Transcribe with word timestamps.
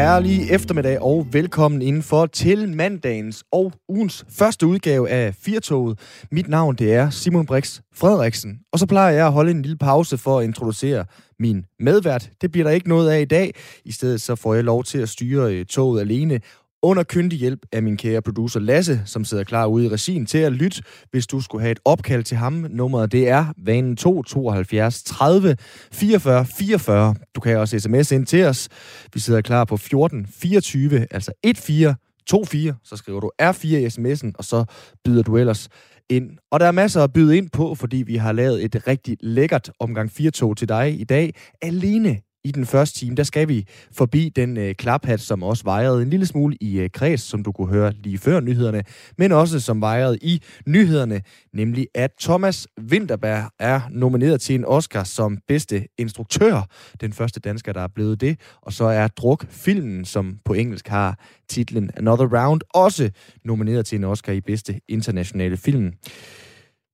herlige 0.00 0.52
eftermiddag 0.52 1.02
og 1.02 1.26
velkommen 1.32 1.82
indenfor 1.82 2.26
til 2.26 2.76
mandagens 2.76 3.44
og 3.52 3.72
ugens 3.88 4.24
første 4.28 4.66
udgave 4.66 5.08
af 5.10 5.34
Firtoget. 5.34 5.98
Mit 6.30 6.48
navn 6.48 6.74
det 6.74 6.94
er 6.94 7.10
Simon 7.10 7.46
Brix 7.46 7.80
Frederiksen, 7.94 8.60
og 8.72 8.78
så 8.78 8.86
plejer 8.86 9.10
jeg 9.10 9.26
at 9.26 9.32
holde 9.32 9.50
en 9.50 9.62
lille 9.62 9.78
pause 9.78 10.18
for 10.18 10.38
at 10.38 10.44
introducere 10.44 11.04
min 11.38 11.64
medvært. 11.80 12.30
Det 12.40 12.52
bliver 12.52 12.64
der 12.64 12.70
ikke 12.70 12.88
noget 12.88 13.10
af 13.10 13.20
i 13.20 13.24
dag. 13.24 13.54
I 13.84 13.92
stedet 13.92 14.20
så 14.20 14.34
får 14.34 14.54
jeg 14.54 14.64
lov 14.64 14.84
til 14.84 14.98
at 14.98 15.08
styre 15.08 15.54
øh, 15.54 15.64
toget 15.66 16.00
alene, 16.00 16.40
under 16.82 17.02
kyndig 17.02 17.38
hjælp 17.38 17.66
af 17.72 17.82
min 17.82 17.96
kære 17.96 18.22
producer 18.22 18.60
Lasse, 18.60 19.02
som 19.04 19.24
sidder 19.24 19.44
klar 19.44 19.66
ude 19.66 19.84
i 19.84 19.88
regien 19.88 20.26
til 20.26 20.38
at 20.38 20.52
lytte, 20.52 20.82
hvis 21.10 21.26
du 21.26 21.40
skulle 21.40 21.62
have 21.62 21.72
et 21.72 21.80
opkald 21.84 22.24
til 22.24 22.36
ham. 22.36 22.66
Nummeret 22.70 23.12
det 23.12 23.28
er 23.28 23.52
vanen 23.64 23.96
2 23.96 24.22
72 24.22 25.02
30 25.02 25.56
44 25.92 26.46
44. 26.46 27.14
Du 27.34 27.40
kan 27.40 27.58
også 27.58 27.78
sms 27.78 28.12
ind 28.12 28.26
til 28.26 28.44
os. 28.44 28.68
Vi 29.14 29.20
sidder 29.20 29.40
klar 29.40 29.64
på 29.64 29.76
14 29.76 30.26
24, 30.26 31.06
altså 31.10 31.32
14 31.44 31.96
24. 32.30 32.74
Så 32.84 32.96
skriver 32.96 33.20
du 33.20 33.30
R4 33.42 33.66
i 33.66 33.86
sms'en, 33.86 34.32
og 34.38 34.44
så 34.44 34.64
byder 35.04 35.22
du 35.22 35.36
ellers 35.36 35.68
ind. 36.10 36.30
Og 36.50 36.60
der 36.60 36.66
er 36.66 36.72
masser 36.72 37.04
at 37.04 37.12
byde 37.12 37.36
ind 37.36 37.50
på, 37.50 37.74
fordi 37.74 37.96
vi 37.96 38.16
har 38.16 38.32
lavet 38.32 38.64
et 38.64 38.86
rigtig 38.86 39.16
lækkert 39.20 39.70
omgang 39.80 40.10
4 40.10 40.54
til 40.54 40.68
dig 40.68 41.00
i 41.00 41.04
dag, 41.04 41.34
alene 41.62 42.20
i 42.44 42.50
den 42.52 42.66
første 42.66 42.98
time, 42.98 43.16
der 43.16 43.22
skal 43.22 43.48
vi 43.48 43.66
forbi 43.92 44.28
den 44.36 44.56
øh, 44.56 44.74
klaphat, 44.74 45.20
som 45.20 45.42
også 45.42 45.64
vejrede 45.64 46.02
en 46.02 46.10
lille 46.10 46.26
smule 46.26 46.56
i 46.60 46.78
øh, 46.78 46.90
kreds, 46.90 47.20
som 47.20 47.42
du 47.42 47.52
kunne 47.52 47.68
høre 47.68 47.92
lige 47.92 48.18
før 48.18 48.40
nyhederne, 48.40 48.82
men 49.18 49.32
også 49.32 49.60
som 49.60 49.80
vejrede 49.80 50.18
i 50.22 50.42
nyhederne, 50.66 51.22
nemlig 51.54 51.86
at 51.94 52.10
Thomas 52.20 52.68
Winterberg 52.90 53.50
er 53.58 53.80
nomineret 53.90 54.40
til 54.40 54.54
en 54.54 54.64
Oscar 54.64 55.04
som 55.04 55.38
bedste 55.48 55.86
instruktør, 55.98 56.68
den 57.00 57.12
første 57.12 57.40
dansker, 57.40 57.72
der 57.72 57.80
er 57.80 57.88
blevet 57.94 58.20
det, 58.20 58.40
og 58.62 58.72
så 58.72 58.84
er 58.84 59.08
Druk 59.08 59.46
filmen, 59.50 60.04
som 60.04 60.38
på 60.44 60.52
engelsk 60.54 60.88
har 60.88 61.18
titlen 61.48 61.90
Another 61.96 62.44
Round, 62.44 62.60
også 62.74 63.10
nomineret 63.44 63.86
til 63.86 63.98
en 63.98 64.04
Oscar 64.04 64.32
i 64.32 64.40
bedste 64.40 64.80
internationale 64.88 65.56
film. 65.56 65.92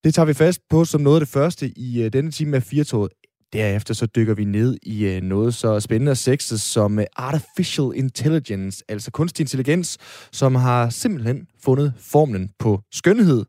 Det 0.07 0.15
tager 0.15 0.27
vi 0.27 0.35
fast 0.35 0.61
på 0.70 0.85
som 0.85 1.01
noget 1.01 1.17
af 1.17 1.20
det 1.20 1.29
første 1.29 1.73
i 1.77 2.03
øh, 2.03 2.13
denne 2.13 2.31
time 2.31 2.57
af 2.57 2.63
Firtoget. 2.63 3.13
Derefter 3.52 3.94
så 3.94 4.06
dykker 4.06 4.34
vi 4.34 4.44
ned 4.44 4.77
i 4.83 5.06
øh, 5.06 5.22
noget 5.22 5.55
så 5.55 5.80
spændende 5.80 6.11
og 6.11 6.16
sexet 6.16 6.61
som 6.61 6.98
øh, 6.98 7.05
artificial 7.16 7.92
intelligence, 7.94 8.84
altså 8.89 9.11
kunstig 9.11 9.42
intelligens, 9.42 9.98
som 10.33 10.55
har 10.55 10.91
simpelthen 10.91 11.47
fundet 11.64 11.92
formlen 11.98 12.50
på 12.58 12.80
skønhed. 12.92 13.44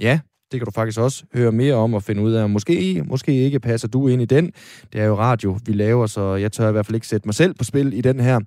Ja, 0.00 0.20
det 0.52 0.60
kan 0.60 0.64
du 0.64 0.70
faktisk 0.70 0.98
også 0.98 1.24
høre 1.34 1.52
mere 1.52 1.74
om 1.74 1.94
og 1.94 2.02
finde 2.02 2.22
ud 2.22 2.32
af. 2.32 2.50
Måske, 2.50 3.02
måske 3.06 3.32
ikke 3.32 3.60
passer 3.60 3.88
du 3.88 4.08
ind 4.08 4.22
i 4.22 4.24
den. 4.24 4.52
Det 4.92 5.00
er 5.00 5.04
jo 5.04 5.18
radio, 5.18 5.58
vi 5.66 5.72
laver, 5.72 6.06
så 6.06 6.34
jeg 6.34 6.52
tør 6.52 6.68
i 6.68 6.72
hvert 6.72 6.86
fald 6.86 6.94
ikke 6.94 7.06
sætte 7.06 7.28
mig 7.28 7.34
selv 7.34 7.54
på 7.54 7.64
spil 7.64 7.92
i 7.92 8.00
den 8.00 8.20
her. 8.20 8.40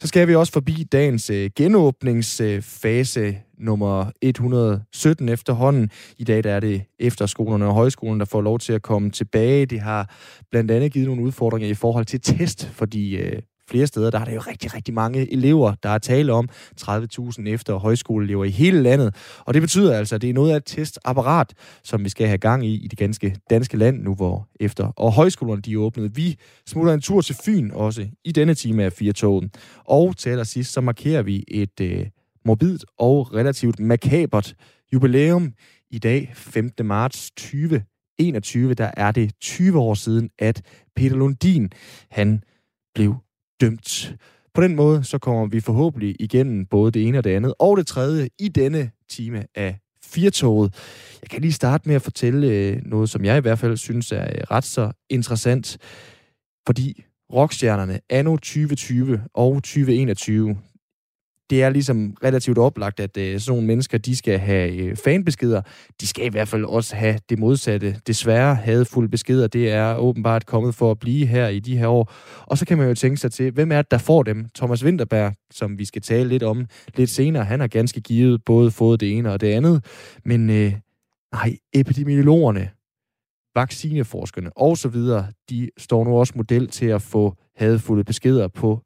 Så 0.00 0.08
skal 0.08 0.28
vi 0.28 0.34
også 0.34 0.52
forbi 0.52 0.84
dagens 0.92 1.30
øh, 1.30 1.50
genåbningsfase 1.56 3.20
øh, 3.20 3.34
nummer 3.58 4.10
117 4.22 5.28
efterhånden. 5.28 5.90
I 6.18 6.24
dag 6.24 6.44
der 6.44 6.52
er 6.52 6.60
det 6.60 6.82
efterskolerne 6.98 7.66
og 7.66 7.74
højskolen, 7.74 8.20
der 8.20 8.26
får 8.26 8.40
lov 8.40 8.58
til 8.58 8.72
at 8.72 8.82
komme 8.82 9.10
tilbage. 9.10 9.66
Det 9.66 9.80
har 9.80 10.14
blandt 10.50 10.70
andet 10.70 10.92
givet 10.92 11.06
nogle 11.06 11.22
udfordringer 11.22 11.68
i 11.68 11.74
forhold 11.74 12.04
til 12.04 12.20
test, 12.20 12.66
fordi 12.72 13.16
øh, 13.16 13.42
flere 13.70 13.86
steder, 13.86 14.10
der 14.10 14.18
er 14.18 14.24
der 14.24 14.32
jo 14.32 14.40
rigtig, 14.40 14.74
rigtig 14.74 14.94
mange 14.94 15.32
elever, 15.32 15.74
der 15.82 15.88
er 15.88 15.98
tale 15.98 16.32
om 16.32 16.48
30.000 16.80 17.48
efter 17.48 17.74
højskoleelever 17.74 18.44
i 18.44 18.50
hele 18.50 18.82
landet. 18.82 19.14
Og 19.44 19.54
det 19.54 19.62
betyder 19.62 19.98
altså, 19.98 20.14
at 20.14 20.22
det 20.22 20.30
er 20.30 20.34
noget 20.34 20.52
af 20.52 20.56
et 20.56 20.64
testapparat, 20.66 21.54
som 21.84 22.04
vi 22.04 22.08
skal 22.08 22.26
have 22.26 22.38
gang 22.38 22.66
i 22.66 22.74
i 22.74 22.88
det 22.88 22.98
ganske 22.98 23.36
danske 23.50 23.76
land 23.76 24.02
nu, 24.02 24.14
hvor 24.14 24.48
efter 24.60 24.92
og 24.96 25.12
højskolerne 25.12 25.62
de 25.62 25.72
er 25.72 25.76
åbnet. 25.76 26.16
Vi 26.16 26.36
smutter 26.66 26.94
en 26.94 27.00
tur 27.00 27.20
til 27.20 27.36
Fyn 27.44 27.70
også 27.70 28.08
i 28.24 28.32
denne 28.32 28.54
time 28.54 28.84
af 28.84 28.92
fire 28.92 29.12
togen. 29.12 29.50
Og 29.84 30.16
til 30.16 30.30
allersidst, 30.30 30.72
så 30.72 30.80
markerer 30.80 31.22
vi 31.22 31.44
et 31.48 31.80
øh, 31.80 32.06
morbidt 32.44 32.84
og 32.98 33.34
relativt 33.34 33.80
makabert 33.80 34.54
jubilæum 34.92 35.52
i 35.90 35.98
dag, 35.98 36.32
15. 36.34 36.86
marts 36.86 37.30
2021, 37.30 38.74
der 38.74 38.90
er 38.96 39.12
det 39.12 39.32
20 39.40 39.78
år 39.78 39.94
siden, 39.94 40.30
at 40.38 40.62
Peter 40.96 41.16
Lundin, 41.16 41.70
han 42.10 42.42
blev 42.94 43.16
dømt. 43.60 44.14
På 44.54 44.60
den 44.60 44.76
måde, 44.76 45.04
så 45.04 45.18
kommer 45.18 45.46
vi 45.46 45.60
forhåbentlig 45.60 46.16
igennem 46.20 46.66
både 46.66 46.92
det 46.92 47.06
ene 47.06 47.18
og 47.18 47.24
det 47.24 47.30
andet, 47.30 47.54
og 47.58 47.76
det 47.76 47.86
tredje 47.86 48.28
i 48.38 48.48
denne 48.48 48.90
time 49.10 49.44
af 49.54 49.78
Firtoget. 50.04 50.74
Jeg 51.22 51.30
kan 51.30 51.40
lige 51.40 51.52
starte 51.52 51.88
med 51.88 51.96
at 51.96 52.02
fortælle 52.02 52.46
øh, 52.46 52.82
noget, 52.84 53.10
som 53.10 53.24
jeg 53.24 53.38
i 53.38 53.40
hvert 53.40 53.58
fald 53.58 53.76
synes 53.76 54.12
er 54.12 54.24
øh, 54.24 54.40
ret 54.50 54.64
så 54.64 54.92
interessant, 55.10 55.78
fordi 56.66 57.04
rockstjernerne 57.32 58.00
anno 58.10 58.36
2020 58.36 59.20
og 59.34 59.54
2021, 59.54 60.56
det 61.50 61.62
er 61.62 61.70
ligesom 61.70 62.16
relativt 62.24 62.58
oplagt, 62.58 63.00
at 63.00 63.16
øh, 63.16 63.40
sådan 63.40 63.52
nogle 63.52 63.66
mennesker, 63.66 63.98
de 63.98 64.16
skal 64.16 64.38
have 64.38 64.72
øh, 64.72 64.96
fanbeskeder. 64.96 65.62
De 66.00 66.06
skal 66.06 66.24
i 66.24 66.28
hvert 66.28 66.48
fald 66.48 66.64
også 66.64 66.96
have 66.96 67.18
det 67.28 67.38
modsatte. 67.38 67.96
Desværre 68.06 68.54
hadfulde 68.54 69.08
beskeder, 69.08 69.46
det 69.46 69.70
er 69.70 69.96
åbenbart 69.96 70.46
kommet 70.46 70.74
for 70.74 70.90
at 70.90 70.98
blive 70.98 71.26
her 71.26 71.48
i 71.48 71.58
de 71.58 71.76
her 71.76 71.88
år. 71.88 72.12
Og 72.46 72.58
så 72.58 72.66
kan 72.66 72.78
man 72.78 72.88
jo 72.88 72.94
tænke 72.94 73.16
sig 73.16 73.32
til, 73.32 73.50
hvem 73.50 73.72
er 73.72 73.82
det, 73.82 73.90
der 73.90 73.98
får 73.98 74.22
dem? 74.22 74.48
Thomas 74.54 74.84
Winterberg, 74.84 75.34
som 75.50 75.78
vi 75.78 75.84
skal 75.84 76.02
tale 76.02 76.28
lidt 76.28 76.42
om 76.42 76.66
lidt 76.96 77.10
senere, 77.10 77.44
han 77.44 77.60
har 77.60 77.66
ganske 77.66 78.00
givet 78.00 78.44
både 78.44 78.70
fået 78.70 79.00
det 79.00 79.16
ene 79.16 79.32
og 79.32 79.40
det 79.40 79.52
andet. 79.52 79.84
Men 80.24 80.50
øh, 80.50 80.72
nej, 81.32 81.56
epidemiologerne, 81.72 82.70
vaccineforskerne 83.54 84.50
osv., 84.56 84.96
de 85.50 85.70
står 85.78 86.04
nu 86.04 86.18
også 86.18 86.32
model 86.36 86.68
til 86.68 86.86
at 86.86 87.02
få 87.02 87.36
hadfulde 87.56 88.04
beskeder 88.04 88.48
på 88.48 88.82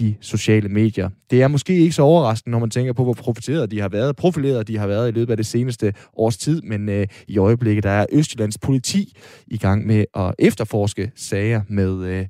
de 0.00 0.14
sociale 0.20 0.68
medier. 0.68 1.10
Det 1.30 1.42
er 1.42 1.48
måske 1.48 1.78
ikke 1.78 1.92
så 1.92 2.02
overraskende, 2.02 2.50
når 2.50 2.58
man 2.58 2.70
tænker 2.70 2.92
på, 2.92 3.04
hvor 3.04 3.12
profiteret 3.12 3.70
de 3.70 3.80
har 3.80 3.88
været, 3.88 4.16
profileret 4.16 4.68
de 4.68 4.78
har 4.78 4.86
været 4.86 5.08
i 5.08 5.12
løbet 5.12 5.30
af 5.30 5.36
det 5.36 5.46
seneste 5.46 5.94
års 6.16 6.36
tid, 6.36 6.62
men 6.62 6.88
øh, 6.88 7.06
i 7.28 7.38
øjeblikket 7.38 7.84
der 7.84 7.90
er 7.90 8.06
Østjyllands 8.12 8.58
politi 8.58 9.16
i 9.46 9.58
gang 9.58 9.86
med 9.86 10.04
at 10.14 10.34
efterforske 10.38 11.12
sager 11.14 11.62
med 11.68 12.04
øh, 12.04 12.26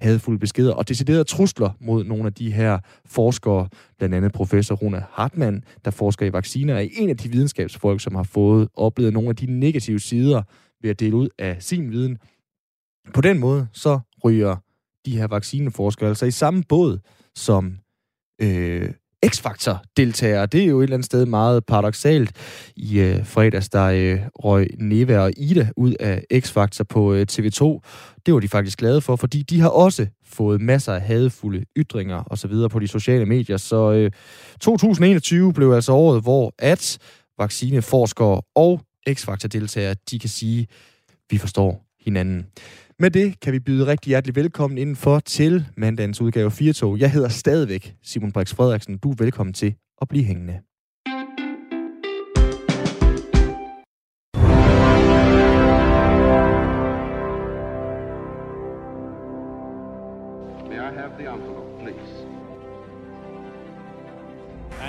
hadfulde 0.00 0.38
beskeder 0.38 0.74
og 0.74 0.88
deciderede 0.88 1.24
trusler 1.24 1.70
mod 1.80 2.04
nogle 2.04 2.26
af 2.26 2.34
de 2.34 2.52
her 2.52 2.78
forskere, 3.06 3.68
blandt 3.98 4.14
andet 4.14 4.32
professor 4.32 4.74
Rune 4.74 5.04
Hartmann, 5.10 5.64
der 5.84 5.90
forsker 5.90 6.26
i 6.26 6.32
vacciner, 6.32 6.74
er 6.74 6.86
en 6.92 7.10
af 7.10 7.16
de 7.16 7.28
videnskabsfolk, 7.28 8.00
som 8.00 8.14
har 8.14 8.22
fået 8.22 8.68
oplevet 8.74 9.12
nogle 9.12 9.28
af 9.28 9.36
de 9.36 9.46
negative 9.46 10.00
sider 10.00 10.42
ved 10.82 10.90
at 10.90 11.00
dele 11.00 11.16
ud 11.16 11.28
af 11.38 11.56
sin 11.60 11.90
viden. 11.90 12.18
På 13.14 13.20
den 13.20 13.38
måde 13.38 13.66
så 13.72 14.00
ryger 14.24 14.56
de 15.06 15.16
her 15.16 15.26
vaccineforskere 15.26 16.08
altså 16.08 16.26
i 16.26 16.30
samme 16.30 16.62
båd 16.68 16.98
som 17.36 17.78
øh, 18.40 18.90
X-Factor-deltagere. 19.26 20.46
Det 20.46 20.62
er 20.62 20.66
jo 20.66 20.78
et 20.78 20.82
eller 20.82 20.96
andet 20.96 21.06
sted 21.06 21.26
meget 21.26 21.66
paradoxalt. 21.66 22.32
I 22.76 22.98
øh, 22.98 23.26
fredags, 23.26 23.68
der 23.68 23.84
øh, 23.84 24.20
røg 24.34 24.68
Neva 24.78 25.18
og 25.18 25.32
Ida 25.36 25.68
ud 25.76 25.94
af 26.00 26.24
X-Factor 26.34 26.84
på 26.88 27.14
øh, 27.14 27.26
TV2. 27.32 27.80
Det 28.26 28.34
var 28.34 28.40
de 28.40 28.48
faktisk 28.48 28.78
glade 28.78 29.00
for, 29.00 29.16
fordi 29.16 29.42
de 29.42 29.60
har 29.60 29.68
også 29.68 30.06
fået 30.24 30.60
masser 30.60 30.92
af 30.92 31.00
hadefulde 31.00 31.64
ytringer 31.76 32.16
og 32.16 32.38
så 32.38 32.48
videre 32.48 32.68
på 32.68 32.78
de 32.78 32.88
sociale 32.88 33.26
medier. 33.26 33.56
Så 33.56 33.92
øh, 33.92 34.10
2021 34.60 35.52
blev 35.52 35.72
altså 35.72 35.92
året, 35.92 36.22
hvor 36.22 36.54
at 36.58 36.98
vaccineforskere 37.38 38.40
og 38.54 38.80
X-Factor-deltagere, 39.10 39.94
de 40.10 40.18
kan 40.18 40.28
sige, 40.28 40.66
vi 41.30 41.38
forstår 41.38 41.84
hinanden. 42.04 42.46
Med 42.98 43.10
det 43.10 43.40
kan 43.40 43.52
vi 43.52 43.60
byde 43.60 43.86
rigtig 43.86 44.08
hjertelig 44.08 44.36
velkommen 44.36 44.78
indenfor 44.78 45.18
til 45.20 45.66
mandagens 45.76 46.20
udgave 46.20 46.50
4 46.50 46.72
tog. 46.72 46.98
Jeg 46.98 47.12
hedder 47.12 47.28
stadigvæk 47.28 47.96
Simon 48.02 48.32
Brix 48.32 48.54
Frederiksen. 48.54 48.98
Du 48.98 49.10
er 49.10 49.14
velkommen 49.18 49.52
til 49.52 49.74
at 50.02 50.08
blive 50.08 50.24
hængende. 50.24 50.60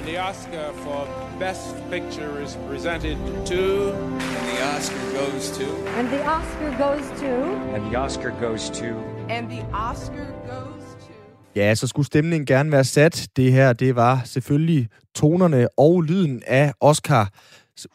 And 0.06 0.14
the 0.14 0.22
Oscar 0.22 0.74
for 0.74 1.08
Best 1.40 1.76
Picture 1.92 2.44
is 2.44 2.58
presented 2.70 3.18
to. 3.46 3.92
And 3.92 4.46
the 4.52 4.62
Oscar 4.76 5.06
goes 5.20 5.58
to. 5.58 5.66
And 5.98 6.10
the 6.10 6.24
Oscar 6.26 6.70
goes 6.78 7.20
to. 7.22 7.32
And 7.76 7.92
the 7.92 7.98
Oscar 7.98 8.32
goes 8.42 8.70
to. 8.70 8.86
And 9.30 9.50
the 9.50 9.64
Oscar 9.74 10.28
goes 10.48 10.84
to. 11.06 11.14
Ja, 11.56 11.76
så 11.76 11.88
skulle 11.88 12.06
stemningen 12.06 12.46
gerne 12.46 12.72
være 12.72 12.84
sat. 12.84 13.28
Det 13.36 13.52
her, 13.52 13.74
det 13.74 13.96
var 13.96 14.22
selvfølgelig 14.26 14.90
tonerne 15.16 15.68
og 15.78 16.02
lyden 16.02 16.44
af 16.48 16.74
Oscar 16.80 17.30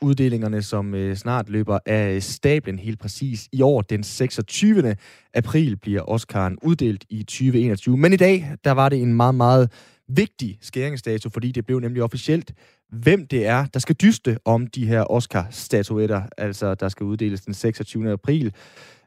uddelingerne, 0.01 0.63
som 0.63 0.95
øh, 0.95 1.17
snart 1.17 1.49
løber 1.49 1.79
af 1.87 2.23
stablen 2.23 2.79
helt 2.79 3.01
præcis. 3.01 3.49
I 3.53 3.63
år, 3.63 3.83
den 3.83 4.03
26. 4.03 4.97
april, 5.35 5.77
bliver 5.77 6.11
Oscaren 6.11 6.59
uddelt 6.63 7.05
i 7.11 7.23
2021. 7.23 7.97
Men 7.97 8.13
i 8.13 8.17
dag, 8.17 8.53
der 8.65 8.71
var 8.71 8.89
det 8.89 9.03
en 9.03 9.15
meget, 9.15 9.35
meget 9.35 9.71
vigtig 10.17 10.59
skæringsdato, 10.61 11.29
fordi 11.29 11.53
det 11.53 11.67
blev 11.67 11.81
nemlig 11.81 12.03
officielt, 12.03 12.53
hvem 12.89 13.27
det 13.27 13.47
er, 13.47 13.67
der 13.67 13.79
skal 13.81 13.97
dyste 13.97 14.39
om 14.45 14.67
de 14.67 14.87
her 14.87 15.05
Oscar-statuetter, 15.11 16.23
altså 16.39 16.75
der 16.75 16.89
skal 16.89 17.05
uddeles 17.05 17.41
den 17.41 17.55
26. 17.55 18.13
april. 18.13 18.55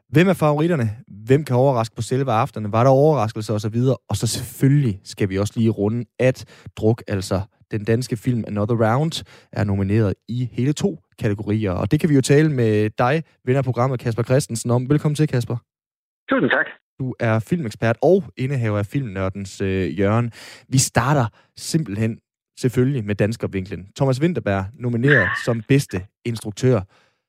Hvem 0.08 0.28
er 0.28 0.32
favoritterne? 0.32 0.96
Hvem 1.08 1.44
kan 1.44 1.56
overraske 1.56 1.96
på 1.96 2.02
selve 2.02 2.32
aftenen? 2.32 2.72
Var 2.72 2.84
der 2.84 2.90
overraskelser 2.90 3.54
osv.? 3.54 3.76
Og 4.08 4.16
så 4.16 4.26
selvfølgelig 4.26 5.00
skal 5.04 5.28
vi 5.28 5.38
også 5.38 5.52
lige 5.56 5.70
runde, 5.70 6.04
at 6.18 6.44
Druk, 6.76 7.02
altså 7.08 7.40
den 7.70 7.84
danske 7.84 8.16
film 8.16 8.44
Another 8.46 8.76
Round, 8.76 9.24
er 9.52 9.64
nomineret 9.64 10.14
i 10.28 10.48
hele 10.52 10.72
to 10.72 10.98
kategorier. 11.18 11.70
Og 11.70 11.90
det 11.90 12.00
kan 12.00 12.08
vi 12.08 12.14
jo 12.14 12.20
tale 12.20 12.52
med 12.52 12.90
dig, 12.98 13.22
vinder 13.44 13.58
af 13.58 13.64
programmet 13.64 14.00
Kasper 14.00 14.22
Christensen, 14.22 14.70
om. 14.70 14.90
Velkommen 14.90 15.16
til, 15.16 15.28
Kasper. 15.28 15.56
Tusind 16.30 16.50
tak. 16.50 16.83
Du 16.98 17.14
er 17.20 17.38
filmekspert 17.38 17.96
og 18.02 18.24
indehaver 18.36 18.78
af 18.78 18.86
Filmnørdens 18.86 19.60
øh, 19.60 20.00
Jørgen. 20.00 20.32
Vi 20.68 20.78
starter 20.78 21.26
simpelthen 21.56 22.18
selvfølgelig 22.58 23.04
med 23.04 23.14
danskervinklen. 23.14 23.88
Thomas 23.96 24.20
Winterberg 24.20 24.64
nomineret 24.74 25.28
som 25.44 25.62
bedste 25.68 26.06
instruktør. 26.24 26.80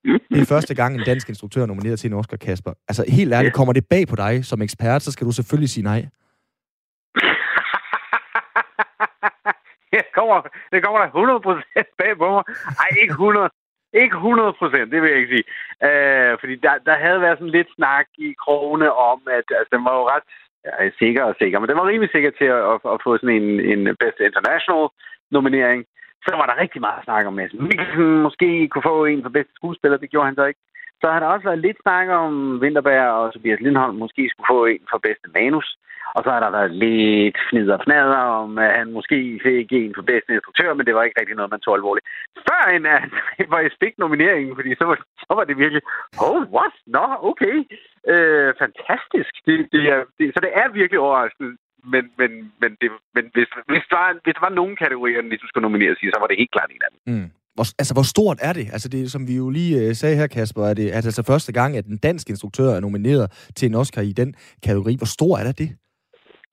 Det 0.05 0.41
er 0.41 0.45
første 0.45 0.75
gang, 0.75 0.95
en 0.95 1.03
dansk 1.05 1.29
instruktør 1.29 1.61
er 1.61 1.65
nomineret 1.65 1.99
til 1.99 2.11
en 2.11 2.17
Oscar, 2.17 2.37
Kasper. 2.37 2.73
Altså 2.87 3.05
helt 3.07 3.33
ærligt, 3.33 3.53
kommer 3.53 3.73
det 3.73 3.85
bag 3.89 4.07
på 4.07 4.15
dig 4.15 4.45
som 4.45 4.61
ekspert, 4.61 5.01
så 5.01 5.11
skal 5.11 5.27
du 5.27 5.31
selvfølgelig 5.31 5.69
sige 5.69 5.83
nej. 5.83 5.99
det 9.93 10.03
kommer, 10.17 10.37
det 10.71 10.83
kommer 10.83 10.99
der 10.99 11.09
100% 11.79 11.95
bag 11.97 12.17
på 12.17 12.31
mig. 12.31 12.43
Ej, 12.79 12.89
ikke 13.01 13.11
100. 13.11 13.49
Ikke 14.03 14.15
100 14.15 14.53
procent, 14.59 14.91
det 14.91 15.01
vil 15.01 15.09
jeg 15.09 15.19
ikke 15.19 15.33
sige. 15.35 15.47
Øh, 15.87 16.33
fordi 16.39 16.55
der, 16.65 16.73
der 16.87 16.95
havde 17.05 17.21
været 17.21 17.37
sådan 17.37 17.57
lidt 17.57 17.69
snak 17.75 18.07
i 18.17 18.29
krogene 18.43 18.89
om, 19.11 19.19
at 19.37 19.47
altså, 19.59 19.71
den 19.75 19.85
var 19.85 19.93
jo 19.99 20.03
ret 20.13 20.29
ja, 20.65 20.89
sikker 21.01 21.23
og 21.23 21.35
sikker, 21.41 21.59
men 21.59 21.69
den 21.69 21.77
var 21.77 21.87
rimelig 21.87 22.11
sikker 22.11 22.31
til 22.39 22.47
at, 22.57 22.63
at, 22.73 22.79
at 22.93 22.99
få 23.03 23.17
sådan 23.17 23.35
en, 23.41 23.49
en 23.71 23.81
Best 24.01 24.19
International 24.27 24.85
nominering. 25.31 25.81
Så 26.25 26.31
var 26.39 26.45
der 26.47 26.61
rigtig 26.63 26.81
meget 26.81 27.03
snak 27.03 27.25
om 27.25 27.33
Mads 27.33 27.53
Mikkelsen 27.53 28.21
måske 28.27 28.67
kunne 28.67 28.89
få 28.91 29.05
en 29.05 29.23
for 29.23 29.29
bedste 29.29 29.53
skuespiller, 29.55 29.97
det 29.97 30.09
gjorde 30.09 30.25
han 30.29 30.35
så 30.35 30.45
ikke. 30.45 30.61
Så 31.05 31.11
har 31.11 31.19
der 31.19 31.33
også 31.33 31.47
været 31.49 31.65
lidt 31.65 31.79
snak 31.81 32.07
om 32.21 32.33
Winterberg 32.61 33.09
og 33.19 33.33
Tobias 33.33 33.59
Lindholm 33.59 33.95
måske 34.03 34.23
skulle 34.29 34.51
få 34.53 34.65
en 34.65 34.83
for 34.91 34.99
bedste 35.07 35.27
manus. 35.37 35.67
Og 36.15 36.21
så 36.23 36.29
har 36.33 36.41
der 36.43 36.55
været 36.57 36.71
lidt 36.85 37.37
fnider 37.49 37.77
og 37.77 37.83
fnader 37.85 38.21
om, 38.41 38.57
at 38.65 38.71
han 38.79 38.87
måske 38.97 39.17
fik 39.43 39.67
en 39.71 39.95
for 39.95 40.05
bedste 40.11 40.33
instruktør, 40.33 40.73
men 40.73 40.85
det 40.85 40.95
var 40.95 41.03
ikke 41.03 41.19
rigtig 41.19 41.35
noget, 41.35 41.53
man 41.55 41.63
tog 41.63 41.75
alvorligt. 41.75 42.07
Før 42.47 42.61
end 42.75 42.87
at 42.87 43.03
var 43.51 43.59
jeg 43.59 43.71
fik 43.83 43.95
nomineringen, 43.97 44.55
fordi 44.55 44.71
så 44.79 44.85
var, 44.89 44.97
så 45.27 45.31
var 45.37 45.43
det 45.43 45.57
virkelig, 45.63 45.83
oh, 46.27 46.41
what? 46.55 46.75
Nå, 46.95 47.03
no, 47.07 47.29
okay. 47.31 47.55
Øh, 48.13 48.49
fantastisk. 48.63 49.33
Det, 49.47 49.57
det 49.73 49.83
er, 49.93 50.01
det, 50.17 50.25
så 50.35 50.39
det 50.45 50.51
er 50.61 50.67
virkelig 50.79 50.99
overraskende. 50.99 51.51
Men, 51.93 52.03
men, 52.19 52.31
men, 52.61 52.71
det, 52.81 52.89
men 53.15 53.25
hvis, 53.33 53.49
hvis, 53.71 53.85
der 53.91 53.97
var, 54.03 54.11
hvis 54.23 54.35
der 54.37 54.43
var 54.47 54.59
nogen 54.59 54.75
kategorier, 54.83 55.21
den 55.21 55.29
ligesom 55.29 55.47
skulle 55.47 55.67
nomineres 55.67 55.99
i, 56.03 56.13
så 56.13 56.19
var 56.19 56.27
det 56.27 56.41
helt 56.41 56.55
klart 56.55 56.71
en 56.71 56.87
af 56.87 56.91
dem. 56.93 56.99
Mm. 57.13 57.29
Hvor, 57.55 57.65
altså, 57.81 57.93
hvor 57.97 58.07
stort 58.13 58.37
er 58.41 58.53
det? 58.53 58.65
Altså, 58.75 58.89
det, 58.89 59.11
som 59.11 59.27
vi 59.27 59.35
jo 59.35 59.49
lige 59.49 59.73
øh, 59.81 59.93
sagde 60.01 60.15
her, 60.15 60.27
Kasper, 60.27 60.63
er 60.71 60.73
det, 60.73 60.87
er 60.95 60.99
det 61.01 61.09
altså 61.11 61.23
første 61.33 61.51
gang, 61.53 61.77
at 61.77 61.85
en 61.85 61.97
dansk 61.97 62.29
instruktør 62.29 62.69
er 62.75 62.79
nomineret 62.79 63.27
til 63.57 63.65
en 63.69 63.75
Oscar 63.75 64.01
i 64.01 64.13
den 64.21 64.35
kategori. 64.65 64.95
Hvor 65.01 65.11
stor 65.17 65.37
er 65.37 65.43
det? 65.61 65.69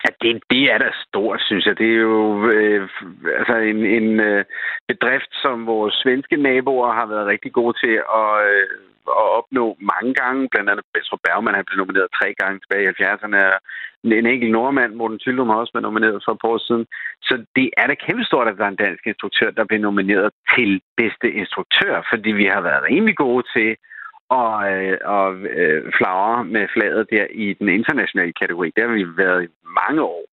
Ja, 0.05 0.11
det, 0.23 0.43
det 0.51 0.63
er 0.73 0.79
da 0.79 0.89
stort, 1.09 1.41
synes 1.49 1.67
jeg. 1.67 1.79
Det 1.79 1.89
er 1.97 2.01
jo 2.13 2.51
øh, 2.51 2.89
altså 3.39 3.57
en, 3.57 3.81
en 3.99 4.21
øh, 4.21 4.45
bedrift, 4.89 5.33
som 5.43 5.67
vores 5.67 5.95
svenske 6.03 6.37
naboer 6.37 6.93
har 6.93 7.07
været 7.07 7.27
rigtig 7.27 7.53
gode 7.53 7.75
til 7.83 7.95
at, 8.23 8.33
øh, 8.53 8.92
at 9.07 9.29
opnå 9.39 9.65
mange 9.93 10.15
gange. 10.15 10.49
Blandt 10.53 10.71
andet 10.71 10.85
Bessro 10.95 11.17
Bergman 11.25 11.55
har 11.55 11.63
blevet 11.63 11.83
nomineret 11.83 12.17
tre 12.19 12.29
gange 12.41 12.61
tilbage 12.61 12.85
i 12.85 12.93
70'erne. 13.03 13.39
En 14.05 14.27
enkelt 14.27 14.53
nordmand, 14.53 14.95
Morten 14.95 15.19
Tyldum, 15.19 15.49
har 15.49 15.57
også 15.57 15.73
været 15.75 15.89
nomineret 15.91 16.23
for 16.25 16.33
et 16.33 16.41
par 16.43 16.49
år 16.49 16.59
siden. 16.69 16.87
Så 17.23 17.35
det 17.57 17.71
er 17.77 17.87
da 17.87 17.95
kæmpestort, 17.95 18.49
at 18.49 18.59
der 18.59 18.65
er 18.65 18.69
en 18.75 18.85
dansk 18.85 19.07
instruktør, 19.07 19.51
der 19.51 19.65
bliver 19.65 19.81
nomineret 19.89 20.31
til 20.55 20.81
bedste 20.97 21.29
instruktør, 21.41 21.95
fordi 22.11 22.31
vi 22.31 22.47
har 22.55 22.61
været 22.61 22.87
rimelig 22.91 23.17
gode 23.17 23.45
til 23.57 23.77
og, 24.41 24.73
øh, 24.73 24.99
og 25.05 25.29
øh, 25.61 25.93
flagre 25.97 26.45
med 26.45 26.65
flaget 26.75 27.07
der 27.11 27.27
i 27.45 27.47
den 27.53 27.69
internationale 27.69 28.33
kategori. 28.41 28.73
Det 28.77 28.83
har 28.85 28.95
vi 29.01 29.07
været 29.17 29.45
i 29.45 29.49
mange 29.81 30.03
år. 30.03 30.25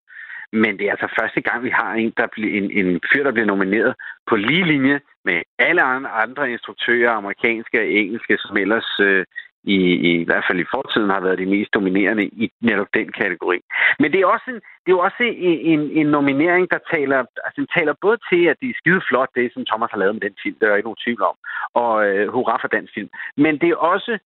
Men 0.54 0.78
det 0.78 0.86
er 0.88 0.92
altså 0.92 1.10
første 1.20 1.42
gang, 1.42 1.64
vi 1.64 1.70
har 1.70 1.94
en, 1.94 2.14
der 2.18 2.28
bliver, 2.32 2.58
en, 2.58 2.72
en 2.72 3.00
fyr, 3.14 3.24
der 3.24 3.32
bliver 3.32 3.46
nomineret 3.46 3.96
på 4.30 4.36
lige 4.36 4.66
linje 4.66 5.00
med 5.26 5.42
alle 5.60 5.82
andre 6.24 6.52
instruktører, 6.52 7.12
amerikanske 7.12 7.80
og 7.80 7.88
engelske, 7.88 8.38
som 8.38 8.58
ellers 8.58 9.00
øh, 9.00 9.26
i, 9.64 9.78
i, 10.10 10.12
i 10.22 10.24
hvert 10.24 10.46
fald 10.48 10.60
i 10.60 10.72
fortiden 10.74 11.10
har 11.10 11.20
været 11.20 11.38
de 11.38 11.46
mest 11.46 11.74
dominerende 11.74 12.26
i 12.26 12.52
netop 12.62 12.88
den 12.94 13.12
kategori. 13.12 13.60
Men 14.00 14.12
det 14.12 14.20
er 14.20 14.26
også 14.26 14.48
en, 14.48 14.62
det 14.86 14.92
er 14.92 14.98
også 15.08 15.24
en, 15.24 15.60
en, 15.74 15.82
en 16.00 16.06
nominering, 16.06 16.72
der 16.72 16.80
taler, 16.94 17.18
altså, 17.46 17.56
den 17.56 17.68
taler 17.78 17.94
både 18.02 18.18
til, 18.30 18.42
at 18.52 18.58
det 18.62 18.70
er 18.70 18.80
skide 18.82 19.02
flot, 19.10 19.30
det 19.36 19.54
som 19.54 19.66
Thomas 19.66 19.92
har 19.92 20.00
lavet 20.00 20.16
med 20.16 20.22
den 20.22 20.36
film, 20.44 20.56
der 20.62 20.68
er 20.68 20.76
ikke 20.76 20.90
nogen 20.90 21.04
tvivl 21.06 21.22
om, 21.32 21.36
og 21.74 21.94
øh, 22.08 22.28
hurra 22.34 22.58
for 22.62 22.68
den 22.68 22.88
film. 22.96 23.10
Men 23.38 23.54
det 23.62 23.70
er 23.70 23.76
også 23.76 24.20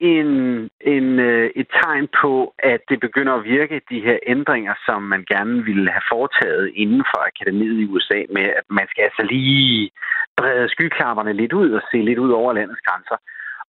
en, 0.00 0.28
en, 0.80 1.18
øh, 1.18 1.50
et 1.56 1.68
tegn 1.82 2.08
på, 2.22 2.54
at 2.58 2.80
det 2.88 3.00
begynder 3.00 3.32
at 3.34 3.44
virke, 3.44 3.80
de 3.90 4.00
her 4.00 4.18
ændringer, 4.26 4.74
som 4.86 5.02
man 5.02 5.24
gerne 5.28 5.64
ville 5.64 5.90
have 5.90 6.06
foretaget 6.12 6.72
inden 6.74 7.04
for 7.10 7.20
akademiet 7.30 7.80
i 7.80 7.88
USA, 7.92 8.20
med 8.30 8.42
at 8.42 8.64
man 8.70 8.86
skal 8.90 9.02
altså 9.02 9.22
lige 9.22 9.90
brede 10.36 10.68
skyklapperne 10.68 11.32
lidt 11.32 11.52
ud 11.52 11.70
og 11.70 11.82
se 11.90 11.96
lidt 11.96 12.18
ud 12.18 12.30
over 12.30 12.52
landets 12.52 12.80
grænser. 12.86 13.18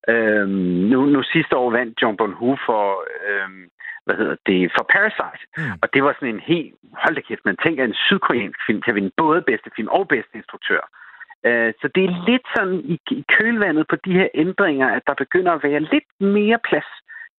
Øhm, 0.08 0.88
nu, 0.92 0.98
nu 1.14 1.22
sidste 1.22 1.56
år 1.56 1.70
vandt 1.70 2.02
John 2.02 2.16
Bon 2.16 2.32
Hu 2.32 2.56
for, 2.66 2.84
øhm, 3.28 3.64
hvad 4.04 4.16
hedder 4.16 4.36
det, 4.46 4.72
for 4.76 4.84
Parasite. 4.94 5.44
Mm. 5.56 5.78
Og 5.82 5.86
det 5.94 6.04
var 6.04 6.12
sådan 6.12 6.34
en 6.34 6.46
helt, 6.52 6.74
hold 7.02 7.14
da 7.14 7.20
kæft, 7.20 7.44
man 7.44 7.62
tænker, 7.64 7.82
at 7.82 7.88
en 7.88 8.02
sydkoreansk 8.06 8.58
film 8.66 8.80
kan 8.82 8.94
vinde 8.94 9.12
både 9.16 9.42
bedste 9.42 9.70
film 9.76 9.88
og 9.88 10.08
bedste 10.08 10.34
instruktør. 10.40 10.82
Øh, 11.44 11.72
så 11.80 11.88
det 11.94 12.04
er 12.04 12.24
lidt 12.30 12.46
sådan 12.56 12.80
i, 12.94 13.24
kølvandet 13.28 13.86
på 13.88 13.96
de 14.04 14.12
her 14.12 14.28
ændringer, 14.34 14.88
at 14.96 15.02
der 15.06 15.14
begynder 15.14 15.52
at 15.52 15.62
være 15.62 15.80
lidt 15.80 16.08
mere 16.20 16.58
plads 16.68 16.90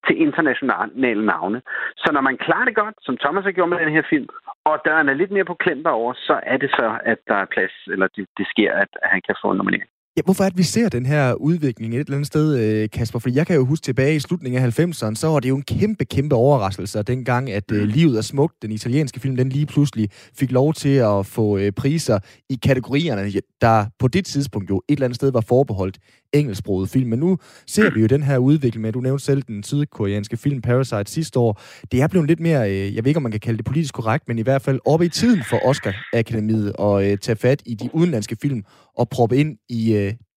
til 0.08 0.22
internationale 0.22 1.26
navne. 1.26 1.62
Så 1.98 2.12
når 2.14 2.22
man 2.22 2.38
klarer 2.38 2.66
det 2.66 2.76
godt, 2.76 2.96
som 3.02 3.18
Thomas 3.18 3.44
har 3.44 3.52
gjort 3.52 3.70
med 3.70 3.80
den 3.80 3.94
her 3.98 4.02
film, 4.10 4.28
og 4.66 4.82
døren 4.86 5.10
er 5.10 5.14
lidt 5.14 5.32
mere 5.32 5.46
på 5.46 5.54
klem 5.54 5.84
derovre, 5.84 6.16
så 6.16 6.40
er 6.44 6.58
det 6.58 6.70
så, 6.70 7.00
at 7.06 7.20
der 7.28 7.36
er 7.36 7.46
plads, 7.46 7.76
eller 7.88 8.08
det, 8.16 8.28
det 8.38 8.48
sker, 8.48 8.74
at, 8.74 8.90
at 9.04 9.10
han 9.10 9.22
kan 9.28 9.36
få 9.42 9.52
en 9.52 9.58
nominering. 9.58 9.93
Ja, 10.18 10.22
hvorfor 10.26 10.44
er 10.44 10.50
det, 10.50 10.58
vi 10.58 10.64
ser 10.64 10.90
den 10.90 11.06
her 11.06 11.34
udvikling 11.34 11.94
et 11.94 12.00
eller 12.00 12.14
andet 12.14 12.28
sted, 12.28 12.60
øh, 12.60 12.90
Kasper? 12.90 13.20
For 13.20 13.30
jeg 13.30 13.48
kan 13.48 13.56
jo 13.56 13.66
huske 13.66 13.84
tilbage 13.84 14.16
i 14.16 14.20
slutningen 14.20 14.64
af 14.64 14.80
90'erne, 14.80 15.16
så 15.16 15.28
var 15.28 15.40
det 15.40 15.50
jo 15.50 15.56
en 15.56 15.62
kæmpe, 15.62 16.06
kæmpe 16.06 16.36
overraskelse, 16.36 17.04
dengang, 17.04 17.52
at 17.52 17.72
øh, 17.72 17.84
Livet 17.84 18.18
er 18.18 18.22
smukt, 18.22 18.62
den 18.62 18.72
italienske 18.72 19.20
film, 19.20 19.36
den 19.36 19.50
lige 19.50 19.66
pludselig 19.66 20.10
fik 20.36 20.52
lov 20.52 20.74
til 20.74 20.96
at 20.96 21.26
få 21.26 21.58
øh, 21.58 21.72
priser 21.72 22.20
i 22.50 22.60
kategorierne, 22.64 23.42
der 23.62 23.86
på 24.00 24.08
det 24.08 24.26
tidspunkt 24.26 24.70
jo 24.70 24.82
et 24.88 24.94
eller 24.94 25.06
andet 25.06 25.16
sted 25.16 25.32
var 25.32 25.42
forbeholdt 25.42 25.98
engelsksproget 26.34 26.90
film. 26.90 27.10
Men 27.10 27.20
nu 27.20 27.38
ser 27.68 27.94
vi 27.94 28.02
jo 28.02 28.08
den 28.08 28.24
her 28.24 28.38
udvikling 28.38 28.82
med, 28.82 28.92
du 28.92 29.02
nævnte 29.02 29.26
selv 29.26 29.42
den 29.42 29.64
sydkoreanske 29.64 30.38
film 30.38 30.62
Parasite 30.62 31.12
sidste 31.12 31.40
år. 31.40 31.62
Det 31.92 32.02
er 32.02 32.08
blevet 32.08 32.28
lidt 32.28 32.40
mere, 32.40 32.60
jeg 32.60 33.04
ved 33.04 33.08
ikke, 33.08 33.18
om 33.18 33.24
man 33.24 33.32
kan 33.32 33.40
kalde 33.40 33.58
det 33.58 33.66
politisk 33.66 33.94
korrekt, 33.94 34.28
men 34.28 34.40
i 34.40 34.42
hvert 34.42 34.62
fald 34.62 34.80
oppe 34.86 35.06
i 35.06 35.10
tiden 35.10 35.44
for 35.50 35.58
Oscar-akademiet 35.66 36.74
at 36.80 37.22
tage 37.22 37.36
fat 37.36 37.62
i 37.66 37.74
de 37.74 37.90
udenlandske 37.94 38.36
film 38.42 38.64
og 39.00 39.06
proppe 39.16 39.36
ind 39.36 39.58
i 39.70 39.82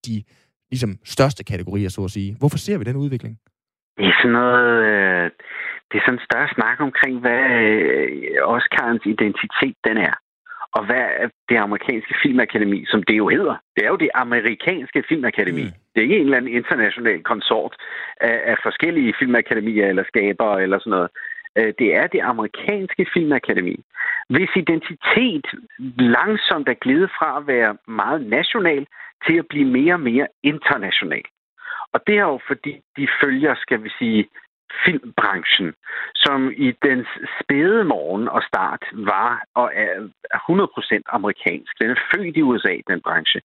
de 0.06 0.22
ligesom, 0.70 0.92
største 1.04 1.44
kategorier, 1.44 1.88
så 1.88 2.04
at 2.04 2.10
sige. 2.10 2.36
Hvorfor 2.38 2.58
ser 2.58 2.78
vi 2.78 2.84
den 2.84 2.96
udvikling? 2.96 3.34
Det 3.98 4.06
er 4.06 4.16
sådan 4.22 4.32
noget... 4.32 4.84
Øh, 4.90 5.30
det 5.88 5.96
er 5.98 6.04
sådan 6.04 6.18
en 6.18 6.28
større 6.28 6.48
snak 6.56 6.78
omkring, 6.88 7.14
hvad 7.24 7.42
øh, 7.66 8.54
Oscarens 8.54 9.04
identitet 9.14 9.76
den 9.88 9.96
er. 10.10 10.14
Og 10.76 10.86
hvad 10.86 11.04
det 11.48 11.56
amerikanske 11.56 12.14
filmakademi, 12.22 12.84
som 12.92 13.02
det 13.08 13.16
jo 13.22 13.28
hedder. 13.28 13.56
Det 13.76 13.84
er 13.84 13.90
jo 13.94 13.96
det 14.04 14.10
amerikanske 14.14 15.04
filmakademi. 15.08 15.64
Mm. 15.64 15.74
Det 15.90 15.98
er 15.98 16.06
ikke 16.06 16.18
en 16.18 16.28
eller 16.28 16.36
anden 16.36 16.56
international 16.60 17.22
konsort 17.22 17.74
af, 18.20 18.38
af 18.50 18.56
forskellige 18.62 19.14
filmakademier 19.18 19.86
eller 19.86 20.04
skabere 20.12 20.62
eller 20.62 20.78
sådan 20.78 20.90
noget. 20.90 21.10
Øh, 21.58 21.72
det 21.78 21.94
er 21.94 22.06
det 22.06 22.20
amerikanske 22.20 23.06
filmakademi. 23.14 23.76
Hvis 24.28 24.50
identitet 24.56 25.46
langsomt 25.98 26.68
er 26.68 26.74
glidet 26.84 27.10
fra 27.18 27.38
at 27.38 27.46
være 27.46 27.76
meget 27.88 28.26
national 28.26 28.86
til 29.26 29.36
at 29.38 29.46
blive 29.48 29.68
mere 29.78 29.94
og 29.94 30.00
mere 30.00 30.26
international. 30.42 31.24
Og 31.92 32.00
det 32.06 32.14
er 32.18 32.26
jo 32.32 32.40
fordi, 32.46 32.80
de 32.96 33.08
følger, 33.22 33.54
skal 33.54 33.84
vi 33.84 33.90
sige, 33.98 34.28
filmbranchen, 34.84 35.74
som 36.14 36.52
i 36.56 36.72
dens 36.82 37.08
spæde 37.40 37.84
morgen 37.84 38.28
og 38.28 38.42
start 38.42 38.82
var 38.92 39.44
og 39.54 39.72
er 39.74 39.92
100% 40.98 41.02
amerikansk. 41.06 41.78
Den 41.80 41.90
er 41.90 42.00
født 42.14 42.36
i 42.36 42.42
USA, 42.42 42.74
den 42.88 43.00
branche. 43.00 43.40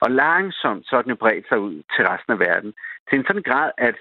Og 0.00 0.10
langsomt 0.10 0.86
så 0.86 0.96
er 0.96 1.02
den 1.02 1.10
jo 1.10 1.16
bredt 1.16 1.48
sig 1.48 1.58
ud 1.58 1.74
til 1.94 2.06
resten 2.06 2.32
af 2.32 2.38
verden. 2.38 2.72
Til 3.08 3.18
en 3.18 3.24
sådan 3.26 3.42
grad, 3.42 3.70
at 3.78 3.96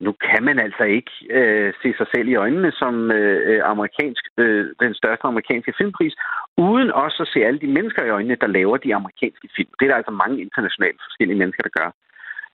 nu 0.00 0.12
kan 0.12 0.42
man 0.44 0.58
altså 0.58 0.84
ikke 0.84 1.12
øh, 1.30 1.72
se 1.82 1.94
sig 1.98 2.06
selv 2.14 2.28
i 2.28 2.34
øjnene 2.34 2.72
som 2.72 3.10
øh, 3.10 3.60
amerikansk, 3.64 4.24
øh, 4.38 4.66
den 4.80 4.94
største 4.94 5.26
amerikanske 5.26 5.72
filmpris, 5.78 6.14
uden 6.56 6.90
også 6.92 7.18
at 7.22 7.28
se 7.32 7.44
alle 7.46 7.60
de 7.60 7.74
mennesker 7.76 8.02
i 8.04 8.14
øjnene, 8.16 8.36
der 8.40 8.46
laver 8.46 8.76
de 8.76 8.94
amerikanske 8.94 9.48
film. 9.56 9.70
Det 9.78 9.84
er 9.84 9.90
der 9.90 10.02
altså 10.02 10.14
mange 10.22 10.40
internationale 10.40 10.98
forskellige 11.06 11.38
mennesker, 11.38 11.62
der 11.62 11.76
gør. 11.80 11.90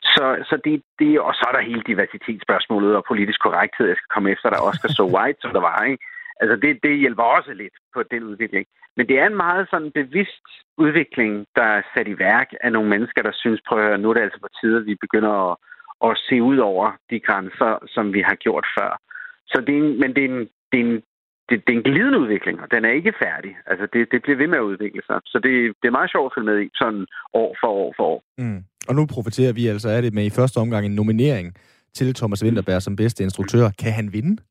Så, 0.02 0.24
så 0.48 0.56
det, 0.64 0.82
det, 0.98 1.20
og 1.20 1.34
så 1.34 1.44
er 1.48 1.52
der 1.52 1.68
hele 1.70 1.82
diversitetsspørgsmålet 1.86 2.96
og 2.96 3.04
politisk 3.08 3.40
korrekthed, 3.40 3.86
jeg 3.86 3.96
skal 3.96 4.14
komme 4.14 4.30
efter, 4.30 4.50
der 4.50 4.66
Oscar 4.68 4.88
So 4.88 5.04
White, 5.16 5.40
som 5.42 5.52
der 5.52 5.60
var, 5.60 5.84
ikke? 5.84 6.04
Altså 6.40 6.56
det, 6.56 6.70
det 6.82 7.02
hjælper 7.02 7.22
også 7.22 7.52
lidt 7.54 7.76
på 7.94 8.02
den 8.02 8.22
udvikling. 8.22 8.66
Men 8.96 9.08
det 9.08 9.18
er 9.18 9.26
en 9.26 9.42
meget 9.46 9.68
sådan 9.70 9.92
bevidst 10.00 10.46
udvikling, 10.78 11.46
der 11.56 11.62
er 11.62 11.82
sat 11.94 12.08
i 12.08 12.18
værk 12.18 12.48
af 12.60 12.72
nogle 12.72 12.88
mennesker, 12.88 13.22
der 13.22 13.32
synes, 13.32 13.60
prøv 13.68 13.78
at 13.78 13.84
høre, 13.84 13.98
nu 13.98 14.10
er 14.10 14.14
det 14.14 14.26
altså 14.26 14.40
på 14.42 14.48
tide, 14.60 14.76
at 14.76 14.86
vi 14.86 14.94
begynder 15.04 15.32
at, 15.50 15.56
at 16.04 16.18
se 16.28 16.42
ud 16.42 16.58
over 16.58 16.86
de 17.10 17.20
grænser, 17.20 17.72
som 17.94 18.12
vi 18.12 18.20
har 18.20 18.34
gjort 18.34 18.66
før. 18.78 19.00
Så 19.46 19.62
det 19.66 19.74
er 19.74 19.82
en, 19.84 20.00
men 20.00 20.14
det 20.14 20.24
er 20.24 20.28
en, 20.28 20.48
det 20.72 20.78
er 20.80 20.84
en, 20.84 21.02
det, 21.48 21.56
det 21.66 21.72
er 21.72 21.78
en 21.78 21.88
glidende 21.90 22.18
udvikling, 22.18 22.60
og 22.60 22.68
den 22.70 22.84
er 22.84 22.92
ikke 22.98 23.12
færdig. 23.22 23.52
Altså, 23.66 23.84
det, 23.92 24.00
det 24.12 24.22
bliver 24.22 24.38
ved 24.38 24.46
med 24.46 24.58
at 24.58 24.68
udvikle 24.72 25.02
sig. 25.06 25.18
Så 25.24 25.38
det, 25.44 25.52
det 25.80 25.86
er 25.88 25.98
meget 25.98 26.10
sjovt 26.10 26.26
at 26.26 26.34
følge 26.36 26.50
med 26.50 26.58
i, 26.66 26.68
sådan 26.74 27.06
år 27.34 27.56
for 27.60 27.70
år 27.82 27.94
for 27.96 28.04
år. 28.14 28.22
Mm. 28.38 28.60
Og 28.88 28.94
nu 28.94 29.06
profiterer 29.06 29.52
vi 29.52 29.66
altså 29.66 29.88
af 29.88 30.02
det 30.02 30.14
med 30.14 30.24
i 30.24 30.36
første 30.38 30.58
omgang 30.58 30.86
en 30.86 30.94
nominering 30.94 31.54
til 31.94 32.14
Thomas 32.14 32.44
Winterberg 32.44 32.82
som 32.82 32.96
bedste 32.96 33.24
instruktør. 33.24 33.66
Kan 33.82 33.92
han 33.92 34.12
vinde? 34.12 34.42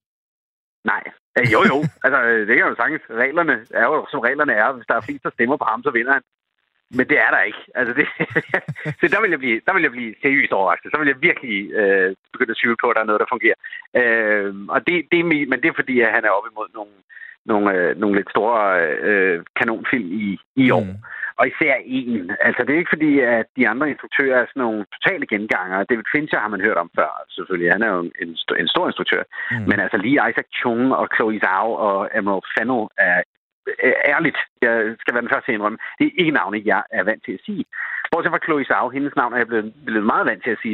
Nej. 0.92 1.04
Øh, 1.38 1.46
jo, 1.54 1.60
jo. 1.72 1.78
altså, 2.06 2.20
det 2.48 2.54
kan 2.56 2.68
jo 2.70 2.76
sagtens. 2.82 3.04
Reglerne 3.24 3.56
er 3.82 3.86
jo, 3.92 3.96
som 4.12 4.20
reglerne 4.20 4.54
er. 4.54 4.68
Hvis 4.74 4.88
der 4.90 4.96
er 4.96 5.02
flest, 5.08 5.24
der 5.24 5.32
stemmer 5.38 5.58
på 5.58 5.66
ham, 5.72 5.84
så 5.84 5.92
vinder 5.98 6.14
han. 6.14 6.24
Men 6.98 7.06
det 7.12 7.18
er 7.26 7.32
der 7.36 7.42
ikke. 7.50 7.62
Altså, 7.76 7.94
det, 8.00 8.06
så 9.00 9.06
der 9.14 9.22
vil, 9.22 9.30
jeg 9.30 9.40
blive, 9.40 9.62
der 9.66 9.74
vil 9.74 9.86
jeg 9.88 9.92
blive 9.92 10.16
seriøst 10.22 10.52
overrasket. 10.52 10.92
Så 10.92 10.98
vil 11.00 11.12
jeg 11.12 11.22
virkelig 11.22 11.72
øh, 11.82 12.16
begynde 12.34 12.52
at 12.52 12.60
tvivle 12.62 12.82
på, 12.84 12.88
at 12.90 12.96
der 12.96 13.02
er 13.02 13.10
noget, 13.10 13.24
der 13.24 13.34
fungerer. 13.34 13.60
Øh, 14.00 14.54
og 14.74 14.80
det, 14.88 14.96
det 15.12 15.20
er, 15.20 15.24
men 15.52 15.58
det 15.62 15.68
er 15.70 15.80
fordi, 15.82 15.96
at 16.02 16.14
han 16.16 16.26
er 16.26 16.38
op 16.38 16.48
imod 16.52 16.68
nogle, 16.80 16.96
nogle, 17.46 17.66
øh, 17.78 17.98
nogle 18.02 18.16
lidt 18.16 18.30
store 18.30 18.60
øh, 19.10 19.38
kanonfilm 19.60 20.10
i, 20.12 20.40
i 20.56 20.72
år. 20.72 20.84
Mm. 20.84 20.98
Og 21.40 21.48
især 21.48 21.76
en. 21.86 22.32
Altså, 22.48 22.62
det 22.64 22.72
er 22.74 22.82
ikke 22.84 22.96
fordi, 22.96 23.20
at 23.20 23.46
de 23.58 23.68
andre 23.68 23.90
instruktører 23.90 24.38
er 24.42 24.46
sådan 24.46 24.64
nogle 24.66 24.86
totale 24.96 25.26
gengangere. 25.34 25.86
David 25.90 26.08
Fincher 26.16 26.40
har 26.40 26.52
man 26.54 26.62
hørt 26.62 26.78
om 26.84 26.90
før, 26.98 27.12
selvfølgelig. 27.30 27.72
Han 27.72 27.84
er 27.84 27.92
jo 27.96 28.00
en, 28.00 28.12
en 28.60 28.68
stor 28.68 28.88
instruktør. 28.88 29.24
Mm. 29.52 29.66
Men 29.70 29.80
altså 29.80 29.98
lige 29.98 30.22
Isaac 30.30 30.50
Chung 30.62 30.84
og 31.00 31.08
Chloe 31.16 31.40
Zhao 31.40 31.70
og 31.88 32.10
Emerald 32.18 32.46
Fennell 32.54 32.86
er 32.98 33.18
ærligt, 34.14 34.38
jeg 34.62 34.96
skal 35.00 35.14
være 35.14 35.22
den 35.22 35.30
første 35.34 35.46
til 35.46 35.52
at 35.52 35.56
indrømme, 35.58 35.78
det 36.00 36.06
er 36.08 36.20
ikke 36.22 36.32
navne, 36.40 36.62
jeg 36.66 36.84
er 36.92 37.04
vant 37.04 37.24
til 37.26 37.34
at 37.34 37.46
sige. 37.46 37.66
Bortset 38.12 38.32
fra 38.32 38.44
Chloe 38.46 38.66
Zhao, 38.66 38.90
hendes 38.90 39.16
navn 39.16 39.34
er 39.34 39.38
jeg 39.38 39.48
blevet, 39.48 39.74
blevet 39.86 40.06
meget 40.06 40.26
vant 40.26 40.44
til 40.44 40.52
at 40.52 40.62
sige 40.62 40.74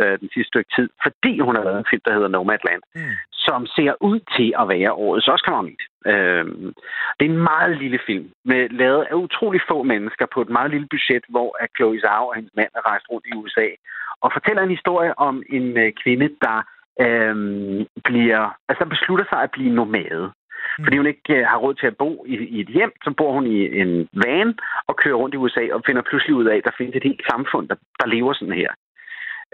af 0.00 0.18
den 0.18 0.28
sidste 0.34 0.48
stykke 0.52 0.70
tid, 0.76 0.88
fordi 1.02 1.38
hun 1.40 1.56
har 1.56 1.64
lavet 1.64 1.78
en 1.78 1.90
film, 1.90 2.02
der 2.04 2.14
hedder 2.14 2.28
Nomadland, 2.28 2.82
Mm. 2.94 3.00
som 3.32 3.66
ser 3.66 3.92
ud 4.00 4.20
til 4.36 4.48
at 4.60 4.68
være 4.68 4.92
årets 4.92 5.28
Oscar-nomineret. 5.28 5.86
Øhm, 6.06 6.74
det 7.16 7.24
er 7.26 7.30
en 7.30 7.46
meget 7.52 7.76
lille 7.82 8.00
film, 8.06 8.30
med 8.44 8.68
lavet 8.68 9.02
af 9.10 9.14
utrolig 9.14 9.60
få 9.68 9.82
mennesker 9.82 10.26
på 10.34 10.40
et 10.40 10.48
meget 10.48 10.70
lille 10.70 10.88
budget, 10.90 11.24
hvor 11.28 11.56
at 11.60 11.68
Chloe 11.76 12.00
Zhao 12.00 12.26
og 12.28 12.34
hendes 12.34 12.52
mand 12.56 12.70
er 12.74 12.86
rejst 12.90 13.06
rundt 13.10 13.26
i 13.26 13.36
USA, 13.40 13.66
og 14.20 14.32
fortæller 14.32 14.62
en 14.62 14.76
historie 14.76 15.18
om 15.18 15.42
en 15.48 15.78
øh, 15.78 15.92
kvinde, 16.02 16.28
der 16.42 16.56
øhm, 17.00 17.86
bliver, 18.04 18.56
altså 18.68 18.84
beslutter 18.84 19.24
sig 19.30 19.42
at 19.42 19.50
blive 19.50 19.74
nomade. 19.74 20.32
Fordi 20.84 20.96
hun 20.96 21.06
ikke 21.06 21.34
øh, 21.36 21.46
har 21.46 21.58
råd 21.58 21.74
til 21.74 21.86
at 21.86 21.96
bo 21.96 22.24
i, 22.28 22.34
i 22.56 22.60
et 22.60 22.68
hjem, 22.68 22.92
så 23.04 23.10
bor 23.16 23.32
hun 23.32 23.46
i 23.46 23.80
en 23.80 24.08
van 24.24 24.58
og 24.88 24.96
kører 24.96 25.14
rundt 25.14 25.34
i 25.34 25.38
USA 25.38 25.64
og 25.72 25.82
finder 25.86 26.02
pludselig 26.02 26.34
ud 26.34 26.44
af, 26.44 26.56
at 26.56 26.64
der 26.64 26.78
findes 26.78 26.96
et 26.96 27.08
helt 27.10 27.24
samfund, 27.30 27.68
der, 27.68 27.76
der 28.00 28.06
lever 28.06 28.32
sådan 28.32 28.60
her. 28.62 28.70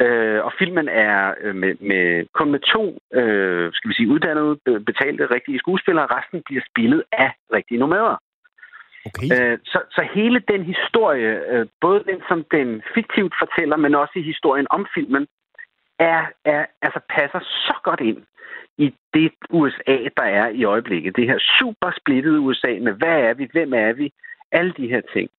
Øh, 0.01 0.45
og 0.45 0.53
filmen 0.59 0.89
er 0.89 1.35
øh, 1.41 1.55
med, 1.55 1.75
med, 1.81 2.27
kun 2.35 2.51
med 2.51 2.61
to 2.75 2.85
øh, 3.21 3.73
skal 3.73 3.89
vi 3.89 3.95
sige, 3.95 4.09
uddannede, 4.09 4.57
be- 4.65 4.81
betalte 4.81 5.35
rigtige 5.35 5.59
skuespillere. 5.59 6.07
Resten 6.17 6.43
bliver 6.47 6.63
spillet 6.71 7.03
af 7.13 7.31
rigtige 7.53 7.79
nomader. 7.79 8.17
Okay. 9.07 9.29
Øh, 9.33 9.59
så, 9.65 9.79
så 9.91 10.09
hele 10.15 10.39
den 10.53 10.63
historie, 10.65 11.33
øh, 11.53 11.67
både 11.81 12.05
den, 12.11 12.21
som 12.29 12.45
den 12.51 12.83
fiktivt 12.95 13.35
fortæller, 13.43 13.77
men 13.77 13.95
også 13.95 14.13
i 14.17 14.23
historien 14.33 14.67
om 14.71 14.87
filmen, 14.95 15.27
er, 15.99 16.23
er, 16.45 16.67
altså 16.83 17.01
passer 17.17 17.41
så 17.41 17.75
godt 17.83 18.01
ind 18.01 18.23
i 18.85 18.95
det 19.15 19.33
USA, 19.51 19.97
der 20.17 20.29
er 20.41 20.49
i 20.49 20.65
øjeblikket. 20.65 21.17
Det 21.17 21.27
her 21.27 21.39
super 21.59 21.91
splittede 22.01 22.41
USA 22.41 22.73
med, 22.87 22.93
hvad 22.93 23.19
er 23.29 23.35
vi, 23.35 23.49
hvem 23.53 23.75
er 23.75 23.93
vi, 23.93 24.13
alle 24.53 24.73
de 24.77 24.89
her 24.89 25.03
ting. 25.15 25.31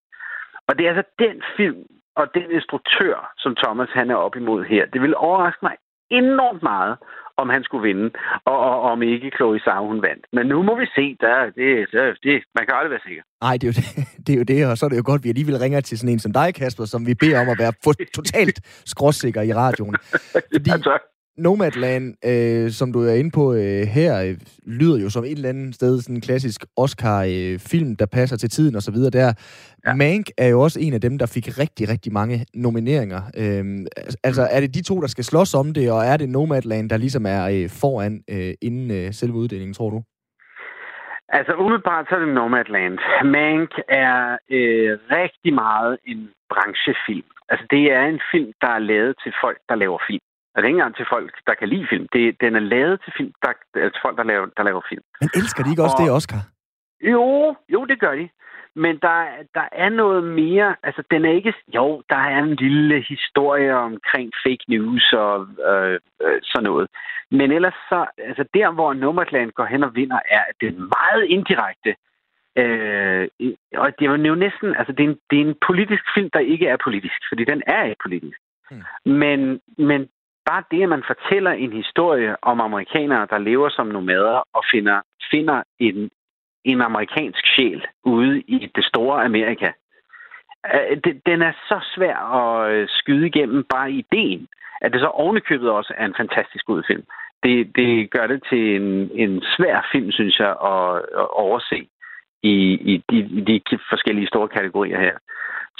Og 0.68 0.78
det 0.78 0.84
er 0.86 0.90
altså 0.94 1.10
den 1.20 1.44
film 1.58 1.84
og 2.16 2.26
den 2.38 2.52
instruktør, 2.52 3.34
som 3.38 3.56
Thomas 3.56 3.90
han 3.94 4.10
er 4.10 4.16
op 4.16 4.36
imod 4.36 4.64
her. 4.64 4.86
Det 4.86 5.02
vil 5.02 5.16
overraske 5.16 5.60
mig 5.62 5.76
enormt 6.10 6.64
meget, 6.64 6.98
om 7.38 7.50
han 7.50 7.64
skulle 7.64 7.88
vinde, 7.90 8.10
og, 8.46 8.58
og 8.60 8.82
om 8.82 9.02
ikke 9.02 9.32
Chloe 9.36 9.60
Zhao 9.60 9.88
hun 9.88 10.02
vandt. 10.02 10.26
Men 10.34 10.46
nu 10.48 10.64
må 10.64 10.80
vi 10.80 10.86
se, 10.98 11.18
der, 11.20 11.36
det, 11.46 11.70
det, 11.92 12.18
det, 12.24 12.44
man 12.58 12.66
kan 12.66 12.76
aldrig 12.78 12.92
være 12.92 13.06
sikker. 13.08 13.24
Nej, 13.46 13.54
det 13.60 13.64
er, 13.68 13.72
jo 13.72 13.76
det, 13.80 13.86
det 14.26 14.34
er 14.34 14.38
jo 14.42 14.48
det, 14.54 14.60
og 14.72 14.78
så 14.78 14.86
er 14.86 14.90
det 14.90 14.98
jo 14.98 15.04
godt, 15.06 15.20
at 15.20 15.24
vi 15.24 15.30
alligevel 15.30 15.58
ringer 15.58 15.82
til 15.82 16.00
sådan 16.00 16.14
en 16.14 16.20
som 16.20 16.34
dig, 16.34 16.56
Kasper, 16.56 16.86
som 16.86 17.08
vi 17.08 17.14
beder 17.24 17.42
om 17.42 17.50
at 17.50 17.60
være 17.60 17.74
totalt 18.20 18.58
skråsikker 18.86 19.42
i 19.42 19.54
radioen. 19.54 19.96
Fordi 20.54 20.70
Ja, 20.70 20.78
tak. 20.78 21.02
Nomadland, 21.38 22.06
øh, 22.26 22.72
som 22.72 22.94
du 22.94 23.00
er 23.04 23.14
inde 23.14 23.32
på 23.32 23.54
øh, 23.54 23.84
her, 23.98 24.22
øh, 24.26 24.36
lyder 24.80 24.98
jo 25.04 25.10
som 25.10 25.24
et 25.24 25.32
eller 25.32 25.50
andet 25.50 25.76
sted 25.76 26.02
sådan 26.02 26.16
en 26.16 26.22
klassisk 26.22 26.62
Oscar-film, 26.78 27.92
øh, 27.92 27.96
der 28.00 28.06
passer 28.06 28.38
til 28.38 28.50
tiden 28.50 28.76
osv. 28.76 28.96
der. 28.96 29.20
Ja. 29.20 29.32
Ja. 29.86 29.96
Mank 29.96 30.26
er 30.38 30.48
jo 30.48 30.62
også 30.62 30.80
en 30.82 30.94
af 30.94 31.02
dem, 31.02 31.18
der 31.18 31.26
fik 31.36 31.48
rigtig, 31.60 31.90
rigtig 31.90 32.14
mange 32.14 32.46
nomineringer. 32.54 33.22
Øh, 33.38 33.64
altså, 34.24 34.48
er 34.52 34.60
det 34.60 34.76
de 34.76 34.84
to, 34.84 35.02
der 35.02 35.08
skal 35.08 35.24
slås 35.24 35.54
om 35.54 35.74
det, 35.74 35.92
og 35.92 36.02
er 36.06 36.18
det 36.18 36.30
Nomadland, 36.30 36.90
der 36.90 36.98
ligesom 36.98 37.26
er 37.26 37.44
øh, 37.54 37.70
foran 37.82 38.24
øh, 38.30 38.54
inden 38.62 38.92
øh, 38.92 39.14
selve 39.14 39.34
uddelingen, 39.34 39.74
tror 39.74 39.90
du? 39.90 40.04
Altså 41.30 41.54
umiddelbart 41.54 42.06
så 42.10 42.16
er 42.16 42.20
det 42.20 42.34
Nomadland. 42.34 42.98
Mank 43.38 43.72
er 43.90 44.38
øh, 44.58 45.00
rigtig 45.18 45.54
meget 45.54 45.98
en 46.08 46.30
branchefilm. 46.50 47.30
Altså 47.50 47.66
det 47.70 47.84
er 47.92 48.04
en 48.06 48.22
film, 48.32 48.52
der 48.62 48.68
er 48.68 48.80
lavet 48.80 49.16
til 49.24 49.34
folk, 49.44 49.60
der 49.70 49.76
laver 49.76 50.00
film. 50.10 50.26
Er 50.56 50.62
ikke 50.62 50.70
engang 50.70 50.96
til 50.96 51.06
folk, 51.10 51.34
der 51.48 51.54
kan 51.54 51.70
lide 51.70 51.88
film. 51.90 52.08
Det, 52.14 52.42
den 52.42 52.56
er 52.56 52.60
lavet 52.60 53.02
til, 53.04 53.14
film, 53.18 53.34
der, 53.44 53.54
til 53.74 54.02
folk, 54.02 54.18
der 54.18 54.24
laver, 54.24 54.48
der 54.58 54.64
laver 54.64 54.82
film. 54.90 55.04
Men 55.22 55.30
elsker 55.36 55.64
de 55.64 55.70
ikke 55.70 55.84
også 55.84 55.98
Og- 56.00 56.04
det, 56.06 56.12
Oscar? 56.12 56.42
Jo, 57.02 57.56
jo, 57.70 57.86
det 57.86 58.00
gør 58.00 58.16
de. 58.16 58.30
Men 58.76 58.98
der, 58.98 59.26
der 59.56 59.68
er 59.72 59.90
noget 59.90 60.24
mere, 60.24 60.76
altså 60.84 61.04
den 61.12 61.26
er 61.26 61.32
ikke, 61.32 61.54
jo, 61.76 62.04
der 62.10 62.16
er 62.16 62.40
en 62.44 62.56
lille 62.56 63.02
historie 63.02 63.76
omkring 63.78 64.32
fake 64.46 64.66
news 64.68 65.14
og 65.14 65.48
øh, 65.70 66.00
øh, 66.22 66.40
sådan 66.44 66.64
noget. 66.64 66.88
Men 67.32 67.52
ellers 67.52 67.74
så, 67.90 68.06
altså 68.18 68.46
der 68.54 68.72
hvor 68.72 68.94
Nomadland 68.94 69.52
går 69.52 69.66
hen 69.66 69.84
og 69.84 69.96
vinder, 69.96 70.20
er, 70.26 70.40
at 70.50 70.56
det 70.62 70.68
er 70.68 70.80
meget 70.98 71.24
indirekte. 71.30 71.96
Øh, 72.58 73.28
og 73.78 73.88
det 74.00 74.06
er 74.06 74.28
jo 74.28 74.36
næsten, 74.36 74.76
altså 74.76 74.94
det 74.94 75.04
er, 75.06 75.10
en, 75.10 75.20
det 75.30 75.42
er 75.42 75.46
en 75.46 75.56
politisk 75.68 76.04
film, 76.16 76.30
der 76.34 76.40
ikke 76.40 76.68
er 76.68 76.78
politisk, 76.84 77.20
fordi 77.30 77.44
den 77.46 77.62
er 77.68 77.84
ikke 77.84 78.04
politisk. 78.04 78.40
Hmm. 78.72 78.84
Men, 79.06 79.60
men 79.78 80.10
bare 80.46 80.64
det, 80.72 80.84
at 80.84 80.90
man 80.90 81.04
fortæller 81.08 81.52
en 81.52 81.74
historie 81.74 82.36
om 82.42 82.62
amerikanere, 82.62 83.28
der 83.30 83.38
lever 83.38 83.70
som 83.70 83.88
nomader 83.88 84.44
og 84.54 84.64
finder, 84.72 85.02
finder 85.32 85.64
en, 85.80 86.10
en 86.66 86.82
amerikansk 86.82 87.46
sjæl 87.56 87.86
ude 88.04 88.40
i 88.42 88.72
det 88.76 88.86
store 88.86 89.24
Amerika. 89.24 89.72
Øh, 90.74 90.98
det- 91.04 91.22
Den 91.26 91.42
er 91.42 91.54
så 91.68 91.80
svær 91.96 92.18
at 92.18 92.72
øh, 92.74 92.88
skyde 92.90 93.28
igennem 93.28 93.64
bare 93.70 93.92
ideen, 93.92 94.48
at 94.82 94.94
det 94.94 95.02
så 95.02 95.08
ovenikøbet 95.08 95.70
også 95.72 95.94
er 95.98 96.06
en 96.06 96.16
fantastisk 96.18 96.66
god 96.66 96.84
film. 96.88 97.04
Det, 97.44 97.76
det 97.76 98.12
gør 98.12 98.28
det 98.28 98.44
til 98.50 98.76
en, 98.82 99.10
en 99.14 99.44
svær 99.58 99.88
film, 99.92 100.12
synes 100.12 100.40
jeg, 100.40 100.50
at, 100.50 100.96
at 101.22 101.28
overse 101.34 101.88
i, 102.44 102.54
i, 102.92 103.04
de, 103.10 103.18
i 103.40 103.42
de 103.50 103.62
forskellige 103.92 104.28
store 104.28 104.48
kategorier 104.48 105.00
her. 105.00 105.16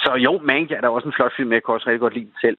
Så 0.04 0.14
jo, 0.26 0.40
Mank 0.50 0.70
er 0.70 0.80
da 0.80 0.88
også 0.88 1.08
en 1.08 1.14
flot 1.16 1.32
film, 1.36 1.52
jeg 1.52 1.62
kan 1.64 1.74
også 1.74 1.86
rigtig 1.86 2.00
godt 2.00 2.14
lide 2.14 2.24
den 2.24 2.40
selv. 2.44 2.56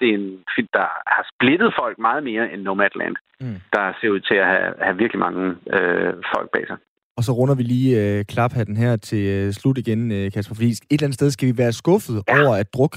Det, 0.00 0.06
er 0.10 0.14
en 0.14 0.38
film, 0.56 0.68
der 0.72 0.86
har 1.14 1.24
splittet 1.34 1.74
folk 1.80 1.98
meget 1.98 2.22
mere 2.24 2.52
end 2.52 2.62
Nomadland, 2.62 3.16
Mm. 3.40 3.56
der 3.72 3.92
ser 4.00 4.08
ud 4.10 4.20
til 4.20 4.34
at 4.34 4.46
have, 4.46 4.72
have 4.82 4.96
virkelig 4.98 5.20
mange 5.20 5.44
øh, 5.76 6.12
folk 6.34 6.48
bag 6.52 6.64
sig. 6.66 6.76
Og 7.16 7.22
så 7.24 7.32
runder 7.32 7.54
vi 7.54 7.62
lige 7.62 7.90
øh, 8.02 8.24
klaphatten 8.24 8.76
her 8.76 8.96
til 8.96 9.22
øh, 9.36 9.52
slut 9.52 9.78
igen, 9.78 10.12
øh, 10.12 10.32
Kasper, 10.32 10.54
fordi 10.54 10.68
et 10.70 10.80
eller 10.90 11.04
andet 11.04 11.14
sted 11.14 11.30
skal 11.30 11.48
vi 11.48 11.58
være 11.58 11.72
skuffet 11.72 12.22
ja. 12.28 12.34
Over, 12.46 12.56
at 12.56 12.74
Druk 12.74 12.94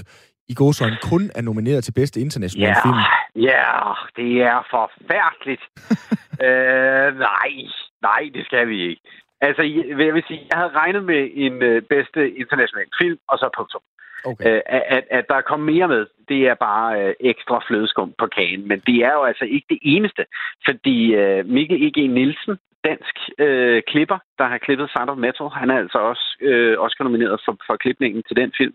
i 0.49 0.53
Gåsøjne 0.53 0.97
kun 1.11 1.23
er 1.35 1.41
nomineret 1.41 1.83
til 1.83 1.91
bedste 1.93 2.19
internationale 2.21 2.67
Ja, 2.77 2.85
film. 2.85 2.99
ja, 3.49 3.63
det 4.15 4.31
er 4.51 4.59
forfærdeligt. 4.75 5.63
øh, 6.45 7.09
nej, 7.29 7.51
nej, 8.09 8.21
det 8.35 8.45
skal 8.45 8.67
vi 8.67 8.77
ikke. 8.89 9.01
Altså, 9.41 9.61
jeg 9.61 9.83
jeg 10.05 10.13
vil 10.13 10.23
sige, 10.27 10.47
jeg 10.51 10.57
havde 10.59 10.77
regnet 10.81 11.03
med 11.03 11.29
en 11.33 11.63
øh, 11.63 11.81
bedste 11.81 12.31
international 12.31 12.87
film, 13.01 13.19
og 13.27 13.37
så 13.37 13.49
punktum. 13.57 13.81
Okay. 14.25 14.55
Øh, 14.55 14.61
at, 14.65 15.03
at, 15.11 15.25
der 15.29 15.41
kom 15.41 15.59
mere 15.59 15.87
med, 15.87 16.05
det 16.29 16.47
er 16.47 16.53
bare 16.53 17.01
øh, 17.01 17.13
ekstra 17.19 17.63
flødeskum 17.67 18.13
på 18.17 18.27
kagen. 18.27 18.67
Men 18.67 18.79
det 18.87 18.95
er 18.95 19.13
jo 19.13 19.23
altså 19.23 19.45
ikke 19.45 19.67
det 19.69 19.79
eneste, 19.81 20.25
fordi 20.65 21.15
øh, 21.15 21.45
Mikkel 21.45 21.87
E.G. 21.87 22.09
Nielsen, 22.09 22.57
dansk 22.83 23.15
øh, 23.39 23.81
klipper, 23.87 24.17
der 24.37 24.47
har 24.47 24.57
klippet 24.57 24.89
Sound 24.89 25.09
of 25.09 25.17
Metal, 25.17 25.47
han 25.47 25.69
er 25.69 25.77
altså 25.77 25.97
også 25.97 26.35
øh, 26.41 26.77
Oscar 26.79 27.03
nomineret 27.03 27.41
for, 27.45 27.57
for 27.67 27.75
klipningen 27.75 28.23
til 28.27 28.35
den 28.35 28.51
film. 28.57 28.73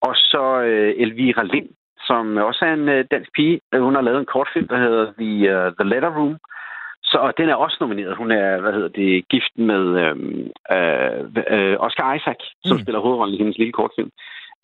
Og 0.00 0.14
så 0.16 0.60
øh, 0.60 0.94
Elvira 0.96 1.42
Lind, 1.42 1.68
som 2.06 2.36
også 2.36 2.64
er 2.64 2.72
en 2.72 2.88
øh, 2.88 3.04
dansk 3.10 3.30
pige. 3.34 3.60
Hun 3.78 3.94
har 3.94 4.02
lavet 4.02 4.20
en 4.20 4.32
kortfilm, 4.34 4.68
der 4.68 4.78
hedder 4.78 5.04
The, 5.20 5.32
uh, 5.56 5.72
The 5.78 5.88
Letter 5.92 6.10
Room. 6.18 6.36
Så 7.10 7.16
og 7.26 7.32
den 7.38 7.48
er 7.48 7.54
også 7.54 7.76
nomineret. 7.80 8.16
Hun 8.16 8.30
er, 8.30 8.60
hvad 8.60 8.72
hedder 8.72 8.88
det, 8.88 9.28
gift 9.28 9.52
med 9.70 9.84
øhm, 10.04 10.40
øh, 10.76 11.20
øh, 11.56 11.76
Oscar 11.86 12.14
Isaac, 12.14 12.40
som 12.64 12.74
Mm. 12.74 12.76
mm. 12.76 12.82
spiller 12.84 13.00
hovedrollen 13.00 13.34
i 13.34 13.38
hendes 13.38 13.58
lille 13.58 13.72
kortfilm. 13.72 14.10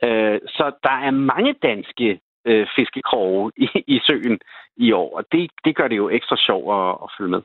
Øh, 0.05 0.39
så 0.57 0.65
der 0.87 0.97
er 1.07 1.11
mange 1.11 1.53
danske 1.63 2.21
øh, 2.47 2.67
fiskekroge 2.77 3.53
i, 3.57 3.67
i 3.95 4.01
søen 4.09 4.39
i 4.77 4.93
år, 4.93 5.17
og 5.19 5.25
det, 5.33 5.51
det 5.65 5.77
gør 5.77 5.89
det 5.89 5.97
jo 5.97 6.09
ekstra 6.09 6.37
sjovt 6.47 6.69
at, 6.79 6.89
at 7.05 7.09
følge 7.19 7.31
med. 7.31 7.43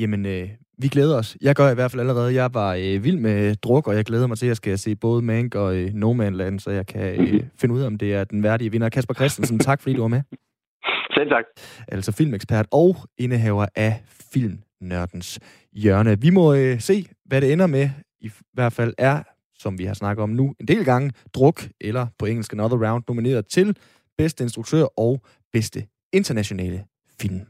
Jamen, 0.00 0.26
øh, 0.26 0.48
vi 0.82 0.88
glæder 0.88 1.18
os. 1.18 1.36
Jeg 1.42 1.54
gør 1.54 1.70
i 1.70 1.74
hvert 1.74 1.90
fald 1.90 2.00
allerede. 2.00 2.34
Jeg 2.34 2.50
var 2.54 2.70
øh, 2.74 3.04
vild 3.04 3.18
med 3.28 3.54
druk, 3.64 3.86
og 3.88 3.94
jeg 3.94 4.04
glæder 4.04 4.26
mig 4.26 4.38
til, 4.38 4.46
at 4.46 4.48
jeg 4.48 4.56
skal 4.56 4.78
se 4.78 4.96
både 4.96 5.22
Mank 5.22 5.54
og 5.54 5.76
øh, 5.76 5.88
No 5.94 6.12
Man 6.12 6.34
Land, 6.34 6.60
så 6.60 6.70
jeg 6.70 6.86
kan 6.86 7.20
øh, 7.34 7.40
finde 7.60 7.74
ud 7.74 7.80
af, 7.80 7.86
om 7.86 7.98
det 7.98 8.14
er 8.14 8.24
den 8.24 8.42
værdige 8.42 8.70
vinder. 8.70 8.88
Kasper 8.88 9.14
Christensen, 9.14 9.58
tak 9.58 9.82
fordi 9.82 9.94
du 9.96 10.00
var 10.02 10.08
med. 10.08 10.22
Selv 11.14 11.30
tak. 11.30 11.44
Altså 11.88 12.12
filmekspert 12.12 12.66
og 12.70 12.96
indehaver 13.18 13.66
af 13.76 14.02
Filmnørdens 14.32 15.40
Hjørne. 15.72 16.20
Vi 16.20 16.30
må 16.30 16.54
øh, 16.54 16.80
se, 16.80 17.06
hvad 17.24 17.40
det 17.40 17.52
ender 17.52 17.66
med. 17.66 17.90
I 18.20 18.30
hvert 18.52 18.72
fald 18.72 18.94
er, 18.98 19.22
som 19.58 19.78
vi 19.78 19.84
har 19.84 19.94
snakket 19.94 20.22
om 20.22 20.30
nu, 20.30 20.54
en 20.60 20.68
del 20.68 20.84
gange 20.84 21.12
druk, 21.34 21.62
eller 21.80 22.06
på 22.18 22.26
engelsk 22.26 22.52
Another 22.52 22.90
Round, 22.90 23.04
nomineret 23.08 23.46
til 23.46 23.76
bedste 24.18 24.44
instruktør 24.44 24.84
og 24.96 25.20
bedste 25.52 25.86
internationale 26.12 26.84
film. 27.20 27.40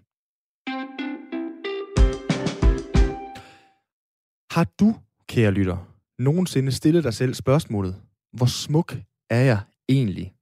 Har 4.51 4.67
du, 4.81 4.95
kære 5.29 5.51
lytter, 5.51 5.89
nogensinde 6.19 6.73
stillet 6.73 7.05
dig 7.05 7.15
selv 7.15 7.35
spørgsmålet, 7.35 7.97
hvor 8.33 8.47
smuk 8.47 8.95
er 9.31 9.41
jeg 9.41 9.59
egentlig? 9.89 10.33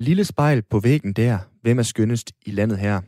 Lille 0.00 0.24
spejl 0.24 0.62
på 0.62 0.80
væggen 0.80 1.12
der, 1.12 1.38
hvem 1.62 1.78
er 1.78 1.82
skønnest 1.82 2.32
i 2.46 2.50
landet 2.50 2.78
her? 2.78 3.00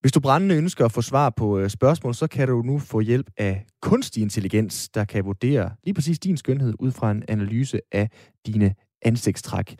Hvis 0.00 0.12
du 0.12 0.20
brændende 0.20 0.54
ønsker 0.54 0.84
at 0.84 0.92
få 0.92 1.02
svar 1.02 1.30
på 1.30 1.58
øh, 1.58 1.70
spørgsmål, 1.70 2.14
så 2.14 2.26
kan 2.26 2.48
du 2.48 2.62
nu 2.62 2.78
få 2.78 3.00
hjælp 3.00 3.30
af 3.36 3.66
kunstig 3.82 4.22
intelligens, 4.22 4.88
der 4.88 5.04
kan 5.04 5.24
vurdere 5.24 5.70
lige 5.84 5.94
præcis 5.94 6.18
din 6.18 6.36
skønhed 6.36 6.74
ud 6.78 6.90
fra 6.90 7.10
en 7.10 7.24
analyse 7.28 7.80
af 7.92 8.10
dine 8.46 8.74
ansigtstræk. 9.02 9.76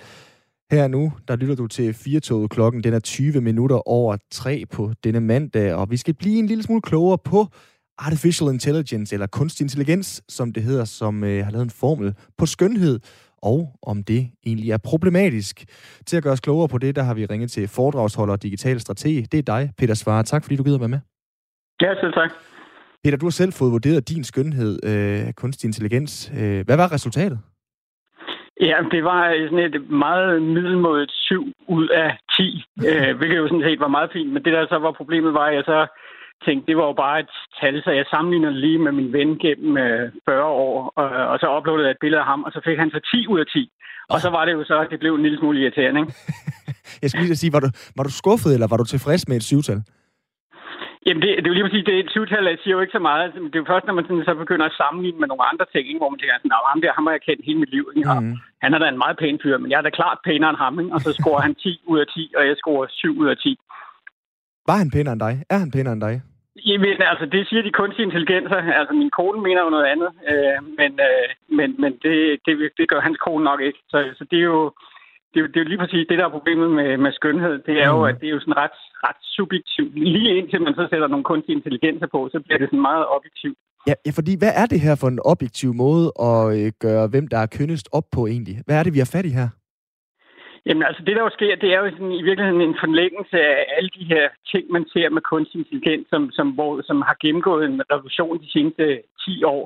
Her 0.71 0.89
nu, 0.89 1.13
der 1.29 1.37
lytter 1.37 1.55
du 1.55 1.67
til 1.67 1.95
4 1.95 2.49
klokken. 2.49 2.85
Den 2.85 2.95
er 2.95 3.01
20 3.01 3.41
minutter 3.41 3.89
over 3.89 4.17
3 4.31 4.65
på 4.71 4.93
denne 5.05 5.21
mandag, 5.21 5.75
og 5.75 5.91
vi 5.91 5.97
skal 5.97 6.15
blive 6.15 6.39
en 6.39 6.47
lille 6.47 6.65
smule 6.65 6.83
klogere 6.83 7.19
på 7.19 7.47
artificial 7.99 8.51
intelligence, 8.51 9.15
eller 9.15 9.27
kunstig 9.27 9.65
intelligens, 9.65 10.23
som 10.29 10.53
det 10.53 10.63
hedder, 10.63 10.85
som 10.85 11.25
øh, 11.25 11.45
har 11.45 11.51
lavet 11.51 11.65
en 11.65 11.71
formel 11.71 12.15
på 12.39 12.47
skønhed, 12.47 13.01
og 13.43 13.61
om 13.83 14.05
det 14.05 14.23
egentlig 14.47 14.71
er 14.71 14.79
problematisk. 14.85 15.57
Til 16.07 16.17
at 16.17 16.23
gøre 16.23 16.33
os 16.33 16.41
klogere 16.41 16.69
på 16.69 16.79
det, 16.79 16.97
der 16.97 17.03
har 17.03 17.15
vi 17.15 17.27
ringet 17.27 17.51
til 17.51 17.69
foredragsholder 17.69 18.35
og 18.35 18.43
digital 18.43 18.81
strateg. 18.81 19.33
Det 19.33 19.39
er 19.39 19.43
dig, 19.43 19.71
Peter 19.79 19.95
Svare. 19.95 20.23
Tak, 20.23 20.45
fordi 20.45 20.57
du 20.57 20.63
gider 20.63 20.79
være 20.79 20.89
med. 20.89 21.01
Ja, 21.81 21.95
selv 22.01 22.13
tak. 22.13 22.31
Peter, 23.05 23.17
du 23.17 23.27
har 23.27 23.31
selv 23.31 23.53
fået 23.53 23.73
vurderet 23.73 24.09
din 24.09 24.25
skønhed 24.25 24.79
af 24.83 25.27
øh, 25.27 25.33
kunstig 25.33 25.67
intelligens. 25.69 26.33
Øh, 26.41 26.61
hvad 26.67 26.77
var 26.77 26.93
resultatet? 26.93 27.39
Ja, 28.61 28.77
det 28.91 29.05
var 29.05 29.21
sådan 29.49 29.59
et 29.59 29.91
meget 29.91 30.43
middelmådigt 30.43 31.13
7 31.13 31.53
ud 31.69 31.89
af 31.89 32.11
10, 32.37 32.65
øh, 32.89 33.17
hvilket 33.19 33.37
jo 33.37 33.49
sådan 33.49 33.67
set 33.69 33.81
var 33.81 33.89
meget 33.89 34.11
fint. 34.13 34.33
Men 34.33 34.45
det, 34.45 34.53
der 34.53 34.67
så 34.69 34.79
var 34.79 34.93
problemet, 34.93 35.35
var, 35.35 35.47
at 35.47 35.55
jeg 35.55 35.65
så 35.65 35.87
tænkte, 36.47 36.67
det 36.71 36.77
var 36.77 36.87
jo 36.91 36.97
bare 37.05 37.21
et 37.21 37.33
tal, 37.61 37.83
så 37.85 37.91
jeg 37.91 38.07
sammenligner 38.11 38.51
lige 38.51 38.79
med 38.79 38.93
min 38.93 39.13
ven 39.13 39.31
gennem 39.45 39.77
øh, 39.77 40.13
40 40.25 40.45
år, 40.45 40.93
og, 41.01 41.09
og 41.33 41.37
så 41.39 41.47
uploadede 41.57 41.87
jeg 41.87 41.95
et 41.97 42.03
billede 42.05 42.21
af 42.21 42.27
ham, 42.27 42.43
og 42.47 42.53
så 42.53 42.61
fik 42.65 42.79
han 42.79 42.91
så 42.91 43.01
10 43.15 43.27
ud 43.27 43.41
af 43.41 43.47
10. 43.47 43.71
Og 44.13 44.21
så 44.21 44.31
var 44.37 44.45
det 44.45 44.53
jo 44.53 44.65
så, 44.65 44.77
at 44.85 44.91
det 44.91 44.99
blev 45.01 45.15
en 45.15 45.23
lille 45.23 45.39
smule 45.39 45.61
irriterende, 45.61 46.01
ikke? 46.01 46.13
jeg 47.03 47.11
skal 47.11 47.23
lige 47.23 47.43
sige, 47.43 47.53
var 47.57 47.61
du, 47.67 47.71
var 47.97 48.05
du 48.05 48.13
skuffet, 48.21 48.55
eller 48.55 48.69
var 48.73 48.77
du 48.77 48.85
tilfreds 48.85 49.29
med 49.29 49.37
et 49.37 49.49
syvtal? 49.53 49.81
Jamen, 51.07 51.23
det, 51.23 51.31
det 51.41 51.47
er 51.47 51.53
jo 51.53 51.59
lige 51.59 51.67
præcis, 51.69 51.85
det 51.89 51.95
er 51.95 52.03
et 52.05 52.15
syvtal, 52.17 52.51
jeg 52.53 52.59
siger 52.63 52.75
jo 52.77 52.83
ikke 52.85 52.97
så 52.99 53.03
meget. 53.09 53.25
Det 53.53 53.57
er 53.57 53.63
jo 53.65 53.73
først, 53.73 53.87
når 53.87 53.95
man 53.99 54.05
sådan, 54.05 54.29
så 54.29 54.35
begynder 54.45 54.67
at 54.67 54.79
sammenligne 54.83 55.21
med 55.21 55.29
nogle 55.29 55.49
andre 55.51 55.67
ting, 55.73 55.85
ikke? 55.89 56.01
hvor 56.03 56.11
man 56.13 56.19
tænker 56.19 56.35
sådan, 56.39 56.55
ham 56.73 56.81
der, 56.83 56.93
ham 56.99 57.07
har 57.07 57.15
jeg 57.17 57.27
kendt 57.29 57.47
hele 57.49 57.59
mit 57.63 57.73
liv. 57.77 57.85
Ikke? 57.97 58.21
Mm. 58.21 58.37
Han 58.65 58.71
er 58.75 58.79
da 58.81 58.87
en 58.89 59.03
meget 59.05 59.17
pæn 59.23 59.39
fyr, 59.43 59.57
men 59.59 59.71
jeg 59.71 59.79
er 59.79 59.87
da 59.87 59.93
klart 60.01 60.19
pænere 60.27 60.51
end 60.53 60.61
ham, 60.65 60.75
ikke? 60.81 60.95
og 60.95 61.01
så 61.07 61.11
scorer 61.19 61.43
han 61.47 61.55
10 61.55 61.81
ud 61.93 61.99
af 62.03 62.07
10, 62.15 62.33
og 62.39 62.43
jeg 62.49 62.57
scorer 62.63 62.87
7 62.91 63.19
ud 63.23 63.29
af 63.35 63.37
10. 63.37 63.59
Var 64.69 64.77
han 64.83 64.91
pænere 64.95 65.13
end 65.17 65.23
dig? 65.27 65.35
Er 65.55 65.59
han 65.63 65.71
pænere 65.75 65.93
end 65.97 66.05
dig? 66.09 66.15
Jamen, 66.57 67.03
altså, 67.13 67.27
det 67.27 67.49
siger 67.49 67.63
de 67.63 67.79
kunstige 67.81 68.07
intelligenser. 68.07 68.57
Altså, 68.81 68.95
min 68.95 69.11
kone 69.11 69.41
mener 69.43 69.63
jo 69.63 69.71
noget 69.71 69.87
andet, 69.93 70.11
øh, 70.31 70.59
men, 70.79 70.91
øh, 71.09 71.29
men, 71.59 71.69
men 71.83 71.93
det, 72.03 72.17
det, 72.47 72.53
det 72.79 72.89
gør 72.89 73.01
hans 73.01 73.19
kone 73.27 73.45
nok 73.45 73.61
ikke. 73.61 73.79
Så, 73.89 73.99
så 74.19 74.25
det 74.31 74.39
er 74.39 74.49
jo 74.55 74.73
det 75.33 75.39
er, 75.39 75.45
jo, 75.45 75.49
det 75.53 75.57
er 75.57 75.65
jo 75.65 75.71
lige 75.73 75.83
præcis 75.85 76.07
det, 76.09 76.19
der 76.19 76.27
er 76.27 76.37
problemet 76.39 76.71
med, 76.79 76.97
med 77.05 77.13
skønhed. 77.13 77.55
Det 77.69 77.75
er 77.83 77.89
jo, 77.95 77.99
mm. 77.99 78.11
at 78.11 78.17
det 78.21 78.27
er 78.27 78.35
jo 78.37 78.41
sådan 78.41 78.61
ret, 78.65 78.79
ret 79.07 79.21
subjektivt. 79.37 79.93
Lige 80.17 80.37
indtil 80.39 80.61
man 80.63 80.75
så 80.75 80.85
sætter 80.91 81.09
nogle 81.09 81.25
kunstige 81.25 81.57
intelligenser 81.57 82.07
på, 82.15 82.29
så 82.33 82.39
bliver 82.45 82.59
det 82.59 82.69
sådan 82.69 82.87
meget 82.91 83.07
objektivt. 83.17 83.59
Ja, 83.87 83.95
ja, 84.07 84.11
fordi 84.19 84.33
hvad 84.39 84.53
er 84.63 84.67
det 84.67 84.81
her 84.81 84.95
for 85.01 85.09
en 85.09 85.21
objektiv 85.33 85.71
måde 85.75 86.07
at 86.31 86.41
øh, 86.57 86.73
gøre, 86.85 87.07
hvem 87.13 87.27
der 87.29 87.39
er 87.39 87.55
kønnest 87.59 87.89
op 87.93 88.07
på 88.13 88.27
egentlig? 88.27 88.57
Hvad 88.67 88.77
er 88.79 88.83
det, 88.83 88.95
vi 88.95 88.99
har 88.99 89.11
fat 89.17 89.27
i 89.27 89.33
her? 89.41 89.49
Jamen 90.67 90.83
altså, 90.83 91.03
det 91.07 91.17
der 91.17 91.23
jo 91.23 91.31
sker, 91.39 91.57
det 91.57 91.75
er 91.75 91.79
jo 91.81 91.91
sådan, 91.91 92.13
i 92.21 92.23
virkeligheden 92.23 92.61
en 92.61 92.83
forlængelse 92.85 93.39
af 93.41 93.67
alle 93.77 93.91
de 93.99 94.05
her 94.05 94.29
ting, 94.53 94.65
man 94.71 94.85
ser 94.93 95.09
med 95.11 95.23
kunstig 95.23 95.59
intelligens, 95.59 96.09
som, 96.11 96.31
som, 96.31 96.49
hvor, 96.51 96.83
som 96.83 97.03
har 97.09 97.17
gennemgået 97.21 97.65
en 97.65 97.83
revolution 97.93 98.43
de 98.43 98.51
seneste 98.53 99.03
10 99.25 99.45
år, 99.45 99.63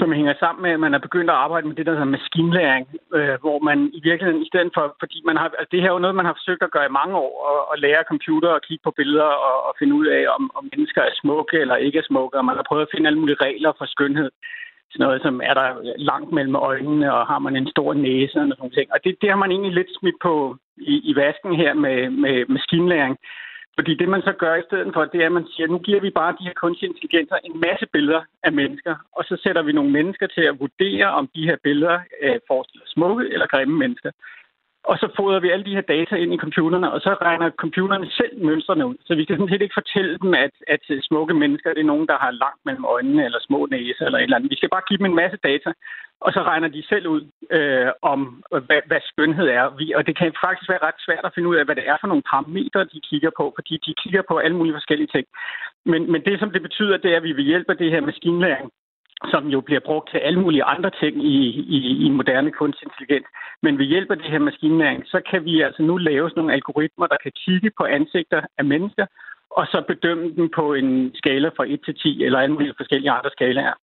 som 0.00 0.12
hænger 0.12 0.34
sammen 0.40 0.62
med, 0.62 0.70
at 0.70 0.80
man 0.80 0.94
er 0.94 1.06
begyndt 1.06 1.30
at 1.30 1.40
arbejde 1.46 1.66
med 1.66 1.76
det, 1.76 1.86
der 1.86 1.92
hedder 1.92 2.16
maskinlæring, 2.18 2.86
øh, 3.18 3.36
hvor 3.44 3.58
man 3.68 3.78
i 3.98 4.00
virkeligheden, 4.08 4.42
i 4.42 4.50
stedet 4.50 4.70
for, 4.74 4.96
fordi 5.02 5.22
man 5.28 5.36
har, 5.36 5.48
altså 5.58 5.70
det 5.72 5.80
her 5.80 5.88
er 5.88 5.96
jo 5.96 6.04
noget, 6.04 6.20
man 6.20 6.28
har 6.28 6.36
forsøgt 6.38 6.62
at 6.62 6.74
gøre 6.74 6.86
i 6.88 6.98
mange 7.00 7.14
år, 7.16 7.32
og, 7.50 7.58
og 7.70 7.78
lære 7.78 8.10
computer 8.12 8.48
og 8.48 8.62
kigge 8.62 8.82
på 8.84 8.92
billeder 8.98 9.30
og, 9.48 9.56
og 9.66 9.72
finde 9.78 9.94
ud 9.94 10.06
af, 10.06 10.24
om, 10.36 10.42
om 10.58 10.64
mennesker 10.72 11.02
er 11.02 11.18
smukke 11.20 11.56
eller 11.62 11.76
ikke 11.76 11.98
er 11.98 12.08
smukke, 12.10 12.38
og 12.38 12.44
man 12.44 12.56
har 12.56 12.66
prøvet 12.68 12.86
at 12.86 12.92
finde 12.92 13.06
alle 13.06 13.20
mulige 13.20 13.42
regler 13.46 13.72
for 13.78 13.86
skønhed 13.94 14.30
sådan 14.94 15.06
noget 15.06 15.22
som, 15.22 15.40
er 15.50 15.54
der 15.54 15.68
langt 16.10 16.32
mellem 16.32 16.54
øjnene, 16.54 17.14
og 17.14 17.26
har 17.26 17.38
man 17.38 17.56
en 17.56 17.68
stor 17.74 17.94
næse 17.94 18.40
og 18.40 18.46
sådan 18.56 18.70
ting. 18.70 18.92
Og 18.94 18.98
det, 19.04 19.16
det 19.22 19.28
har 19.30 19.40
man 19.42 19.50
egentlig 19.50 19.72
lidt 19.74 19.92
smidt 19.98 20.18
på 20.22 20.56
i, 20.76 20.94
i 21.10 21.12
vasken 21.16 21.54
her 21.62 21.74
med, 21.74 22.10
med 22.10 22.36
maskinlæring. 22.48 23.16
Fordi 23.76 23.92
det, 24.00 24.08
man 24.08 24.22
så 24.22 24.32
gør 24.32 24.54
i 24.54 24.66
stedet 24.68 24.90
for, 24.94 25.04
det 25.04 25.20
er, 25.22 25.26
at 25.26 25.38
man 25.38 25.46
siger, 25.52 25.66
nu 25.66 25.78
giver 25.78 26.00
vi 26.00 26.10
bare 26.10 26.36
de 26.38 26.46
her 26.48 26.56
kunstige 26.62 26.88
intelligenser 26.88 27.36
en 27.36 27.60
masse 27.66 27.86
billeder 27.92 28.22
af 28.42 28.52
mennesker, 28.52 28.94
og 29.16 29.24
så 29.24 29.34
sætter 29.42 29.62
vi 29.62 29.72
nogle 29.72 29.90
mennesker 29.90 30.26
til 30.26 30.44
at 30.50 30.60
vurdere, 30.60 31.06
om 31.20 31.28
de 31.34 31.46
her 31.48 31.56
billeder 31.62 31.98
øh, 32.22 32.38
forestiller 32.48 32.86
smukke 32.86 33.24
eller 33.32 33.46
grimme 33.46 33.76
mennesker. 33.78 34.10
Og 34.90 34.98
så 34.98 35.06
fodrer 35.16 35.40
vi 35.40 35.50
alle 35.50 35.64
de 35.64 35.76
her 35.78 35.86
data 35.94 36.14
ind 36.16 36.34
i 36.34 36.42
computerne, 36.44 36.92
og 36.92 37.00
så 37.00 37.10
regner 37.26 37.50
computerne 37.64 38.10
selv 38.10 38.44
mønstrene 38.48 38.86
ud. 38.86 38.96
Så 39.06 39.14
vi 39.14 39.24
kan 39.24 39.36
sådan 39.36 39.52
set 39.52 39.62
ikke 39.62 39.80
fortælle 39.80 40.18
dem, 40.22 40.34
at, 40.34 40.54
at 40.74 40.84
øh, 40.90 41.02
smukke 41.02 41.34
mennesker 41.34 41.74
det 41.74 41.80
er 41.80 41.92
nogen, 41.92 42.06
der 42.06 42.18
har 42.24 42.30
langt 42.30 42.62
mellem 42.64 42.84
øjnene, 42.84 43.24
eller 43.24 43.40
små 43.42 43.66
næse, 43.70 44.04
eller 44.04 44.18
et 44.18 44.22
eller 44.22 44.36
andet. 44.36 44.50
Vi 44.50 44.56
skal 44.56 44.72
bare 44.74 44.88
give 44.88 44.98
dem 44.98 45.06
en 45.06 45.20
masse 45.22 45.38
data, 45.48 45.70
og 46.20 46.32
så 46.32 46.40
regner 46.50 46.68
de 46.68 46.82
selv 46.88 47.06
ud 47.14 47.22
øh, 47.56 47.90
om, 48.02 48.20
øh, 48.54 48.62
hvad, 48.68 48.80
hvad 48.86 49.00
skønhed 49.10 49.48
er. 49.58 49.64
Vi, 49.78 49.86
og 49.98 50.06
det 50.06 50.14
kan 50.18 50.32
faktisk 50.44 50.68
være 50.70 50.86
ret 50.88 51.00
svært 51.06 51.24
at 51.24 51.34
finde 51.34 51.48
ud 51.48 51.56
af, 51.56 51.64
hvad 51.64 51.76
det 51.76 51.88
er 51.88 51.96
for 52.00 52.08
nogle 52.08 52.28
parametre, 52.30 52.90
de 52.94 53.00
kigger 53.08 53.30
på, 53.38 53.44
fordi 53.56 53.74
de 53.86 53.94
kigger 54.02 54.22
på 54.30 54.34
alle 54.38 54.56
mulige 54.56 54.78
forskellige 54.78 55.12
ting. 55.14 55.26
Men, 55.90 56.12
men 56.12 56.20
det, 56.26 56.38
som 56.38 56.50
det 56.50 56.62
betyder, 56.62 56.96
det 56.96 57.10
er, 57.12 57.16
at 57.16 57.28
vi 57.28 57.32
vil 57.32 57.44
hjælpe 57.44 57.74
det 57.74 57.90
her 57.90 58.00
maskinlæring 58.00 58.70
som 59.32 59.44
jo 59.54 59.60
bliver 59.60 59.82
brugt 59.88 60.10
til 60.10 60.18
alle 60.18 60.40
mulige 60.40 60.64
andre 60.74 60.90
ting 61.02 61.14
i, 61.34 61.36
i, 61.76 61.78
i 62.06 62.08
moderne 62.18 62.50
kunstig 62.60 62.86
intelligens. 62.86 63.28
Men 63.62 63.78
ved 63.78 63.86
hjælp 63.92 64.10
af 64.10 64.16
det 64.16 64.30
her 64.32 64.38
maskinlæring, 64.38 65.00
så 65.12 65.18
kan 65.30 65.44
vi 65.44 65.54
altså 65.66 65.82
nu 65.82 65.96
lave 65.96 66.28
sådan 66.28 66.40
nogle 66.40 66.56
algoritmer, 66.58 67.06
der 67.06 67.18
kan 67.22 67.32
kigge 67.44 67.70
på 67.78 67.84
ansigter 67.84 68.40
af 68.58 68.64
mennesker, 68.64 69.06
og 69.58 69.64
så 69.72 69.78
bedømme 69.92 70.26
dem 70.38 70.46
på 70.58 70.74
en 70.74 71.10
skala 71.14 71.48
fra 71.56 71.64
1 71.68 71.80
til 71.84 71.94
10, 71.94 72.24
eller 72.24 72.38
alle 72.38 72.54
mulige 72.54 72.74
forskellige 72.80 73.10
andre 73.10 73.30
skalaer. 73.36 73.76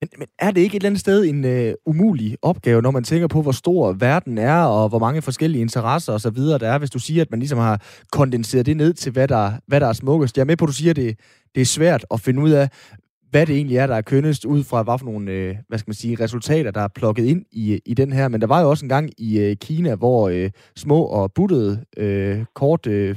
Men, 0.00 0.08
men 0.18 0.28
er 0.38 0.50
det 0.50 0.60
ikke 0.60 0.76
et 0.76 0.80
eller 0.80 0.90
andet 0.90 1.00
sted 1.00 1.24
en 1.24 1.44
øh, 1.44 1.74
umulig 1.86 2.36
opgave, 2.42 2.82
når 2.82 2.90
man 2.90 3.04
tænker 3.04 3.28
på, 3.28 3.42
hvor 3.42 3.52
stor 3.52 3.92
verden 3.92 4.38
er, 4.38 4.62
og 4.64 4.88
hvor 4.88 4.98
mange 4.98 5.22
forskellige 5.22 5.62
interesser 5.62 6.12
og 6.12 6.20
så 6.20 6.30
videre 6.30 6.58
der 6.58 6.68
er, 6.68 6.78
hvis 6.78 6.90
du 6.90 6.98
siger, 6.98 7.22
at 7.22 7.30
man 7.30 7.40
ligesom 7.40 7.58
har 7.58 7.82
kondenseret 8.12 8.66
det 8.66 8.76
ned 8.76 8.94
til, 8.94 9.12
hvad 9.12 9.28
der, 9.28 9.52
hvad 9.66 9.80
der 9.80 9.86
er 9.86 9.92
smukkest? 9.92 10.36
Jeg 10.36 10.42
er 10.42 10.46
med 10.46 10.56
på, 10.56 10.64
at 10.64 10.68
du 10.68 10.72
siger, 10.72 10.90
at 10.90 10.96
det, 10.96 11.20
det 11.54 11.60
er 11.60 11.74
svært 11.78 12.06
at 12.10 12.20
finde 12.20 12.42
ud 12.42 12.50
af, 12.50 12.68
hvad 13.30 13.46
det 13.46 13.56
egentlig 13.56 13.76
er, 13.76 13.86
der 13.86 13.94
er 13.94 14.02
kønnest, 14.02 14.44
ud 14.44 14.64
fra 14.70 14.82
hvad 14.82 14.98
for 14.98 15.04
nogle 15.04 15.32
øh, 15.32 15.56
hvad 15.68 15.78
skal 15.78 15.90
man 15.90 15.94
sige, 15.94 16.24
resultater, 16.24 16.70
der 16.70 16.80
er 16.80 16.88
plukket 16.88 17.24
ind 17.24 17.44
i, 17.52 17.80
i 17.86 17.94
den 17.94 18.12
her. 18.12 18.28
Men 18.28 18.40
der 18.40 18.46
var 18.46 18.60
jo 18.62 18.70
også 18.70 18.84
en 18.84 18.88
gang 18.88 19.10
i 19.18 19.40
øh, 19.40 19.56
Kina, 19.56 19.94
hvor 19.94 20.28
øh, 20.28 20.50
små 20.76 21.04
og 21.04 21.32
buttede, 21.34 21.84
øh, 21.96 22.44
kort 22.54 22.86
øh, 22.86 23.16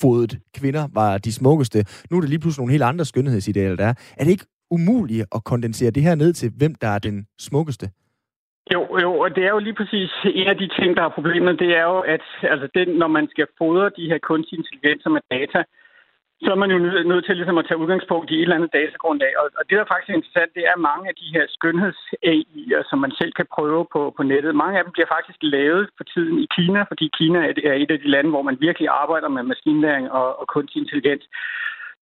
fodet 0.00 0.38
kvinder 0.58 0.88
var 0.94 1.18
de 1.18 1.32
smukkeste. 1.32 1.78
Nu 2.10 2.16
er 2.16 2.20
det 2.20 2.30
lige 2.30 2.38
pludselig 2.38 2.62
nogle 2.62 2.72
helt 2.72 2.82
andre 2.82 3.04
skønhedsidealer, 3.04 3.76
der 3.76 3.86
er. 3.86 3.94
Er 4.18 4.24
det 4.24 4.30
ikke 4.30 4.46
umuligt 4.70 5.26
at 5.34 5.44
kondensere 5.44 5.90
det 5.90 6.02
her 6.02 6.14
ned 6.14 6.32
til, 6.32 6.52
hvem 6.58 6.74
der 6.74 6.88
er 6.88 6.98
den 6.98 7.26
smukkeste? 7.38 7.86
Jo, 8.72 8.82
jo, 9.02 9.10
og 9.24 9.28
det 9.36 9.44
er 9.44 9.52
jo 9.56 9.58
lige 9.58 9.78
præcis 9.80 10.10
en 10.40 10.48
af 10.48 10.56
de 10.56 10.68
ting, 10.78 10.96
der 10.96 11.02
er 11.04 11.16
problemet, 11.18 11.58
det 11.58 11.70
er 11.80 11.84
jo, 11.92 11.98
at 12.14 12.24
altså 12.52 12.68
det, 12.74 12.84
når 13.02 13.06
man 13.06 13.26
skal 13.30 13.46
fodre 13.58 13.90
de 13.98 14.08
her 14.10 14.18
kunstige 14.18 14.58
intelligenser 14.58 15.10
med 15.10 15.20
data, 15.30 15.60
så 16.44 16.50
er 16.52 16.60
man 16.62 16.70
jo 16.74 16.78
nødt 17.12 17.24
til 17.24 17.36
ligesom 17.36 17.58
at 17.58 17.66
tage 17.66 17.82
udgangspunkt 17.82 18.30
i 18.30 18.36
et 18.36 18.42
eller 18.42 18.58
andet 18.58 18.72
datagrundlag. 18.78 19.32
Og, 19.40 19.46
og 19.58 19.62
det, 19.68 19.76
der 19.78 19.90
faktisk 19.92 20.10
er 20.10 20.18
interessant, 20.20 20.54
det 20.58 20.64
er 20.72 20.84
mange 20.90 21.04
af 21.10 21.14
de 21.20 21.28
her 21.34 21.44
skønheds-AI'er, 21.56 22.82
som 22.90 22.98
man 23.04 23.12
selv 23.20 23.32
kan 23.38 23.46
prøve 23.56 23.82
på, 23.94 24.00
på 24.16 24.22
nettet. 24.22 24.60
Mange 24.62 24.78
af 24.78 24.84
dem 24.84 24.92
bliver 24.92 25.10
faktisk 25.16 25.38
lavet 25.56 25.82
for 25.96 26.04
tiden 26.04 26.36
i 26.44 26.46
Kina, 26.56 26.80
fordi 26.90 27.06
Kina 27.18 27.38
er 27.70 27.74
et 27.82 27.90
af 27.94 28.00
de 28.00 28.10
lande, 28.14 28.30
hvor 28.30 28.42
man 28.48 28.60
virkelig 28.66 28.88
arbejder 29.02 29.28
med 29.28 29.42
maskinlæring 29.42 30.06
og, 30.18 30.28
og 30.40 30.46
kunstig 30.54 30.78
intelligens. 30.80 31.26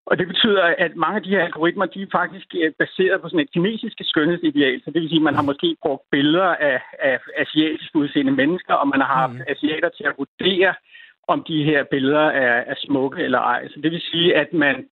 Og 0.07 0.19
det 0.19 0.27
betyder, 0.27 0.63
at 0.85 0.97
mange 0.97 1.17
af 1.17 1.23
de 1.23 1.35
her 1.35 1.45
algoritmer, 1.45 1.87
de 1.87 2.03
er 2.03 2.17
faktisk 2.21 2.49
øh, 2.63 2.73
baseret 2.79 3.21
på 3.21 3.29
sådan 3.29 3.45
et 3.45 3.53
kinesiske 3.53 4.05
skønhedsideal. 4.05 4.81
Så 4.85 4.91
det 4.91 5.01
vil 5.01 5.09
sige, 5.09 5.23
at 5.23 5.29
man 5.29 5.39
har 5.39 5.43
måske 5.51 5.77
brugt 5.83 6.05
billeder 6.11 6.51
af, 6.71 6.81
af 6.99 7.19
asiatisk 7.43 7.91
udseende 7.95 8.33
mennesker, 8.33 8.75
og 8.75 8.89
man 8.89 9.01
har 9.01 9.15
haft 9.23 9.33
mm. 9.33 9.53
asiater 9.53 9.89
til 9.89 10.05
at 10.05 10.15
vurdere, 10.19 10.75
om 11.29 11.45
de 11.49 11.65
her 11.65 11.85
billeder 11.85 12.27
er, 12.45 12.57
er 12.73 12.75
smukke 12.79 13.23
eller 13.23 13.39
ej. 13.39 13.69
Så 13.69 13.81
det 13.83 13.91
vil 13.93 14.01
sige, 14.01 14.37
at 14.37 14.53
man 14.53 14.89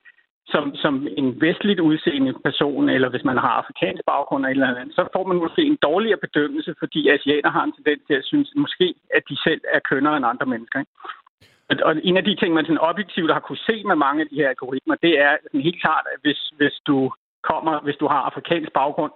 som, 0.47 0.75
som 0.75 1.09
en 1.17 1.41
vestligt 1.41 1.81
udseende 1.81 2.33
person, 2.45 2.89
eller 2.89 3.09
hvis 3.09 3.25
man 3.25 3.39
har 3.39 3.49
afrikansk 3.61 4.03
baggrund 4.07 4.47
eller, 4.47 4.67
eller 4.67 4.81
andet, 4.81 4.95
så 4.95 5.09
får 5.15 5.27
man 5.27 5.37
måske 5.37 5.63
en 5.63 5.79
dårligere 5.83 6.19
bedømmelse, 6.27 6.75
fordi 6.79 7.09
asiater 7.09 7.51
har 7.51 7.65
en 7.65 7.73
tendens 7.73 8.03
til 8.07 8.15
at 8.15 8.25
synes 8.25 8.53
måske, 8.57 8.95
at 9.15 9.23
de 9.31 9.37
selv 9.47 9.61
er 9.75 9.81
kønnere 9.91 10.17
end 10.17 10.27
andre 10.27 10.47
mennesker. 10.47 10.79
Ikke? 10.81 11.87
Og- 11.87 12.01
en 12.05 12.17
af 12.17 12.25
de 12.25 12.35
ting, 12.37 12.55
man 12.55 12.65
sådan 12.65 12.87
objektivt 12.91 13.33
har 13.33 13.41
kunne 13.41 13.65
se 13.71 13.85
med 13.85 13.97
mange 13.97 14.21
af 14.23 14.29
de 14.29 14.37
her 14.37 14.49
algoritmer, 14.49 14.95
det 14.95 15.21
er 15.21 15.37
sådan 15.43 15.67
helt 15.69 15.81
klart, 15.81 16.05
at 16.15 16.19
hvis, 16.23 16.53
hvis 16.57 16.77
du 16.87 17.13
kommer, 17.43 17.81
hvis 17.81 17.97
du 17.97 18.07
har 18.07 18.21
afrikansk 18.29 18.73
baggrund, 18.73 19.13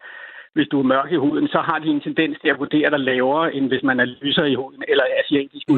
hvis 0.52 0.68
du 0.68 0.78
er 0.78 0.90
mørk 0.94 1.12
i 1.12 1.16
huden, 1.16 1.48
så 1.48 1.58
har 1.58 1.78
de 1.78 1.88
en 1.88 2.00
tendens 2.00 2.36
til 2.40 2.48
at 2.48 2.58
vurdere 2.58 2.90
dig 2.90 3.00
lavere, 3.00 3.54
end 3.54 3.68
hvis 3.68 3.82
man 3.82 4.00
er 4.00 4.04
lysere 4.04 4.50
i 4.50 4.54
huden 4.54 4.82
eller 4.88 5.04
asiatisk 5.24 5.68
Mm. 5.68 5.74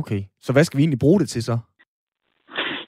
Okay, 0.00 0.22
så 0.40 0.52
hvad 0.52 0.64
skal 0.64 0.78
vi 0.78 0.82
egentlig 0.82 1.04
bruge 1.04 1.20
det 1.20 1.28
til 1.28 1.42
så? 1.42 1.56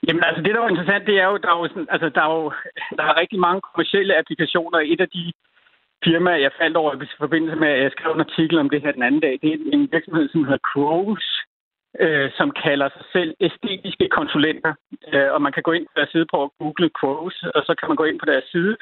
Jamen 0.07 0.23
altså, 0.23 0.41
det 0.43 0.53
der 0.53 0.61
er 0.61 0.69
interessant, 0.69 1.07
det 1.07 1.17
er 1.23 1.27
jo, 1.31 1.37
der 1.43 1.49
er 1.53 1.57
jo, 1.59 1.67
sådan, 1.67 1.87
altså, 1.89 2.09
der 2.15 2.21
er 2.27 2.33
jo 2.39 2.51
der 2.97 3.03
er 3.03 3.19
rigtig 3.21 3.39
mange 3.39 3.61
kommersielle 3.61 4.17
applikationer. 4.21 4.79
Et 4.79 5.01
af 5.01 5.09
de 5.09 5.23
firmaer, 6.03 6.43
jeg 6.45 6.51
faldt 6.61 6.77
over 6.77 6.91
i 7.03 7.07
forbindelse 7.19 7.55
med, 7.55 7.67
at 7.67 7.83
jeg 7.83 7.91
skrev 7.91 8.11
en 8.13 8.27
artikel 8.27 8.57
om 8.59 8.69
det 8.69 8.81
her 8.81 8.91
den 8.91 9.03
anden 9.03 9.21
dag, 9.21 9.39
det 9.41 9.49
er 9.51 9.57
en 9.73 9.89
virksomhed, 9.91 10.29
som 10.29 10.43
hedder 10.43 10.67
Crows, 10.71 11.27
øh, 11.99 12.29
som 12.37 12.49
kalder 12.65 12.89
sig 12.89 13.05
selv 13.15 13.31
æstetiske 13.39 14.07
konsulenter. 14.17 14.73
Øh, 15.13 15.29
og 15.35 15.41
man 15.41 15.53
kan 15.53 15.63
gå 15.63 15.71
ind 15.71 15.85
på 15.87 15.93
deres 15.95 16.09
side 16.09 16.27
på 16.31 16.37
at 16.43 16.49
google 16.59 16.89
Crows, 16.99 17.37
og 17.55 17.61
så 17.67 17.75
kan 17.79 17.87
man 17.89 17.97
gå 18.01 18.05
ind 18.09 18.19
på 18.19 18.25
deres 18.31 18.47
side, 18.53 18.73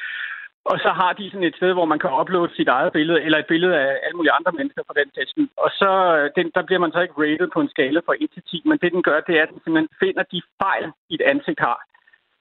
og 0.71 0.77
så 0.85 0.89
har 0.99 1.11
de 1.13 1.29
sådan 1.29 1.49
et 1.49 1.55
sted, 1.55 1.71
hvor 1.73 1.85
man 1.85 1.99
kan 1.99 2.15
uploade 2.21 2.55
sit 2.55 2.67
eget 2.67 2.91
billede, 2.93 3.21
eller 3.25 3.37
et 3.39 3.51
billede 3.53 3.75
af 3.83 3.89
alle 4.03 4.17
mulige 4.17 4.37
andre 4.39 4.51
mennesker 4.51 4.83
på 4.87 4.93
den 4.99 5.09
test. 5.15 5.37
Og 5.65 5.69
så 5.81 5.91
øh, 6.17 6.25
den, 6.37 6.47
der 6.55 6.63
bliver 6.67 6.81
man 6.83 6.91
så 6.91 6.99
ikke 7.01 7.19
rated 7.23 7.47
på 7.53 7.59
en 7.61 7.73
skala 7.73 7.99
fra 8.05 8.15
1 8.21 8.29
til 8.33 8.43
10, 8.49 8.61
men 8.65 8.77
det 8.81 8.91
den 8.91 9.03
gør, 9.03 9.19
det 9.27 9.35
er, 9.37 9.43
at 9.43 9.49
den 9.53 9.61
simpelthen 9.63 9.97
finder 10.03 10.23
de 10.33 10.41
fejl, 10.63 10.87
et 11.09 11.21
ansigt 11.21 11.59
har. 11.59 11.79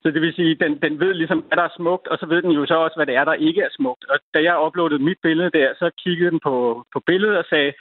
Så 0.03 0.11
det 0.11 0.21
vil 0.23 0.35
sige, 0.35 0.55
den, 0.55 0.73
den 0.85 1.01
ved 1.01 1.15
ligesom, 1.15 1.39
hvad 1.39 1.57
der 1.57 1.63
er 1.63 1.77
smukt, 1.77 2.07
og 2.09 2.19
så 2.19 2.27
ved 2.27 2.43
den 2.43 2.51
jo 2.51 2.67
så 2.67 2.77
også, 2.85 2.97
hvad 2.97 3.07
det 3.07 3.17
er, 3.17 3.25
der 3.25 3.45
ikke 3.49 3.63
er 3.63 3.73
smukt. 3.79 4.05
Og 4.13 4.19
da 4.35 4.39
jeg 4.43 4.63
uploadede 4.67 5.07
mit 5.09 5.21
billede 5.23 5.51
der, 5.59 5.69
så 5.79 5.91
kiggede 6.05 6.31
den 6.31 6.41
på, 6.41 6.85
på 6.93 6.99
billedet 7.07 7.39
og 7.39 7.45
sagde, 7.51 7.73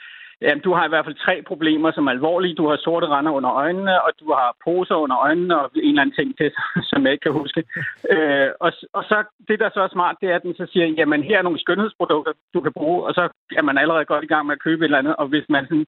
Jamen, 0.44 0.62
du 0.66 0.72
har 0.76 0.84
i 0.86 0.92
hvert 0.92 1.06
fald 1.06 1.24
tre 1.26 1.42
problemer, 1.50 1.90
som 1.92 2.06
er 2.06 2.10
alvorlige. 2.10 2.54
Du 2.54 2.68
har 2.68 2.76
sorte 2.76 3.06
render 3.06 3.32
under 3.32 3.50
øjnene, 3.50 4.02
og 4.04 4.10
du 4.20 4.26
har 4.38 4.56
poser 4.64 4.94
under 4.94 5.18
øjnene, 5.26 5.60
og 5.60 5.70
en 5.74 5.88
eller 5.88 6.02
anden 6.02 6.16
ting 6.18 6.36
til, 6.38 6.50
som 6.90 7.04
jeg 7.04 7.12
ikke 7.12 7.22
kan 7.22 7.38
huske. 7.40 7.60
Øh, 8.12 8.48
og, 8.60 8.72
og 8.92 9.02
så 9.10 9.16
det, 9.48 9.58
der 9.60 9.70
så 9.74 9.80
er 9.80 9.88
smart, 9.92 10.16
det 10.20 10.28
er, 10.30 10.36
at 10.36 10.42
den 10.42 10.54
så 10.54 10.66
siger, 10.72 10.86
jamen, 10.86 11.22
her 11.22 11.38
er 11.38 11.42
nogle 11.42 11.60
skønhedsprodukter, 11.64 12.32
du 12.54 12.60
kan 12.60 12.72
bruge, 12.72 13.04
og 13.06 13.14
så 13.14 13.28
er 13.58 13.62
man 13.62 13.78
allerede 13.78 14.04
godt 14.04 14.24
i 14.24 14.32
gang 14.32 14.46
med 14.46 14.54
at 14.54 14.64
købe 14.66 14.80
et 14.80 14.84
eller 14.84 15.02
andet. 15.02 15.16
Og 15.16 15.26
hvis 15.28 15.46
man 15.48 15.64
sådan 15.64 15.86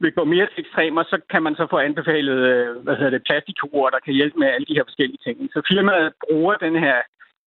vil 0.00 0.12
gå 0.12 0.24
mere 0.24 0.46
til 0.46 0.60
ekstremer, 0.64 1.02
så 1.02 1.20
kan 1.30 1.42
man 1.42 1.54
så 1.56 1.66
få 1.70 1.78
anbefalet, 1.78 2.38
øh, 2.52 2.76
hvad 2.84 2.96
hedder 2.96 3.10
det, 3.10 3.26
plastikkurer, 3.28 3.90
der 3.90 4.00
kan 4.04 4.14
hjælpe 4.14 4.38
med 4.38 4.48
alle 4.48 4.66
de 4.66 4.74
her 4.78 4.84
forskellige 4.84 5.24
ting. 5.26 5.36
Så 5.52 5.62
firmaet 5.72 6.12
bruger 6.24 6.54
den 6.54 6.76
her 6.84 6.96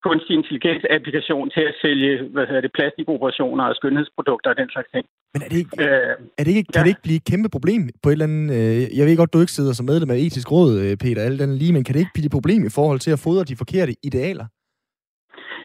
kunstig 0.08 0.34
intelligens 0.40 0.84
applikation 0.96 1.50
til 1.56 1.64
at 1.72 1.76
sælge, 1.84 2.12
hvad 2.34 2.46
hedder 2.48 2.62
det, 2.62 2.72
plastikoperationer 2.78 3.64
og 3.70 3.76
skønhedsprodukter 3.76 4.50
og 4.50 4.58
den 4.62 4.70
slags 4.74 4.90
ting. 4.94 5.06
Men 5.34 5.42
er 5.46 5.50
det 5.52 5.58
ikke, 5.64 5.74
Øh, 5.84 6.16
er 6.40 6.44
det 6.48 6.54
ikke, 6.60 6.72
kan 6.74 6.80
ja. 6.80 6.84
det 6.84 6.94
ikke 6.94 7.08
blive 7.08 7.22
et 7.22 7.30
kæmpe 7.32 7.50
problem 7.56 7.82
på 8.04 8.10
et 8.10 8.14
eller 8.14 8.30
andet... 8.30 8.46
Øh, 8.58 8.98
jeg 8.98 9.06
ved 9.06 9.18
godt, 9.18 9.34
du 9.34 9.42
ikke 9.44 9.58
sidder 9.58 9.74
som 9.74 9.86
medlem 9.92 10.10
af 10.16 10.18
etisk 10.26 10.52
råd, 10.52 10.72
øh, 10.84 10.98
Peter, 11.04 11.22
alt 11.28 11.40
den 11.42 11.56
lige, 11.62 11.74
men 11.74 11.84
kan 11.84 11.94
det 11.94 12.00
ikke 12.04 12.18
blive 12.18 12.30
et 12.30 12.38
problem 12.38 12.62
i 12.66 12.76
forhold 12.78 13.00
til 13.00 13.12
at 13.16 13.24
fodre 13.26 13.50
de 13.50 13.60
forkerte 13.62 13.94
idealer? 14.10 14.48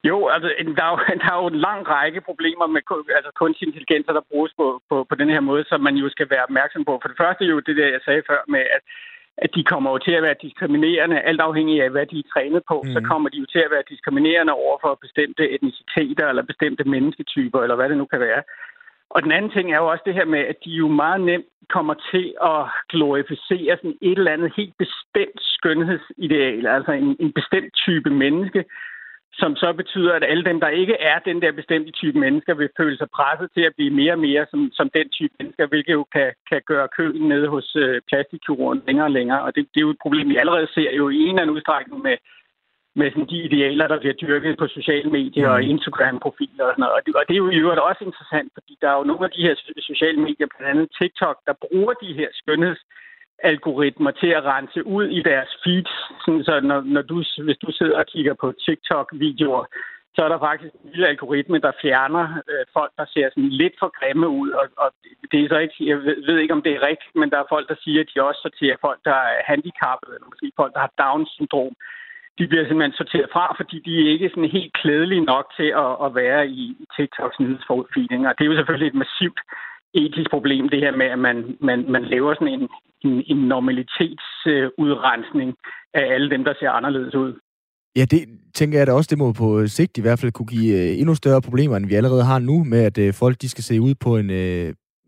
Jo, 0.09 0.17
altså, 0.35 0.49
der 0.79 0.85
er 0.89 0.93
jo, 0.95 0.99
der 1.23 1.31
er 1.35 1.39
jo 1.43 1.49
en 1.55 1.61
lang 1.69 1.81
række 1.95 2.21
problemer 2.29 2.67
med 2.75 2.83
altså, 3.19 3.31
kunstig 3.41 3.65
intelligens, 3.67 4.07
der 4.07 4.31
bruges 4.33 4.53
på, 4.61 4.67
på, 4.91 4.97
på 5.11 5.15
den 5.21 5.29
her 5.35 5.43
måde, 5.51 5.65
som 5.71 5.81
man 5.89 5.97
jo 6.03 6.09
skal 6.15 6.31
være 6.31 6.47
opmærksom 6.49 6.85
på. 6.85 6.95
For 7.03 7.09
det 7.09 7.21
første 7.23 7.45
er 7.45 7.55
jo 7.57 7.61
det 7.69 7.77
der, 7.81 7.89
jeg 7.97 8.03
sagde 8.05 8.23
før 8.31 8.41
med, 8.55 8.63
at, 8.77 8.83
at 9.39 9.51
de 9.55 9.65
kommer 9.65 9.91
jo 9.91 9.99
til 9.99 10.13
at 10.13 10.23
være 10.23 10.43
diskriminerende, 10.43 11.21
alt 11.21 11.41
afhængig 11.41 11.83
af, 11.83 11.91
hvad 11.91 12.07
de 12.07 12.19
er 12.19 12.29
trænet 12.33 12.63
på, 12.69 12.83
mm. 12.85 12.93
så 12.93 12.99
Mhm. 13.01 13.09
kommer 13.09 13.29
de 13.29 13.39
jo 13.39 13.47
til 13.53 13.59
at 13.59 13.71
være 13.71 13.83
diskriminerende 13.89 14.53
over 14.53 14.77
for 14.81 14.99
bestemte 15.01 15.51
etniciteter 15.51 16.29
eller 16.29 16.43
bestemte 16.43 16.85
mennesketyper, 16.85 17.63
eller 17.63 17.77
hvad 17.77 17.89
det 17.89 17.97
nu 17.99 18.05
kan 18.05 18.21
være. 18.21 18.43
Og 19.11 19.23
den 19.23 19.33
anden 19.33 19.51
ting 19.51 19.73
er 19.73 19.77
jo 19.79 19.87
også 19.91 20.03
det 20.07 20.15
her 20.15 20.25
med, 20.25 20.39
at 20.39 20.57
de 20.65 20.71
jo 20.71 20.89
meget 20.89 21.21
nemt 21.21 21.47
kommer 21.69 21.95
til 22.11 22.35
at 22.43 22.61
glorificere 22.89 23.77
sådan 23.77 23.99
et 24.03 24.19
eller 24.19 24.33
andet 24.33 24.53
helt 24.57 24.75
bestemt 24.79 25.41
skønhedsideal, 25.41 26.67
altså 26.67 26.93
en, 26.93 27.17
en 27.21 27.33
bestemt 27.33 27.75
type 27.75 28.11
menneske, 28.11 28.65
som 29.39 29.57
så 29.57 29.73
betyder, 29.73 30.13
at 30.13 30.25
alle 30.25 30.45
dem, 30.45 30.61
der 30.61 30.69
ikke 30.69 30.97
er 31.01 31.19
den 31.19 31.43
der 31.43 31.53
bestemte 31.53 31.91
type 31.93 32.19
mennesker, 32.19 32.55
vil 32.55 32.77
føle 32.77 32.97
sig 32.99 33.09
presset 33.11 33.49
til 33.55 33.61
at 33.69 33.75
blive 33.77 33.91
mere 33.91 34.13
og 34.13 34.19
mere 34.19 34.47
som, 34.51 34.71
som 34.73 34.91
den 34.95 35.09
type 35.09 35.35
mennesker, 35.39 35.67
hvilket 35.67 35.93
jo 35.93 36.05
kan, 36.17 36.33
kan 36.51 36.63
gøre 36.67 36.89
køen 36.97 37.29
nede 37.29 37.49
hos 37.49 37.77
øh, 37.77 38.01
plastikkirurgen 38.09 38.83
længere 38.87 39.07
og 39.07 39.11
længere. 39.19 39.43
Og 39.43 39.55
det, 39.55 39.63
det 39.75 39.79
er 39.81 39.87
jo 39.89 39.91
et 39.91 40.03
problem, 40.03 40.29
vi 40.29 40.37
allerede 40.37 40.69
ser 40.75 40.91
jo 41.01 41.09
i 41.09 41.17
en 41.17 41.29
eller 41.29 41.43
anden 41.43 41.57
udstrækning 41.57 42.03
med, 42.03 42.17
med 42.97 43.11
sådan 43.11 43.31
de 43.33 43.43
idealer, 43.49 43.87
der 43.89 43.99
bliver 43.99 44.15
dyrket 44.23 44.59
på 44.59 44.67
sociale 44.67 45.11
medier 45.11 45.49
og 45.49 45.63
Instagram-profiler 45.63 46.65
og 46.65 46.73
sådan 46.73 46.83
noget. 46.83 46.97
Og 46.97 47.03
det, 47.07 47.15
og 47.15 47.25
det 47.29 47.35
er 47.35 47.43
jo 47.45 47.51
i 47.51 47.63
øvrigt 47.65 47.81
også 47.81 48.05
interessant, 48.05 48.49
fordi 48.57 48.73
der 48.81 48.89
er 48.91 48.99
jo 48.99 49.05
nogle 49.11 49.25
af 49.25 49.31
de 49.31 49.43
her 49.47 49.55
so- 49.55 49.81
sociale 49.91 50.21
medier, 50.27 50.47
blandt 50.51 50.71
andet 50.73 50.89
TikTok, 50.99 51.37
der 51.47 51.55
bruger 51.65 51.95
de 52.05 52.13
her 52.19 52.29
skønheds 52.33 52.83
algoritmer 53.39 54.11
til 54.11 54.27
at 54.27 54.45
rense 54.45 54.87
ud 54.87 55.05
i 55.09 55.23
deres 55.23 55.51
feeds. 55.65 55.93
Sådan, 56.25 56.45
så 56.45 56.61
når, 56.61 56.81
når 56.81 57.03
du, 57.03 57.17
hvis 57.45 57.59
du 57.65 57.73
sidder 57.73 57.99
og 57.99 58.07
kigger 58.07 58.35
på 58.35 58.53
TikTok-videoer, 58.67 59.65
så 60.15 60.25
er 60.25 60.29
der 60.29 60.39
faktisk 60.39 60.75
en 60.75 60.91
lille 60.91 61.09
algoritme, 61.09 61.59
der 61.59 61.73
fjerner 61.83 62.27
øh, 62.51 62.65
folk, 62.73 62.93
der 62.99 63.07
ser 63.15 63.29
sådan 63.29 63.57
lidt 63.63 63.75
for 63.79 63.91
grimme 63.99 64.29
ud. 64.29 64.51
Og, 64.51 64.67
og 64.77 64.89
det 65.31 65.39
er 65.41 65.49
så 65.49 65.59
ikke, 65.59 65.77
jeg 65.91 65.99
ved, 66.07 66.17
ved 66.27 66.39
ikke, 66.39 66.55
om 66.55 66.63
det 66.63 66.73
er 66.73 66.87
rigtigt, 66.91 67.15
men 67.21 67.31
der 67.31 67.39
er 67.39 67.53
folk, 67.55 67.69
der 67.69 67.79
siger, 67.85 68.01
at 68.01 68.11
de 68.15 68.23
også 68.29 68.41
sorterer 68.43 68.77
folk, 68.81 69.01
der 69.05 69.19
er 69.35 69.43
handicappede, 69.51 70.15
eller 70.15 70.29
måske 70.33 70.53
folk, 70.57 70.73
der 70.75 70.81
har 70.81 70.93
Down-syndrom. 71.03 71.75
De 72.39 72.47
bliver 72.47 72.67
simpelthen 72.67 73.01
sorteret 73.01 73.29
fra, 73.33 73.45
fordi 73.59 73.77
de 73.87 73.93
er 74.01 74.13
ikke 74.13 74.29
sådan 74.29 74.57
helt 74.59 74.73
klædelige 74.81 75.29
nok 75.33 75.47
til 75.59 75.69
at, 75.85 75.93
at 76.05 76.15
være 76.23 76.43
i, 76.49 76.65
TikToks 76.97 77.41
nyhedsforudfeeding. 77.41 78.23
Og 78.29 78.33
det 78.35 78.45
er 78.45 78.51
jo 78.51 78.59
selvfølgelig 78.59 78.89
et 78.89 79.03
massivt 79.05 79.41
etisk 79.95 80.31
problem, 80.31 80.69
det 80.69 80.81
her 80.81 80.97
med, 80.97 81.07
at 81.07 81.19
man, 81.19 81.57
man, 81.61 81.91
man 81.91 82.05
laver 82.05 82.35
sådan 82.35 82.49
en, 82.49 82.69
en, 83.07 83.25
en 83.27 83.37
normalitetsudrensning 83.37 85.55
af 85.95 86.15
alle 86.15 86.31
dem, 86.31 86.45
der 86.45 86.55
ser 86.61 86.71
anderledes 86.71 87.15
ud. 87.15 87.33
Ja, 87.97 88.05
det 88.05 88.29
tænker 88.55 88.79
jeg 88.79 88.87
da 88.87 88.93
også, 88.93 89.09
det 89.11 89.19
må 89.19 89.33
på 89.33 89.61
øh, 89.61 89.69
sigt 89.69 89.99
i 89.99 90.01
hvert 90.01 90.19
fald 90.19 90.33
kunne 90.33 90.47
give 90.47 90.81
øh, 90.81 90.99
endnu 91.01 91.15
større 91.15 91.43
problemer, 91.43 91.77
end 91.77 91.87
vi 91.87 91.95
allerede 91.95 92.25
har 92.25 92.39
nu, 92.39 92.65
med 92.65 92.85
at 92.85 92.99
øh, 92.99 93.15
folk 93.15 93.43
de 93.43 93.49
skal 93.49 93.65
se 93.65 93.81
ud 93.81 93.95
på 93.95 94.17
en 94.17 94.31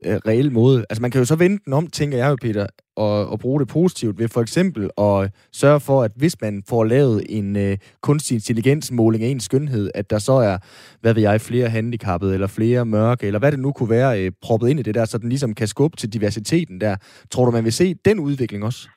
øh, 0.05 0.17
reel 0.27 0.53
måde. 0.53 0.85
Altså 0.91 1.03
man 1.03 1.11
kan 1.11 1.19
jo 1.19 1.25
så 1.25 1.37
vende 1.37 1.59
den 1.65 1.73
om, 1.73 1.87
tænker 1.87 2.19
jeg 2.19 2.31
jo, 2.31 2.37
Peter, 2.43 2.67
og, 2.97 3.29
og 3.29 3.39
bruge 3.39 3.61
det 3.61 3.69
positivt 3.69 4.19
ved 4.19 4.29
for 4.29 4.41
eksempel 4.41 4.91
at 4.99 5.31
sørge 5.53 5.81
for, 5.81 6.03
at 6.03 6.13
hvis 6.17 6.41
man 6.41 6.63
får 6.69 6.85
lavet 6.85 7.23
en 7.29 7.57
øh, 7.57 7.79
kunstig 8.01 8.35
intelligensmåling 8.35 9.25
af 9.25 9.29
ens 9.29 9.45
skønhed, 9.45 9.91
at 9.95 10.11
der 10.11 10.19
så 10.19 10.33
er, 10.33 10.59
hvad 11.01 11.15
ved 11.15 11.23
jeg, 11.23 11.41
flere 11.41 11.69
handicappede, 11.69 12.35
eller 12.35 12.47
flere 12.47 12.87
mørke, 12.87 13.27
eller 13.27 13.39
hvad 13.39 13.53
det 13.53 13.61
nu 13.61 13.73
kunne 13.73 13.91
være, 13.91 14.25
øh, 14.25 14.33
proppet 14.43 14.69
ind 14.69 14.81
i 14.81 14.83
det 14.83 14.95
der, 14.95 15.05
så 15.05 15.19
den 15.19 15.29
ligesom 15.29 15.55
kan 15.55 15.69
skubbe 15.69 15.97
til 15.97 16.13
diversiteten 16.13 16.81
der. 16.81 16.97
Tror 17.31 17.45
du, 17.45 17.51
man 17.51 17.65
vil 17.65 17.73
se 17.73 17.95
den 18.05 18.19
udvikling 18.19 18.65
også? 18.65 18.89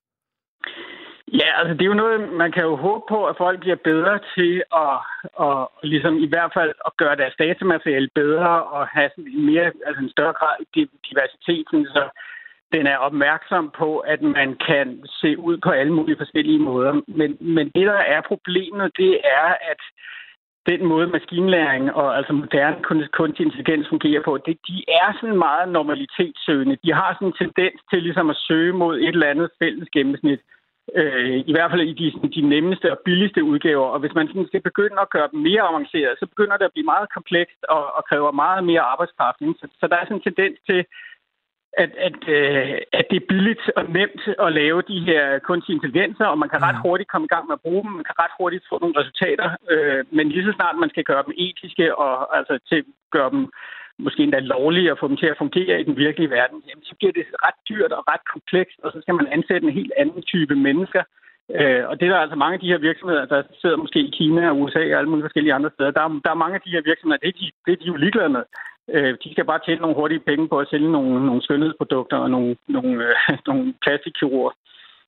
Ja, 1.33 1.59
altså 1.59 1.73
det 1.73 1.81
er 1.81 1.93
jo 1.93 2.03
noget, 2.03 2.33
man 2.33 2.51
kan 2.51 2.63
jo 2.63 2.75
håbe 2.75 3.03
på, 3.09 3.25
at 3.25 3.37
folk 3.37 3.59
bliver 3.59 3.75
bedre 3.75 4.19
til 4.35 4.63
at, 4.85 4.97
at 5.47 5.67
ligesom 5.83 6.17
i 6.17 6.27
hvert 6.27 6.51
fald 6.53 6.71
at 6.85 6.97
gøre 6.97 7.15
deres 7.15 7.35
datamateriale 7.39 8.09
bedre 8.15 8.63
og 8.63 8.87
have 8.87 9.09
sådan 9.15 9.31
en 9.33 9.45
mere, 9.45 9.71
altså 9.85 10.01
en 10.01 10.09
større 10.09 10.33
grad 10.33 10.55
i 10.61 10.89
diversitet, 11.09 11.67
så 11.95 12.09
den 12.73 12.87
er 12.87 12.97
opmærksom 12.97 13.71
på, 13.77 13.97
at 13.97 14.21
man 14.21 14.57
kan 14.67 15.03
se 15.21 15.39
ud 15.39 15.57
på 15.57 15.69
alle 15.69 15.93
mulige 15.93 16.17
forskellige 16.17 16.59
måder. 16.59 17.01
Men, 17.07 17.37
men 17.39 17.65
det, 17.75 17.85
der 17.87 18.01
er 18.15 18.21
problemet, 18.21 18.97
det 18.97 19.21
er, 19.23 19.49
at 19.71 19.81
den 20.69 20.85
måde 20.85 21.07
maskinlæring 21.07 21.93
og 21.93 22.17
altså 22.17 22.33
moderne 22.33 23.07
kunstig 23.11 23.45
intelligens 23.45 23.89
fungerer 23.89 24.21
på, 24.25 24.37
det, 24.37 24.57
de 24.67 24.83
er 24.87 25.13
sådan 25.19 25.37
meget 25.37 25.69
normalitetssøgende. 25.69 26.77
De 26.83 26.93
har 26.93 27.13
sådan 27.13 27.27
en 27.27 27.39
tendens 27.41 27.81
til 27.89 28.03
ligesom 28.03 28.29
at 28.29 28.41
søge 28.47 28.73
mod 28.73 28.99
et 28.99 29.07
eller 29.07 29.27
andet 29.33 29.49
fælles 29.59 29.89
gennemsnit. 29.89 30.39
Øh, 30.95 31.37
I 31.49 31.51
hvert 31.53 31.71
fald 31.71 31.81
i 31.81 31.93
de, 32.01 32.29
de 32.35 32.41
nemmeste 32.41 32.91
og 32.91 32.99
billigste 33.05 33.43
udgaver. 33.43 33.87
Og 33.93 33.99
hvis 33.99 34.15
man 34.15 34.27
sådan 34.27 34.47
skal 34.47 34.61
begynde 34.61 34.99
at 35.01 35.09
gøre 35.09 35.29
dem 35.31 35.39
mere 35.39 35.61
avanceret, 35.61 36.19
så 36.19 36.25
begynder 36.25 36.57
det 36.57 36.65
at 36.65 36.75
blive 36.75 36.91
meget 36.93 37.13
komplekst 37.13 37.61
og, 37.69 37.83
og 37.97 38.01
kræver 38.09 38.31
meget 38.31 38.63
mere 38.63 38.81
arbejdskraft. 38.81 39.41
ikke? 39.41 39.53
Så, 39.61 39.67
så 39.79 39.87
der 39.87 39.95
er 39.97 40.05
sådan 40.05 40.17
en 40.17 40.27
tendens 40.27 40.57
til, 40.69 40.85
at, 41.83 41.91
at, 42.07 42.19
øh, 42.37 42.77
at 42.99 43.05
det 43.09 43.17
er 43.17 43.29
billigt 43.29 43.63
og 43.79 43.83
nemt 43.97 44.23
at 44.45 44.53
lave 44.53 44.81
de 44.91 44.99
her 45.09 45.39
kunstige 45.39 45.75
intelligenser, 45.75 46.25
og 46.25 46.37
man 46.37 46.49
kan 46.49 46.61
ret 46.61 46.81
hurtigt 46.85 47.11
komme 47.11 47.25
i 47.25 47.33
gang 47.33 47.47
med 47.47 47.55
at 47.57 47.65
bruge 47.65 47.83
dem, 47.83 47.91
man 47.91 48.07
kan 48.09 48.19
ret 48.23 48.37
hurtigt 48.39 48.69
få 48.69 48.79
nogle 48.79 48.99
resultater, 48.99 49.49
øh, 49.73 50.05
men 50.11 50.29
lige 50.29 50.45
så 50.45 50.53
snart 50.55 50.75
man 50.83 50.89
skal 50.89 51.03
gøre 51.03 51.23
dem 51.27 51.33
etiske 51.37 51.95
og 51.95 52.37
altså 52.37 52.59
til 52.69 52.83
gøre 53.11 53.29
dem 53.35 53.43
måske 54.05 54.23
endda 54.23 54.39
lovlige 54.39 54.91
at 54.91 54.99
få 54.99 55.07
dem 55.07 55.17
til 55.17 55.31
at 55.31 55.41
fungere 55.43 55.81
i 55.81 55.87
den 55.89 55.97
virkelige 55.97 56.29
verden, 56.29 56.63
jamen, 56.67 56.83
så 56.89 56.93
bliver 56.99 57.13
det 57.17 57.25
ret 57.45 57.59
dyrt 57.69 57.91
og 57.91 58.03
ret 58.11 58.23
komplekst, 58.33 58.77
og 58.83 58.91
så 58.91 58.97
skal 59.01 59.15
man 59.15 59.27
ansætte 59.35 59.67
en 59.67 59.79
helt 59.79 59.93
anden 59.97 60.21
type 60.21 60.55
mennesker. 60.55 61.03
Øh, 61.59 61.83
og 61.89 61.93
det 61.99 62.05
er 62.05 62.11
der 62.13 62.25
altså 62.25 62.35
mange 62.43 62.53
af 62.53 62.59
de 62.59 62.71
her 62.73 62.77
virksomheder, 62.77 63.25
der 63.25 63.43
sidder 63.61 63.77
måske 63.77 63.99
i 63.99 64.15
Kina 64.17 64.49
og 64.49 64.59
USA 64.61 64.79
og 64.79 64.97
alle 64.99 65.09
mulige 65.09 65.27
forskellige 65.27 65.53
andre 65.53 65.71
steder. 65.75 65.91
Der 65.91 66.01
er, 66.01 66.09
der 66.25 66.31
er 66.31 66.43
mange 66.43 66.55
af 66.55 66.61
de 66.65 66.75
her 66.75 66.81
virksomheder, 66.81 67.19
det 67.23 67.27
er 67.27 67.39
de, 67.41 67.51
det 67.65 67.71
er 67.71 67.81
de 67.81 67.91
jo 67.91 67.95
ligeglade 67.95 68.29
med. 68.29 68.43
Øh, 68.93 69.13
de 69.23 69.31
skal 69.31 69.45
bare 69.45 69.63
tjene 69.65 69.81
nogle 69.81 69.99
hurtige 69.99 70.25
penge 70.29 70.47
på 70.49 70.59
at 70.59 70.69
sælge 70.71 70.91
nogle, 70.91 71.25
nogle 71.25 71.41
skønhedsprodukter 71.41 72.17
og 72.17 72.29
nogle, 72.29 72.55
nogle, 72.67 72.91
øh, 73.07 73.37
nogle 73.47 73.73
plastikkirurger. 73.83 74.53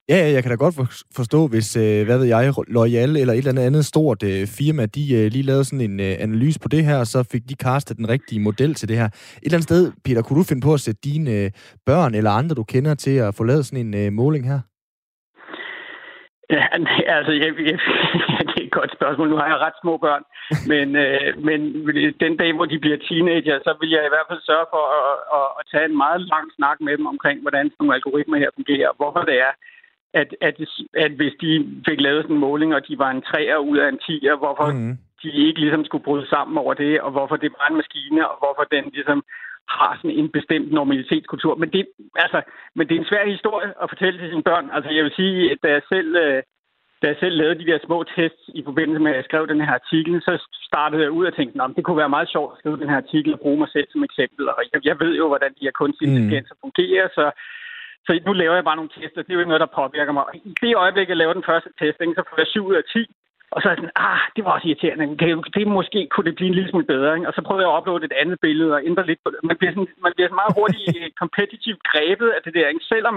Ja, 0.09 0.15
ja, 0.15 0.31
jeg 0.31 0.43
kan 0.43 0.49
da 0.51 0.55
godt 0.55 0.75
forstå, 1.15 1.47
hvis, 1.47 1.77
øh, 1.77 2.05
hvad 2.05 2.17
ved 2.17 2.25
jeg, 2.25 2.53
Loyal 2.67 3.17
eller 3.17 3.33
et 3.33 3.37
eller 3.37 3.51
andet, 3.51 3.65
andet 3.65 3.85
stort 3.85 4.23
øh, 4.23 4.47
firma, 4.57 4.85
de 4.85 5.03
øh, 5.19 5.31
lige 5.31 5.47
lavede 5.49 5.65
sådan 5.65 5.91
en 5.91 5.99
øh, 5.99 6.13
analyse 6.19 6.59
på 6.59 6.67
det 6.67 6.83
her, 6.85 6.97
og 6.99 7.07
så 7.07 7.19
fik 7.31 7.43
de 7.49 7.55
castet 7.65 7.97
den 7.97 8.09
rigtige 8.09 8.41
model 8.41 8.73
til 8.73 8.89
det 8.89 8.97
her. 8.97 9.05
Et 9.05 9.13
eller 9.43 9.57
andet 9.57 9.69
sted, 9.71 9.91
Peter, 10.05 10.21
kunne 10.21 10.39
du 10.39 10.43
finde 10.43 10.65
på 10.67 10.73
at 10.73 10.79
sætte 10.79 11.01
dine 11.03 11.31
øh, 11.31 11.51
børn 11.85 12.15
eller 12.15 12.31
andre, 12.31 12.55
du 12.55 12.63
kender 12.63 12.95
til 12.95 13.15
at 13.17 13.35
få 13.35 13.43
lavet 13.43 13.65
sådan 13.65 13.85
en 13.85 13.93
øh, 14.01 14.13
måling 14.13 14.43
her? 14.51 14.59
Ja, 16.55 16.63
altså, 17.17 17.31
jeg, 17.43 17.49
jeg, 17.69 17.77
det 18.49 18.57
er 18.61 18.67
et 18.69 18.77
godt 18.79 18.91
spørgsmål. 18.97 19.29
Nu 19.29 19.37
har 19.41 19.47
jeg 19.53 19.63
ret 19.65 19.77
små 19.83 19.93
børn, 20.05 20.23
men, 20.71 20.87
øh, 21.05 21.27
men 21.47 21.59
den 22.23 22.33
dag, 22.41 22.51
hvor 22.55 22.67
de 22.71 22.79
bliver 22.83 22.97
teenager, 23.07 23.57
så 23.65 23.71
vil 23.79 23.89
jeg 23.95 24.03
i 24.05 24.13
hvert 24.13 24.29
fald 24.29 24.41
sørge 24.49 24.67
for 24.73 24.83
at, 24.99 25.15
at, 25.37 25.47
at 25.59 25.63
tage 25.71 25.85
en 25.89 25.97
meget 26.03 26.21
lang 26.33 26.45
snak 26.57 26.77
med 26.85 26.93
dem 26.97 27.07
omkring, 27.13 27.37
hvordan 27.41 27.65
sådan 27.65 27.79
nogle 27.79 27.97
algoritmer 27.97 28.37
her 28.43 28.51
fungerer, 28.57 28.91
hvorfor 28.99 29.21
det 29.29 29.37
er, 29.47 29.53
at, 30.13 30.35
at, 30.41 30.55
at 30.93 31.11
hvis 31.11 31.33
de 31.41 31.81
fik 31.87 32.01
lavet 32.01 32.23
sådan 32.23 32.35
en 32.35 32.45
måling, 32.47 32.75
og 32.75 32.87
de 32.87 32.97
var 32.97 33.11
en 33.11 33.23
3'er 33.27 33.57
ud 33.71 33.77
af 33.77 33.89
en 33.89 33.99
10'er, 34.07 34.35
hvorfor 34.43 34.67
mm. 34.71 34.97
de 35.23 35.29
ikke 35.47 35.59
ligesom 35.59 35.85
skulle 35.85 36.03
bryde 36.03 36.27
sammen 36.29 36.57
over 36.57 36.73
det, 36.73 37.01
og 37.01 37.11
hvorfor 37.11 37.35
det 37.35 37.51
var 37.59 37.67
en 37.67 37.75
maskine, 37.75 38.29
og 38.29 38.35
hvorfor 38.41 38.63
den 38.75 38.85
ligesom 38.93 39.23
har 39.69 39.91
sådan 39.97 40.17
en 40.19 40.29
bestemt 40.37 40.71
normalitetskultur. 40.71 41.55
Men 41.55 41.69
det, 41.73 41.87
altså, 42.15 42.41
men 42.75 42.87
det 42.87 42.95
er 42.95 42.99
en 42.99 43.11
svær 43.11 43.25
historie 43.35 43.73
at 43.83 43.89
fortælle 43.89 44.19
til 44.19 44.29
sine 44.29 44.43
børn. 44.43 44.69
Altså, 44.75 44.89
jeg 44.91 45.03
vil 45.03 45.13
sige, 45.15 45.51
at 45.51 45.57
da 45.63 45.69
jeg 45.77 45.81
selv, 45.93 46.15
øh, 46.23 46.43
da 47.01 47.05
jeg 47.07 47.17
selv 47.19 47.35
lavede 47.37 47.59
de 47.59 47.69
der 47.71 47.79
små 47.85 48.03
tests 48.15 48.43
i 48.59 48.61
forbindelse 48.63 49.01
med, 49.03 49.11
at 49.11 49.17
jeg 49.17 49.27
skrev 49.29 49.47
den 49.47 49.61
her 49.61 49.73
artikel, 49.81 50.21
så 50.21 50.33
startede 50.69 51.03
jeg 51.03 51.11
ud 51.11 51.25
og 51.25 51.35
tænkte, 51.35 51.63
at 51.63 51.75
det 51.75 51.83
kunne 51.83 52.03
være 52.03 52.15
meget 52.15 52.29
sjovt 52.29 52.53
at 52.53 52.59
skrive 52.59 52.81
den 52.81 52.89
her 52.89 52.99
artikel 53.03 53.33
og 53.33 53.39
bruge 53.39 53.59
mig 53.61 53.69
selv 53.75 53.87
som 53.91 54.03
eksempel. 54.03 54.43
Og 54.49 54.59
jeg, 54.73 54.85
jeg 54.89 54.99
ved 54.99 55.13
jo, 55.21 55.27
hvordan 55.27 55.51
de 55.57 55.65
her 55.67 55.75
kunstige 55.81 56.09
mm. 56.09 56.15
intelligenser 56.15 56.55
fungerer, 56.65 57.07
så 57.17 57.25
så 58.05 58.11
nu 58.25 58.33
laver 58.33 58.55
jeg 58.55 58.67
bare 58.67 58.79
nogle 58.79 58.95
tester. 58.97 59.21
Det 59.21 59.29
er 59.29 59.37
jo 59.37 59.43
ikke 59.43 59.53
noget, 59.53 59.65
der 59.65 59.77
påvirker 59.79 60.13
mig. 60.17 60.25
I 60.33 60.53
det 60.61 60.75
øjeblik, 60.75 61.09
jeg 61.09 61.17
laver 61.17 61.33
den 61.33 61.49
første 61.49 61.69
testing, 61.81 62.09
så 62.15 62.21
får 62.29 62.37
jeg 62.37 62.47
7 62.47 62.65
ud 62.69 62.75
af 62.75 62.85
10. 62.93 63.05
Og 63.53 63.61
så 63.61 63.65
er 63.67 63.71
jeg 63.71 63.79
sådan, 63.81 63.97
ah, 64.09 64.21
det 64.35 64.41
var 64.45 64.51
også 64.55 64.67
irriterende. 64.67 65.17
Det, 65.21 65.27
det 65.57 65.67
måske 65.79 65.99
kunne 66.11 66.27
det 66.27 66.35
blive 66.35 66.49
en 66.51 66.57
lille 66.57 66.69
smule 66.69 66.91
bedre. 66.93 67.15
Ikke? 67.15 67.27
Og 67.29 67.33
så 67.33 67.41
prøvede 67.41 67.63
jeg 67.63 67.71
at 67.71 67.77
uploade 67.77 68.05
et 68.05 68.19
andet 68.21 68.37
billede 68.45 68.71
og 68.75 68.85
ændre 68.89 69.05
lidt 69.09 69.21
på 69.23 69.29
det. 69.31 69.39
Man 69.49 69.57
bliver, 69.59 69.73
sådan, 69.73 69.91
man 70.05 70.13
bliver 70.15 70.27
sådan 70.27 70.41
meget 70.41 70.57
hurtigt 70.57 71.15
kompetitivt 71.21 71.81
grebet 71.91 72.29
af 72.35 72.41
det 72.45 72.53
der. 72.57 72.67
Ikke? 72.67 72.89
Selvom 72.93 73.15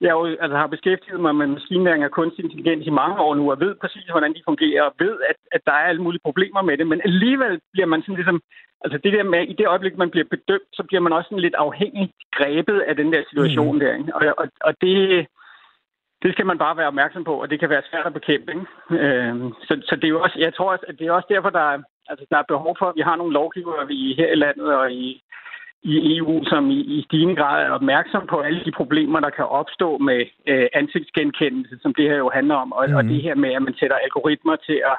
jeg 0.00 0.10
jo 0.10 0.24
altså, 0.44 0.56
har 0.56 0.66
beskæftiget 0.66 1.20
mig 1.20 1.34
med 1.34 1.46
maskinlæring 1.46 2.04
og 2.04 2.10
kunstig 2.10 2.44
intelligens 2.44 2.86
i 2.86 2.90
mange 2.90 3.20
år 3.20 3.34
nu, 3.34 3.50
og 3.50 3.60
ved 3.60 3.74
præcis, 3.74 4.04
hvordan 4.10 4.34
de 4.34 4.42
fungerer, 4.44 4.82
og 4.82 4.94
ved, 4.98 5.14
at, 5.30 5.36
at 5.52 5.60
der 5.66 5.72
er 5.72 5.88
alle 5.90 6.02
mulige 6.02 6.24
problemer 6.24 6.62
med 6.62 6.78
det. 6.78 6.86
Men 6.86 7.00
alligevel 7.04 7.60
bliver 7.72 7.86
man 7.86 8.02
sådan 8.02 8.14
ligesom... 8.14 8.40
Altså 8.84 8.98
det 9.04 9.12
der 9.12 9.22
med, 9.22 9.42
i 9.48 9.52
det 9.52 9.66
øjeblik, 9.66 9.96
man 9.96 10.10
bliver 10.10 10.26
bedømt, 10.30 10.70
så 10.72 10.82
bliver 10.88 11.00
man 11.00 11.12
også 11.12 11.28
sådan 11.28 11.46
lidt 11.46 11.54
afhængig 11.54 12.12
grebet 12.32 12.80
af 12.80 12.96
den 12.96 13.12
der 13.12 13.22
situation 13.30 13.74
mm. 13.74 13.80
der. 13.80 13.94
Ikke? 13.94 14.14
Og, 14.14 14.22
og, 14.38 14.46
og 14.60 14.74
det, 14.80 15.26
det 16.22 16.32
skal 16.32 16.46
man 16.46 16.58
bare 16.58 16.76
være 16.76 16.86
opmærksom 16.86 17.24
på, 17.24 17.34
og 17.42 17.50
det 17.50 17.60
kan 17.60 17.70
være 17.70 17.82
svært 17.90 18.06
at 18.06 18.12
bekæmpe. 18.12 18.52
Ikke? 18.52 19.04
Øh, 19.04 19.34
så, 19.66 19.82
så 19.88 19.96
det 19.96 20.04
er 20.04 20.14
jo 20.16 20.22
også, 20.22 20.38
jeg 20.38 20.54
tror 20.54 20.72
også, 20.72 20.84
at 20.88 20.98
det 20.98 21.06
er 21.06 21.12
også 21.12 21.28
derfor, 21.30 21.50
der 21.50 21.64
er, 21.72 21.78
altså, 22.08 22.26
der 22.30 22.38
er 22.38 22.52
behov 22.52 22.76
for, 22.78 22.86
at 22.86 22.96
vi 22.96 23.00
har 23.00 23.16
nogle 23.16 23.32
lovgivere 23.32 23.86
vi 23.86 24.14
her 24.18 24.32
i 24.32 24.34
landet 24.44 24.74
og 24.74 24.92
i, 24.92 25.22
i 25.82 26.16
EU, 26.16 26.44
som 26.44 26.70
i, 26.70 26.80
i 26.80 27.02
stigende 27.02 27.36
grad 27.36 27.66
er 27.66 27.70
opmærksom 27.70 28.26
på 28.26 28.40
alle 28.40 28.64
de 28.64 28.72
problemer, 28.72 29.20
der 29.20 29.30
kan 29.30 29.44
opstå 29.44 29.98
med 29.98 30.20
øh, 30.46 30.68
ansigtsgenkendelse, 30.74 31.78
som 31.82 31.94
det 31.94 32.04
her 32.10 32.16
jo 32.16 32.30
handler 32.34 32.54
om, 32.54 32.72
og, 32.72 32.88
mm. 32.88 32.94
og 32.94 33.04
det 33.04 33.22
her 33.22 33.34
med, 33.34 33.50
at 33.54 33.62
man 33.62 33.74
sætter 33.80 33.96
algoritmer 33.96 34.56
til 34.56 34.82
at, 34.92 34.98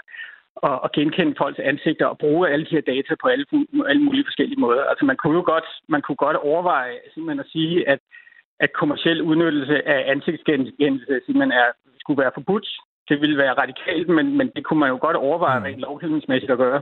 at, 0.64 0.80
at 0.84 0.92
genkende 0.92 1.36
folks 1.38 1.60
ansigter 1.60 2.06
og 2.06 2.18
bruge 2.18 2.50
alle 2.50 2.66
de 2.66 2.76
her 2.78 2.82
data 2.94 3.14
på 3.22 3.28
alle, 3.28 3.46
alle 3.90 4.04
mulige 4.04 4.28
forskellige 4.28 4.60
måder. 4.60 4.84
Altså 4.84 5.06
man 5.06 5.18
kunne 5.18 5.38
jo 5.40 5.44
godt, 5.46 5.68
man 5.90 6.02
kunne 6.02 6.22
godt 6.26 6.38
overveje 6.38 6.94
simpelthen 7.14 7.40
at 7.40 7.52
sige, 7.56 7.90
at 7.90 8.00
at 8.66 8.74
kommersiel 8.74 9.22
udnyttelse 9.22 9.88
af 9.88 10.12
ansigtsgenkendelse 10.12 11.14
simpelthen 11.26 11.52
er, 11.52 11.68
skulle 12.00 12.22
være 12.24 12.32
forbudt. 12.34 12.68
Det 13.10 13.22
ville 13.22 13.38
være 13.38 13.60
radikalt, 13.64 14.10
men, 14.10 14.38
men 14.38 14.52
det 14.56 14.64
kunne 14.66 14.80
man 14.80 14.90
jo 14.90 14.98
godt 15.02 15.18
overveje 15.18 15.60
mm. 15.60 15.66
rent 15.66 15.80
lovgivningsmæssigt 15.80 16.52
at 16.52 16.58
gøre. 16.58 16.82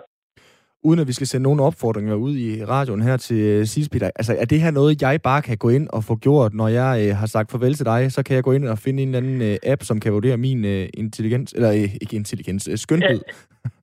Uden 0.84 1.00
at 1.00 1.08
vi 1.08 1.14
skal 1.14 1.28
sende 1.28 1.44
nogle 1.44 1.64
opfordringer 1.64 2.16
ud 2.16 2.34
i 2.46 2.66
radioen 2.66 3.02
her 3.02 3.18
til 3.18 3.42
øh, 3.54 3.66
sidst, 3.66 3.92
Peter. 3.92 4.10
Altså, 4.16 4.34
er 4.42 4.46
det 4.46 4.62
her 4.62 4.72
noget, 4.72 5.02
jeg 5.02 5.20
bare 5.24 5.42
kan 5.42 5.58
gå 5.58 5.70
ind 5.70 5.88
og 5.94 6.02
få 6.10 6.16
gjort, 6.16 6.54
når 6.54 6.68
jeg 6.68 6.92
øh, 7.04 7.16
har 7.22 7.28
sagt 7.28 7.52
farvel 7.52 7.74
til 7.74 7.86
dig? 7.86 8.12
Så 8.12 8.24
kan 8.24 8.36
jeg 8.36 8.44
gå 8.44 8.52
ind 8.52 8.66
og 8.68 8.78
finde 8.86 9.04
en 9.04 9.10
eller 9.10 9.22
anden 9.24 9.42
øh, 9.50 9.72
app, 9.72 9.82
som 9.84 10.00
kan 10.00 10.14
vurdere 10.14 10.38
min 10.38 10.66
øh, 10.66 10.88
intelligens, 10.94 11.54
eller 11.54 11.72
øh, 11.80 11.90
ikke 12.02 12.16
intelligens, 12.22 12.64
øh, 12.72 12.78
skønhed. 12.78 13.22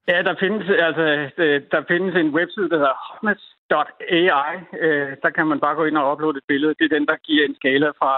Ja, 0.09 0.17
ja, 0.17 0.23
der 0.29 0.35
findes, 0.43 0.65
altså, 0.89 1.05
øh, 1.45 1.63
der 1.73 1.81
findes 1.93 2.15
en 2.23 2.31
webside, 2.39 2.69
der 2.71 2.79
hedder 2.81 2.97
Hotness, 3.07 3.43
AI, 4.19 4.55
øh, 4.85 5.11
der 5.23 5.31
kan 5.37 5.47
man 5.47 5.61
bare 5.61 5.75
gå 5.75 5.85
ind 5.85 5.97
og 5.99 6.13
uploade 6.13 6.39
et 6.39 6.49
billede. 6.49 6.75
Det 6.79 6.85
er 6.85 6.97
den, 6.97 7.07
der 7.11 7.17
giver 7.27 7.45
en 7.45 7.57
skala 7.61 7.89
fra, 8.01 8.13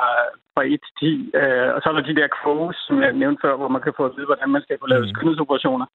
fra 0.54 0.62
1 0.64 0.80
til 0.86 0.94
10. 1.00 1.30
Øh, 1.40 1.68
og 1.74 1.78
så 1.80 1.86
er 1.88 1.94
der 1.96 2.08
de 2.10 2.18
der 2.20 2.28
quotes, 2.42 2.78
som 2.86 2.96
jeg 3.02 3.12
nævnte 3.12 3.40
før, 3.44 3.56
hvor 3.56 3.68
man 3.68 3.82
kan 3.82 3.96
få 3.96 4.04
at 4.06 4.14
vide, 4.16 4.30
hvordan 4.30 4.50
man 4.56 4.62
skal 4.62 4.76
få 4.80 4.86
lavet 4.86 5.06
mm. 5.06 5.12
skønhedsoperationer. 5.12 5.86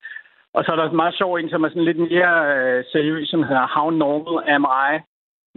Og 0.58 0.62
så 0.64 0.72
er 0.72 0.78
der 0.78 0.86
en 0.90 1.02
meget 1.04 1.18
sjov 1.20 1.32
en, 1.36 1.50
som 1.50 1.64
er 1.64 1.70
sådan 1.70 1.90
lidt 1.90 2.02
mere 2.10 2.34
øh, 2.56 2.84
seriøs, 2.94 3.28
som 3.30 3.44
hedder 3.50 3.68
How 3.76 3.90
Normal 3.90 4.38
Am 4.56 4.66
I? 4.92 4.94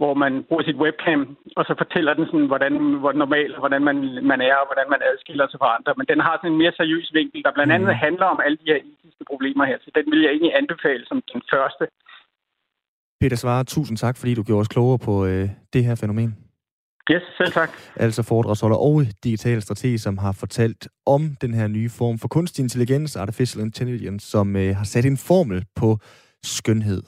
Hvor 0.01 0.13
man 0.23 0.33
bruger 0.47 0.63
sit 0.63 0.81
webcam, 0.83 1.21
og 1.57 1.63
så 1.67 1.73
fortæller 1.81 2.13
den 2.13 2.25
sådan, 2.25 2.49
hvordan, 2.51 2.73
hvor 3.01 3.11
normalt, 3.11 3.55
hvordan 3.61 3.83
man, 3.89 3.97
man 4.31 4.39
er, 4.49 4.55
og 4.61 4.67
hvordan 4.69 4.87
man 4.93 5.01
adskiller 5.09 5.47
sig 5.47 5.59
fra 5.59 5.75
andre. 5.77 5.93
Men 5.97 6.07
den 6.11 6.19
har 6.25 6.33
sådan 6.35 6.51
en 6.51 6.61
mere 6.61 6.77
seriøs 6.79 7.09
vinkel, 7.13 7.43
der 7.45 7.51
blandt 7.57 7.73
andet 7.73 7.93
mm. 7.93 8.01
handler 8.05 8.27
om 8.33 8.39
alle 8.45 8.57
de 8.61 8.69
her 8.71 8.79
etiske 8.89 9.23
problemer 9.31 9.65
her. 9.65 9.77
Så 9.81 9.89
den 9.97 10.05
vil 10.11 10.21
jeg 10.21 10.31
egentlig 10.31 10.53
anbefale 10.61 11.03
som 11.09 11.17
den 11.33 11.41
første. 11.53 11.83
Peter 13.21 13.37
Svare, 13.37 13.63
tusind 13.63 13.97
tak, 13.97 14.15
fordi 14.17 14.33
du 14.35 14.43
gjorde 14.43 14.63
os 14.65 14.73
klogere 14.75 14.99
på 15.07 15.13
øh, 15.25 15.49
det 15.73 15.81
her 15.87 15.95
fænomen. 15.95 16.46
Yes, 17.11 17.21
selv 17.37 17.51
tak. 17.51 17.69
Altså 17.95 18.23
foredragsholder 18.23 18.77
og 18.77 19.05
digital 19.23 19.61
strateg, 19.61 19.99
som 19.99 20.17
har 20.17 20.31
fortalt 20.31 20.87
om 21.05 21.35
den 21.41 21.53
her 21.53 21.67
nye 21.67 21.89
form 21.89 22.19
for 22.19 22.27
kunstig 22.27 22.63
intelligens, 22.63 23.15
artificial 23.15 23.63
intelligence, 23.63 24.27
som 24.29 24.55
øh, 24.55 24.75
har 24.75 24.83
sat 24.83 25.05
en 25.05 25.17
formel 25.17 25.65
på 25.75 25.99
skønhed. 26.43 27.03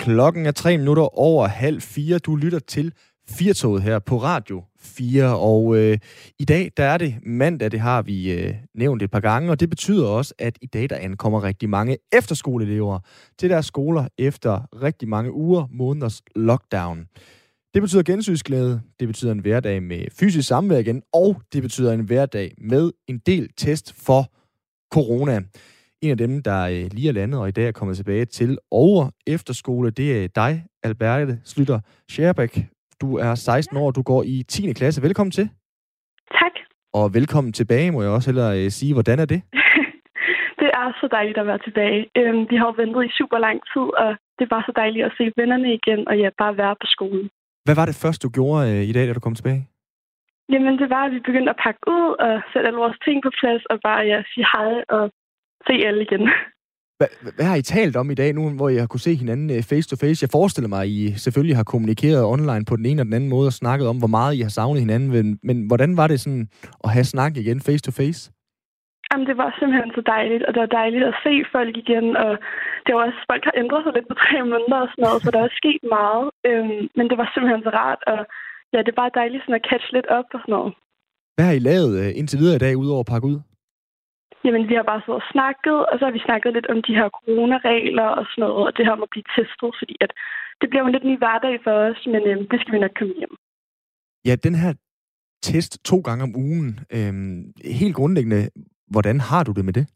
Klokken 0.00 0.46
er 0.46 0.50
tre 0.50 0.78
minutter 0.78 1.18
over 1.18 1.46
halv 1.46 1.80
fire. 1.80 2.18
Du 2.18 2.36
lytter 2.36 2.58
til 2.58 2.92
Firtoget 3.28 3.82
her 3.82 3.98
på 3.98 4.16
Radio 4.16 4.62
4. 4.86 5.38
Og 5.38 5.76
øh, 5.76 5.98
i 6.38 6.44
dag, 6.44 6.70
der 6.76 6.84
er 6.84 6.98
det 6.98 7.14
mandag, 7.22 7.70
det 7.70 7.80
har 7.80 8.02
vi 8.02 8.32
øh, 8.32 8.54
nævnt 8.74 9.02
et 9.02 9.10
par 9.10 9.20
gange, 9.20 9.50
og 9.50 9.60
det 9.60 9.70
betyder 9.70 10.06
også, 10.06 10.34
at 10.38 10.58
i 10.62 10.66
dag, 10.66 10.90
der 10.90 10.96
ankommer 10.96 11.42
rigtig 11.42 11.68
mange 11.68 11.98
efterskoleelever 12.12 12.98
til 13.38 13.50
deres 13.50 13.66
skoler 13.66 14.08
efter 14.18 14.82
rigtig 14.82 15.08
mange 15.08 15.32
uger, 15.32 15.66
måneders 15.70 16.22
lockdown. 16.36 17.06
Det 17.74 17.82
betyder 17.82 18.02
gensynsglæde, 18.02 18.80
det 19.00 19.08
betyder 19.08 19.32
en 19.32 19.38
hverdag 19.38 19.82
med 19.82 20.04
fysisk 20.12 20.48
samvær 20.48 20.78
igen, 20.78 21.02
og 21.12 21.42
det 21.52 21.62
betyder 21.62 21.92
en 21.92 22.00
hverdag 22.00 22.54
med 22.58 22.90
en 23.08 23.18
del 23.18 23.48
test 23.56 23.92
for 23.92 24.32
corona. 24.92 25.40
En 26.02 26.10
af 26.10 26.16
dem, 26.16 26.42
der 26.42 26.62
øh, 26.62 26.86
lige 26.92 27.08
er 27.08 27.12
landet 27.12 27.40
og 27.40 27.48
i 27.48 27.52
dag 27.52 27.68
er 27.68 27.72
kommet 27.72 27.96
tilbage 27.96 28.24
til 28.24 28.58
over 28.70 29.10
efterskole, 29.26 29.90
det 29.90 30.24
er 30.24 30.28
dig, 30.28 30.64
Alberte 30.82 31.40
Slytter 31.44 31.80
Scherbæk 32.08 32.75
du 33.00 33.08
er 33.16 33.34
16 33.34 33.76
år, 33.76 33.90
du 33.90 34.02
går 34.02 34.22
i 34.22 34.42
10. 34.48 34.72
klasse. 34.72 35.02
Velkommen 35.02 35.30
til. 35.30 35.46
Tak. 36.40 36.54
Og 36.92 37.14
velkommen 37.14 37.52
tilbage, 37.52 37.90
må 37.92 38.02
jeg 38.02 38.10
også 38.10 38.30
hellere 38.30 38.52
øh, 38.60 38.70
sige. 38.70 38.92
Hvordan 38.92 39.18
er 39.18 39.28
det? 39.34 39.40
det 40.60 40.70
er 40.80 40.86
så 41.00 41.08
dejligt 41.16 41.38
at 41.38 41.46
være 41.46 41.62
tilbage. 41.66 42.00
Øhm, 42.18 42.42
vi 42.50 42.56
har 42.56 42.66
jo 42.66 42.74
ventet 42.82 43.04
i 43.04 43.16
super 43.18 43.38
lang 43.38 43.58
tid, 43.72 43.86
og 44.02 44.10
det 44.36 44.42
er 44.44 44.54
bare 44.54 44.66
så 44.68 44.72
dejligt 44.76 45.04
at 45.04 45.12
se 45.18 45.24
vennerne 45.36 45.68
igen, 45.78 46.08
og 46.08 46.14
ja, 46.22 46.28
bare 46.38 46.56
være 46.56 46.76
på 46.82 46.86
skolen. 46.94 47.30
Hvad 47.64 47.76
var 47.80 47.86
det 47.86 48.00
første, 48.02 48.22
du 48.26 48.30
gjorde 48.38 48.62
øh, 48.72 48.82
i 48.90 48.92
dag, 48.92 49.06
da 49.06 49.12
du 49.12 49.20
kom 49.20 49.34
tilbage? 49.34 49.62
Jamen, 50.52 50.78
det 50.78 50.88
var, 50.90 51.02
at 51.04 51.12
vi 51.12 51.20
begyndte 51.28 51.50
at 51.54 51.60
pakke 51.64 51.82
ud 51.96 52.06
og 52.26 52.32
sætte 52.52 52.66
alle 52.68 52.82
vores 52.84 52.98
ting 53.04 53.22
på 53.22 53.30
plads, 53.40 53.64
og 53.72 53.76
bare 53.88 54.00
ja, 54.10 54.18
sige 54.32 54.46
hej 54.54 54.72
og 54.88 55.04
se 55.66 55.74
alle 55.88 56.02
igen. 56.02 56.24
Hvad, 56.98 57.10
hvad 57.36 57.46
har 57.50 57.56
I 57.56 57.62
talt 57.62 57.96
om 57.96 58.10
i 58.10 58.14
dag, 58.22 58.30
nu 58.32 58.42
hvor 58.58 58.68
jeg 58.68 58.82
har 58.82 58.86
kunne 58.86 59.06
se 59.08 59.14
hinanden 59.22 59.62
face 59.70 59.88
to 59.88 59.96
face? 60.02 60.24
Jeg 60.24 60.30
forestiller 60.38 60.68
mig, 60.74 60.82
at 60.82 60.88
I 60.88 61.00
selvfølgelig 61.24 61.56
har 61.56 61.64
kommunikeret 61.72 62.30
online 62.34 62.64
på 62.70 62.74
den 62.76 62.86
ene 62.86 63.02
og 63.02 63.06
den 63.06 63.16
anden 63.18 63.30
måde 63.34 63.46
og 63.52 63.58
snakket 63.62 63.86
om, 63.88 63.98
hvor 63.98 64.12
meget 64.18 64.34
I 64.38 64.40
har 64.46 64.54
savnet 64.58 64.80
hinanden. 64.84 65.08
Men, 65.16 65.26
men 65.48 65.56
hvordan 65.70 65.96
var 66.00 66.06
det 66.06 66.18
sådan 66.20 66.48
at 66.84 66.90
have 66.96 67.04
snak 67.14 67.32
igen 67.36 67.60
face 67.66 67.82
to 67.86 67.92
face? 68.00 68.20
Jamen, 69.08 69.26
det 69.30 69.36
var 69.42 69.50
simpelthen 69.58 69.90
så 69.98 70.02
dejligt, 70.16 70.42
og 70.46 70.50
det 70.54 70.60
var 70.64 70.72
dejligt 70.80 71.04
at 71.10 71.18
se 71.24 71.34
folk 71.56 71.74
igen, 71.84 72.06
og 72.24 72.32
det 72.84 72.90
var 72.94 73.02
også, 73.06 73.20
folk 73.30 73.44
har 73.48 73.54
ændret 73.62 73.82
sig 73.82 73.92
lidt 73.94 74.08
på 74.12 74.16
tre 74.24 74.38
måneder 74.52 74.80
og 74.84 74.88
sådan 74.90 75.04
noget, 75.06 75.22
så 75.24 75.30
der 75.36 75.42
er 75.44 75.58
sket 75.60 75.82
meget, 75.98 76.26
øhm, 76.48 76.82
men 76.96 77.04
det 77.10 77.16
var 77.20 77.28
simpelthen 77.28 77.62
så 77.66 77.72
rart, 77.80 78.00
og 78.12 78.20
ja, 78.72 78.78
det 78.84 78.90
er 78.92 79.02
bare 79.02 79.16
dejligt 79.20 79.42
sådan 79.42 79.58
at 79.60 79.66
catch 79.70 79.86
lidt 79.96 80.08
op 80.18 80.28
og 80.34 80.40
sådan 80.42 80.54
noget. 80.56 80.72
Hvad 81.34 81.44
har 81.48 81.56
I 81.60 81.66
lavet 81.70 81.92
øh, 82.02 82.10
indtil 82.18 82.38
videre 82.42 82.58
i 82.58 82.64
dag, 82.66 82.74
udover 82.82 83.02
at 83.04 83.10
pakke 83.12 83.26
ud? 83.32 83.38
Jamen, 84.46 84.68
vi 84.70 84.74
har 84.78 84.86
bare 84.90 85.02
siddet 85.02 85.22
og 85.22 85.28
snakket, 85.32 85.78
og 85.90 85.94
så 85.98 86.04
har 86.04 86.14
vi 86.16 86.26
snakket 86.28 86.50
lidt 86.52 86.68
om 86.74 86.78
de 86.86 86.96
her 86.98 87.08
coronaregler 87.18 88.08
og 88.18 88.24
sådan 88.28 88.42
noget, 88.42 88.66
og 88.66 88.72
det 88.76 88.84
her 88.86 88.96
om 88.98 89.06
at 89.06 89.12
blive 89.14 89.30
testet, 89.36 89.70
fordi 89.80 89.96
at 90.04 90.12
det 90.60 90.66
bliver 90.68 90.82
jo 90.84 90.92
lidt 90.92 91.08
ny 91.10 91.16
hverdag 91.18 91.54
for 91.64 91.74
os, 91.86 92.00
men 92.12 92.22
øh, 92.30 92.36
det 92.50 92.58
skal 92.60 92.74
vi 92.74 92.84
nok 92.84 92.94
komme 92.98 93.14
hjem. 93.20 93.34
Ja, 94.28 94.34
den 94.46 94.54
her 94.62 94.72
test 95.42 95.72
to 95.90 95.96
gange 96.06 96.24
om 96.26 96.36
ugen, 96.44 96.68
øh, 96.96 97.14
helt 97.80 97.96
grundlæggende, 97.98 98.40
hvordan 98.92 99.16
har 99.28 99.42
du 99.44 99.52
det 99.58 99.64
med 99.64 99.74
det? 99.78 99.86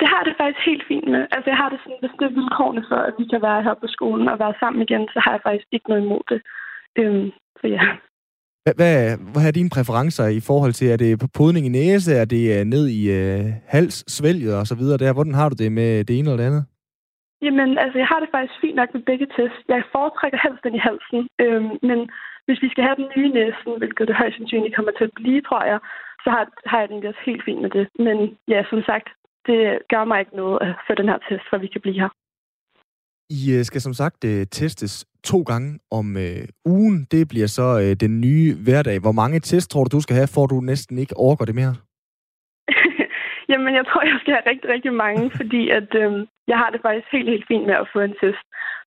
Det 0.00 0.08
har 0.12 0.22
det 0.24 0.34
faktisk 0.40 0.62
helt 0.70 0.84
fint 0.90 1.08
med. 1.14 1.22
Altså, 1.34 1.48
jeg 1.50 1.58
har 1.62 1.68
det 1.70 1.80
sådan, 1.82 2.00
hvis 2.02 2.16
det 2.18 2.26
er 2.26 2.38
vilkårene 2.40 2.84
for, 2.90 3.00
at 3.08 3.14
vi 3.18 3.24
kan 3.32 3.42
være 3.48 3.62
her 3.66 3.74
på 3.82 3.86
skolen 3.96 4.28
og 4.32 4.38
være 4.38 4.54
sammen 4.60 4.80
igen, 4.82 5.04
så 5.14 5.18
har 5.24 5.32
jeg 5.32 5.46
faktisk 5.48 5.68
ikke 5.72 5.88
noget 5.88 6.02
imod 6.04 6.24
det. 6.32 6.40
Øhm, 7.00 7.30
så 7.60 7.66
ja. 7.76 7.82
Hvad, 8.76 8.94
hvad, 9.32 9.44
er 9.48 9.58
dine 9.58 9.74
præferencer 9.76 10.26
i 10.38 10.40
forhold 10.48 10.72
til, 10.72 10.86
er 10.88 10.96
det 10.96 11.10
podning 11.40 11.66
i 11.66 11.76
næse, 11.80 12.10
er 12.22 12.26
det 12.34 12.44
øh, 12.54 12.64
ned 12.74 12.84
i 12.98 13.02
øh, 13.18 13.44
hals, 13.74 13.96
svælget 14.16 14.54
og 14.60 14.66
så 14.70 14.74
videre 14.80 14.98
der? 15.02 15.16
Hvordan 15.16 15.34
har 15.40 15.48
du 15.48 15.56
det 15.62 15.72
med 15.72 16.04
det 16.04 16.14
ene 16.18 16.28
eller 16.28 16.42
det 16.42 16.50
andet? 16.50 16.64
Jamen, 17.44 17.70
altså, 17.82 17.98
jeg 18.02 18.08
har 18.12 18.20
det 18.20 18.30
faktisk 18.34 18.60
fint 18.64 18.76
nok 18.80 18.90
med 18.94 19.02
begge 19.10 19.26
test. 19.36 19.58
Jeg 19.68 19.90
foretrækker 19.94 20.38
helst 20.44 20.62
den 20.66 20.74
i 20.78 20.84
halsen, 20.88 21.20
øhm, 21.44 21.72
men 21.88 21.98
hvis 22.46 22.62
vi 22.64 22.68
skal 22.70 22.84
have 22.84 23.00
den 23.00 23.08
nye 23.16 23.30
næsen, 23.38 23.72
hvilket 23.80 24.08
det 24.08 24.20
højst 24.20 24.36
sandsynligt 24.36 24.76
kommer 24.76 24.92
til 24.94 25.08
at 25.08 25.16
blive, 25.20 25.40
tror 25.48 25.64
jeg, 25.72 25.78
så 26.24 26.28
har, 26.34 26.44
har 26.70 26.78
jeg 26.80 26.88
det 26.88 27.10
også 27.12 27.24
helt 27.30 27.44
fint 27.44 27.62
med 27.62 27.70
det. 27.76 27.84
Men 28.06 28.16
ja, 28.52 28.60
som 28.70 28.80
sagt, 28.90 29.08
det 29.48 29.60
gør 29.92 30.04
mig 30.04 30.18
ikke 30.20 30.36
noget 30.42 30.58
at 30.66 30.72
få 30.86 30.92
den 31.00 31.08
her 31.10 31.18
test, 31.28 31.44
for 31.50 31.58
vi 31.58 31.68
kan 31.72 31.80
blive 31.84 32.00
her. 32.02 32.10
I 33.30 33.40
øh, 33.56 33.64
skal 33.64 33.80
som 33.80 33.92
sagt 33.92 34.24
øh, 34.24 34.46
testes 34.46 35.06
to 35.24 35.38
gange 35.50 35.78
om 35.98 36.06
øh, 36.16 36.44
ugen. 36.64 36.98
Det 37.12 37.28
bliver 37.28 37.46
så 37.58 37.66
øh, 37.82 37.92
den 38.04 38.20
nye 38.20 38.48
hverdag. 38.64 38.96
Hvor 39.04 39.12
mange 39.20 39.40
test 39.40 39.70
tror 39.70 39.84
du, 39.84 39.96
du 39.96 40.00
skal 40.02 40.16
have, 40.16 40.34
for 40.34 40.46
du 40.46 40.60
næsten 40.60 40.98
ikke 40.98 41.16
overgår 41.16 41.44
det 41.44 41.54
mere? 41.60 41.74
Jamen, 43.50 43.74
jeg 43.78 43.84
tror, 43.88 44.02
jeg 44.10 44.18
skal 44.20 44.34
have 44.34 44.50
rigtig, 44.50 44.68
rigtig 44.74 44.92
mange, 44.92 45.22
fordi 45.40 45.62
at, 45.78 45.90
øh, 46.02 46.12
jeg 46.50 46.58
har 46.62 46.70
det 46.70 46.80
faktisk 46.86 47.08
helt, 47.12 47.30
helt 47.34 47.46
fint 47.50 47.66
med 47.66 47.76
at 47.82 47.90
få 47.92 47.98
en 48.00 48.16
test 48.20 48.42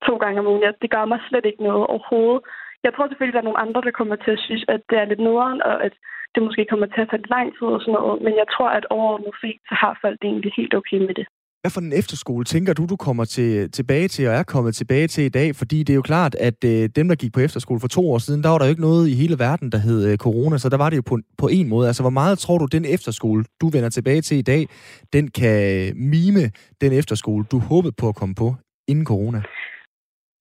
to 0.08 0.14
gange 0.24 0.40
om 0.40 0.48
ugen. 0.52 0.74
Det 0.82 0.90
gør 0.96 1.06
mig 1.06 1.20
slet 1.30 1.46
ikke 1.46 1.64
noget 1.70 1.84
overhovedet. 1.94 2.42
Jeg 2.86 2.92
tror 2.94 3.08
selvfølgelig, 3.08 3.38
der 3.38 3.44
er 3.44 3.50
nogle 3.50 3.64
andre, 3.66 3.82
der 3.88 3.98
kommer 4.00 4.16
til 4.16 4.32
at 4.36 4.44
synes, 4.46 4.64
at 4.74 4.82
det 4.90 4.98
er 5.00 5.06
lidt 5.06 5.24
nederen, 5.28 5.62
og 5.70 5.76
at 5.88 5.94
det 6.34 6.44
måske 6.44 6.64
kommer 6.72 6.88
til 6.92 7.02
at 7.02 7.10
tage 7.10 7.34
lang 7.36 7.48
tid 7.58 7.68
og 7.76 7.82
sådan 7.82 7.98
noget. 7.98 8.22
Men 8.26 8.34
jeg 8.42 8.48
tror, 8.54 8.70
at 8.78 8.86
overordnet 8.96 9.34
set, 9.42 9.60
så 9.70 9.76
har 9.82 10.00
folk 10.04 10.18
det 10.22 10.28
egentlig 10.28 10.54
helt 10.60 10.74
okay 10.80 11.00
med 11.08 11.16
det. 11.20 11.28
Hvad 11.64 11.72
for 11.76 11.82
en 11.82 12.00
efterskole 12.02 12.44
tænker 12.46 12.74
du, 12.74 12.84
du 12.94 12.98
kommer 13.08 13.26
til, 13.26 13.72
tilbage 13.72 14.08
til 14.08 14.28
og 14.30 14.34
er 14.34 14.44
kommet 14.54 14.76
tilbage 14.76 15.08
til 15.08 15.24
i 15.24 15.34
dag? 15.40 15.56
Fordi 15.56 15.78
det 15.84 15.94
er 15.94 16.00
jo 16.02 16.08
klart, 16.12 16.34
at 16.36 16.60
øh, 16.74 16.90
dem, 16.98 17.08
der 17.08 17.16
gik 17.22 17.34
på 17.34 17.40
efterskole 17.40 17.80
for 17.80 17.88
to 17.88 18.02
år 18.12 18.18
siden, 18.18 18.44
der 18.44 18.50
var 18.50 18.58
der 18.58 18.66
jo 18.66 18.74
ikke 18.74 18.88
noget 18.90 19.04
i 19.12 19.16
hele 19.22 19.36
verden, 19.40 19.68
der 19.74 19.78
hed 19.88 20.00
øh, 20.10 20.18
corona, 20.26 20.58
så 20.58 20.70
der 20.70 20.78
var 20.84 20.90
det 20.90 20.98
jo 20.98 21.06
på, 21.12 21.16
på 21.42 21.48
en 21.58 21.68
måde. 21.74 21.86
Altså, 21.90 22.04
hvor 22.04 22.16
meget 22.20 22.40
tror 22.40 22.58
du, 22.58 22.66
den 22.78 22.86
efterskole, 22.96 23.42
du 23.62 23.68
vender 23.76 23.90
tilbage 23.90 24.22
til 24.22 24.38
i 24.38 24.48
dag, 24.54 24.62
den 25.16 25.26
kan 25.40 25.58
øh, 25.76 25.88
mime 26.12 26.44
den 26.84 26.92
efterskole, 27.02 27.44
du 27.52 27.58
håbede 27.72 27.94
på 28.02 28.06
at 28.12 28.16
komme 28.16 28.36
på 28.36 28.48
inden 28.92 29.06
corona? 29.06 29.42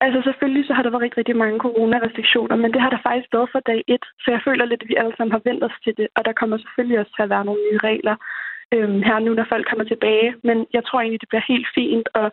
Altså 0.04 0.20
selvfølgelig 0.28 0.64
så 0.66 0.72
har 0.74 0.82
der 0.82 0.90
været 0.90 1.04
rigtig, 1.06 1.18
rigtig 1.18 1.36
mange 1.42 1.58
coronarestriktioner, 1.66 2.56
men 2.62 2.72
det 2.74 2.80
har 2.84 2.90
der 2.94 3.00
faktisk 3.08 3.28
været 3.36 3.48
fra 3.52 3.60
dag 3.70 3.80
1, 3.88 4.04
Så 4.22 4.28
jeg 4.34 4.40
føler 4.46 4.64
lidt, 4.64 4.82
at 4.82 4.88
vi 4.88 5.00
alle 5.00 5.14
sammen 5.16 5.32
har 5.36 5.42
vendt 5.48 5.62
os 5.68 5.76
til 5.84 5.94
det, 6.00 6.08
og 6.16 6.22
der 6.26 6.38
kommer 6.40 6.56
selvfølgelig 6.58 6.98
også 7.00 7.12
til 7.14 7.26
at 7.26 7.32
være 7.34 7.44
nogle 7.44 7.62
nye 7.66 7.80
regler 7.90 8.16
øhm, 8.74 9.00
her 9.08 9.18
nu, 9.18 9.30
når 9.34 9.46
folk 9.52 9.64
kommer 9.70 9.86
tilbage. 9.92 10.28
Men 10.48 10.56
jeg 10.76 10.82
tror 10.84 11.00
egentlig, 11.00 11.20
det 11.20 11.28
bliver 11.32 11.52
helt 11.52 11.68
fint, 11.78 12.08
og 12.20 12.26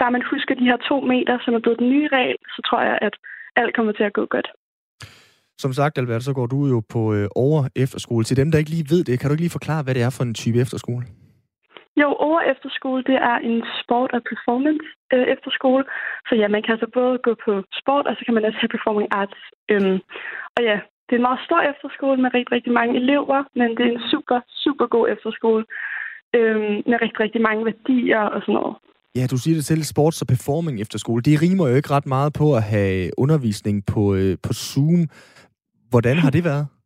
bare 0.00 0.14
man 0.16 0.24
husker 0.32 0.54
de 0.54 0.68
her 0.70 0.78
to 0.90 0.96
meter, 1.12 1.34
som 1.44 1.54
er 1.54 1.62
blevet 1.64 1.78
den 1.78 1.90
nye 1.94 2.08
regel, 2.16 2.36
så 2.54 2.60
tror 2.66 2.80
jeg, 2.88 2.98
at 3.08 3.14
alt 3.56 3.74
kommer 3.76 3.92
til 3.92 4.04
at 4.08 4.16
gå 4.18 4.24
godt. 4.26 4.48
Som 5.58 5.72
sagt, 5.72 5.98
Albert, 5.98 6.22
så 6.22 6.32
går 6.38 6.46
du 6.46 6.60
jo 6.66 6.78
på 6.94 7.14
øh, 7.14 7.28
over 7.46 7.60
efterskole. 7.76 8.24
Til 8.24 8.36
dem, 8.36 8.50
der 8.50 8.58
ikke 8.58 8.74
lige 8.76 8.90
ved 8.94 9.04
det, 9.04 9.20
kan 9.20 9.28
du 9.28 9.32
ikke 9.34 9.46
lige 9.46 9.58
forklare, 9.58 9.82
hvad 9.82 9.94
det 9.94 10.02
er 10.02 10.14
for 10.16 10.24
en 10.24 10.34
type 10.34 10.58
efterskole? 10.64 11.04
Jo, 12.02 12.08
over 12.28 12.40
efterskole, 12.52 13.02
det 13.10 13.18
er 13.30 13.36
en 13.50 13.62
sport 13.82 14.10
og 14.16 14.22
performance 14.30 14.86
øh, 15.12 15.26
efterskole. 15.34 15.84
Så 16.28 16.32
ja, 16.40 16.48
man 16.48 16.62
kan 16.62 16.72
altså 16.76 16.88
både 16.98 17.14
gå 17.26 17.32
på 17.44 17.52
sport, 17.80 18.06
og 18.06 18.14
så 18.16 18.22
kan 18.24 18.34
man 18.34 18.44
også 18.44 18.58
have 18.62 18.74
performing 18.76 19.08
arts. 19.20 19.40
Øhm, 19.72 19.98
og 20.56 20.60
ja, 20.68 20.76
det 21.12 21.16
er 21.16 21.24
en 21.24 21.30
meget 21.30 21.46
stor 21.48 21.60
efterskole 21.72 22.18
med 22.22 22.30
rigtig, 22.34 22.52
rigtig 22.56 22.72
mange 22.80 22.94
elever, 23.02 23.38
men 23.58 23.68
det 23.76 23.84
er 23.86 23.92
en 23.96 24.04
super, 24.12 24.38
super 24.64 24.86
god 24.94 25.06
efterskole 25.14 25.64
øhm, 26.38 26.74
med 26.88 26.96
rigtig, 27.04 27.20
rigtig 27.24 27.42
mange 27.48 27.62
værdier 27.70 28.22
og 28.34 28.40
sådan 28.44 28.58
noget. 28.60 28.74
Ja, 29.18 29.24
du 29.32 29.36
siger 29.42 29.56
det 29.58 29.64
selv, 29.64 29.82
sports- 29.92 30.22
og 30.22 30.28
performing 30.32 30.76
efterskole. 30.84 31.22
Det 31.28 31.42
rimer 31.44 31.64
jo 31.68 31.74
ikke 31.78 31.94
ret 31.96 32.08
meget 32.16 32.30
på 32.40 32.46
at 32.58 32.62
have 32.74 33.10
undervisning 33.24 33.76
på, 33.92 34.02
øh, 34.20 34.32
på 34.46 34.52
Zoom. 34.68 35.00
Hvordan 35.92 36.16
har 36.24 36.30
det 36.36 36.44
været? 36.50 36.66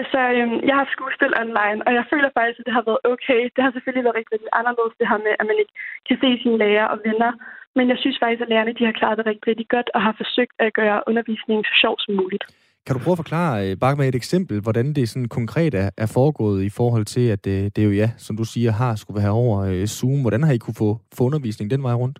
Altså, 0.00 0.20
øhm, 0.36 0.58
jeg 0.68 0.76
har 0.80 0.86
skuespil 0.94 1.32
online, 1.44 1.80
og 1.86 1.92
jeg 1.98 2.04
føler 2.12 2.30
faktisk, 2.38 2.58
at 2.60 2.66
det 2.66 2.76
har 2.78 2.84
været 2.88 3.04
okay. 3.14 3.40
Det 3.54 3.60
har 3.64 3.72
selvfølgelig 3.72 4.04
været 4.04 4.18
rigtig, 4.18 4.32
rigtig 4.34 4.52
anderledes, 4.60 4.94
det 5.00 5.10
her 5.10 5.20
med, 5.26 5.34
at 5.40 5.46
man 5.50 5.58
ikke 5.62 5.74
kan 6.08 6.16
se 6.22 6.28
sine 6.42 6.58
lærer 6.62 6.86
og 6.92 6.98
venner. 7.06 7.32
Men 7.76 7.84
jeg 7.92 7.98
synes 8.00 8.18
faktisk, 8.22 8.42
at 8.42 8.50
lærerne 8.52 8.76
de 8.78 8.84
har 8.88 8.98
klaret 9.00 9.18
det 9.18 9.26
rigtig, 9.26 9.46
rigtig 9.50 9.68
godt, 9.74 9.88
og 9.94 10.00
har 10.06 10.14
forsøgt 10.22 10.56
at 10.64 10.74
gøre 10.80 11.04
undervisningen 11.10 11.64
så 11.64 11.74
sjov 11.82 11.94
som 12.04 12.14
muligt. 12.20 12.44
Kan 12.86 12.96
du 12.96 13.00
prøve 13.04 13.12
at 13.12 13.22
forklare, 13.24 13.70
øh, 13.70 13.76
bare 13.80 13.96
med 13.96 14.08
et 14.08 14.14
eksempel, 14.14 14.60
hvordan 14.60 14.86
det 14.92 15.08
sådan 15.08 15.28
konkret 15.28 15.74
er, 15.74 15.90
er 15.98 16.12
foregået 16.14 16.62
i 16.62 16.70
forhold 16.70 17.04
til, 17.04 17.24
at 17.34 17.44
det, 17.44 17.64
øh, 17.64 17.70
det 17.74 17.78
er 17.78 17.84
jo, 17.84 17.90
ja, 18.02 18.08
som 18.16 18.36
du 18.36 18.44
siger, 18.44 18.70
har 18.72 18.94
skulle 18.94 19.22
være 19.22 19.30
over 19.42 19.56
øh, 19.70 19.86
Zoom. 19.86 20.20
Hvordan 20.20 20.42
har 20.42 20.52
I 20.52 20.58
kunne 20.58 20.80
få, 20.84 20.90
få 21.16 21.24
undervisning 21.24 21.70
den 21.70 21.82
vej 21.82 21.94
rundt? 21.94 22.18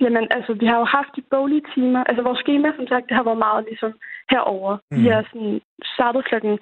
Jamen, 0.00 0.26
altså, 0.36 0.52
vi 0.60 0.66
har 0.66 0.78
jo 0.82 0.86
haft 0.98 1.12
de 1.16 1.22
boglige 1.30 1.64
timer. 1.74 2.04
Altså, 2.08 2.22
vores 2.22 2.40
schema, 2.44 2.68
som 2.76 2.86
sagt, 2.86 3.08
det 3.08 3.16
har 3.16 3.24
været 3.28 3.44
meget 3.46 3.64
ligesom 3.70 3.92
herover. 4.32 4.72
Mm. 4.90 5.02
Vi 5.02 5.06
har 5.08 5.22
sådan 5.30 5.60
startet 5.94 6.22
klokken 6.28 6.54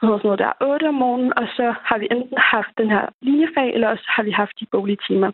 sådan 0.00 0.20
noget 0.24 0.38
der 0.44 0.52
8 0.60 0.88
om 0.92 0.94
morgenen, 0.94 1.32
og 1.40 1.46
så 1.56 1.66
har 1.88 1.98
vi 1.98 2.06
enten 2.14 2.38
haft 2.54 2.72
den 2.80 2.88
her 2.94 3.04
linjefag, 3.26 3.68
eller 3.74 3.88
også 3.88 4.06
har 4.16 4.22
vi 4.22 4.30
haft 4.30 4.54
de 4.60 4.66
boglige 4.74 5.02
timer. 5.08 5.30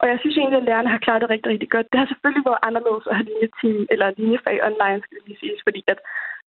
Og 0.00 0.06
jeg 0.10 0.18
synes 0.20 0.36
egentlig, 0.36 0.60
at 0.60 0.68
lærerne 0.68 0.92
har 0.94 1.04
klaret 1.04 1.22
det 1.22 1.30
rigtig, 1.30 1.50
rigtig 1.52 1.70
godt. 1.70 1.86
Det 1.92 1.98
har 2.00 2.08
selvfølgelig 2.10 2.44
været 2.48 2.64
anderledes 2.68 3.06
at 3.10 3.16
have 3.16 3.28
linjeteam 3.30 3.86
eller 3.92 4.16
linjefag 4.20 4.56
online, 4.68 5.00
skal 5.02 5.18
vi 5.24 5.38
lige 5.40 5.66
fordi 5.66 5.82
at 5.92 5.98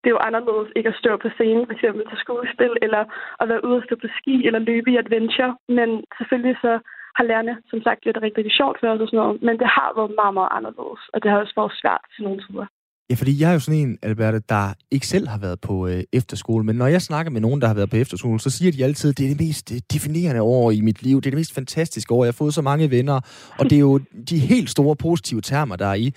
det 0.02 0.10
er 0.10 0.18
jo 0.18 0.28
anderledes 0.30 0.70
ikke 0.76 0.92
at 0.94 1.00
stå 1.02 1.12
på 1.18 1.30
scenen, 1.36 1.66
for 1.66 1.74
eksempel 1.74 2.04
til 2.10 2.18
skuespil, 2.24 2.74
eller 2.86 3.04
at 3.42 3.50
være 3.50 3.66
ude 3.68 3.78
og 3.80 3.86
stå 3.88 3.96
på 3.96 4.10
ski, 4.20 4.36
eller 4.48 4.60
løbe 4.70 4.90
i 4.92 4.98
adventure. 5.04 5.52
Men 5.78 5.90
selvfølgelig 6.18 6.58
så 6.66 6.74
har 7.18 7.24
lærerne, 7.24 7.56
som 7.70 7.82
sagt, 7.82 8.02
gjort 8.02 8.16
det 8.16 8.24
rigtig, 8.24 8.38
rigtig 8.38 8.58
sjovt 8.60 8.78
for 8.80 8.88
os 8.88 9.02
og 9.02 9.08
sådan 9.08 9.20
noget. 9.24 9.42
Men 9.48 9.56
det 9.62 9.68
har 9.78 9.90
været 9.98 10.18
meget, 10.22 10.34
meget 10.40 10.56
anderledes, 10.58 11.02
og 11.14 11.18
det 11.24 11.32
har 11.32 11.40
også 11.40 11.56
været 11.60 11.80
svært 11.82 12.04
til 12.14 12.24
nogle 12.24 12.42
tider. 12.46 12.68
Ja, 13.14 13.18
fordi 13.18 13.42
jeg 13.42 13.50
er 13.50 13.54
jo 13.54 13.60
sådan 13.60 13.80
en, 13.80 13.98
Alberte, 14.04 14.40
der 14.50 14.74
ikke 14.92 15.08
selv 15.08 15.28
har 15.28 15.40
været 15.40 15.60
på 15.62 15.88
øh, 15.88 16.04
efterskole, 16.14 16.64
men 16.66 16.76
når 16.76 16.88
jeg 16.88 17.02
snakker 17.02 17.32
med 17.32 17.42
nogen, 17.42 17.62
der 17.62 17.68
har 17.68 17.76
været 17.76 17.90
på 17.90 17.96
efterskole, 17.96 18.40
så 18.40 18.50
siger 18.50 18.72
de 18.72 18.84
altid, 18.84 19.14
det 19.14 19.24
er 19.26 19.30
det 19.30 19.40
mest 19.48 19.72
øh, 19.74 19.80
definerende 19.94 20.42
år 20.42 20.72
i 20.72 20.82
mit 20.82 21.04
liv, 21.04 21.16
det 21.16 21.26
er 21.26 21.32
det 21.32 21.42
mest 21.44 21.56
fantastiske 21.56 22.14
år, 22.14 22.24
jeg 22.24 22.32
har 22.34 22.42
fået 22.44 22.54
så 22.54 22.62
mange 22.62 22.92
venner, 22.92 23.18
og 23.60 23.64
det 23.70 23.76
er 23.76 23.80
jo 23.80 23.98
de 24.30 24.38
helt 24.40 24.70
store 24.70 24.96
positive 24.96 25.42
termer, 25.42 25.76
der 25.76 25.88
er 25.88 25.94
i. 25.94 26.08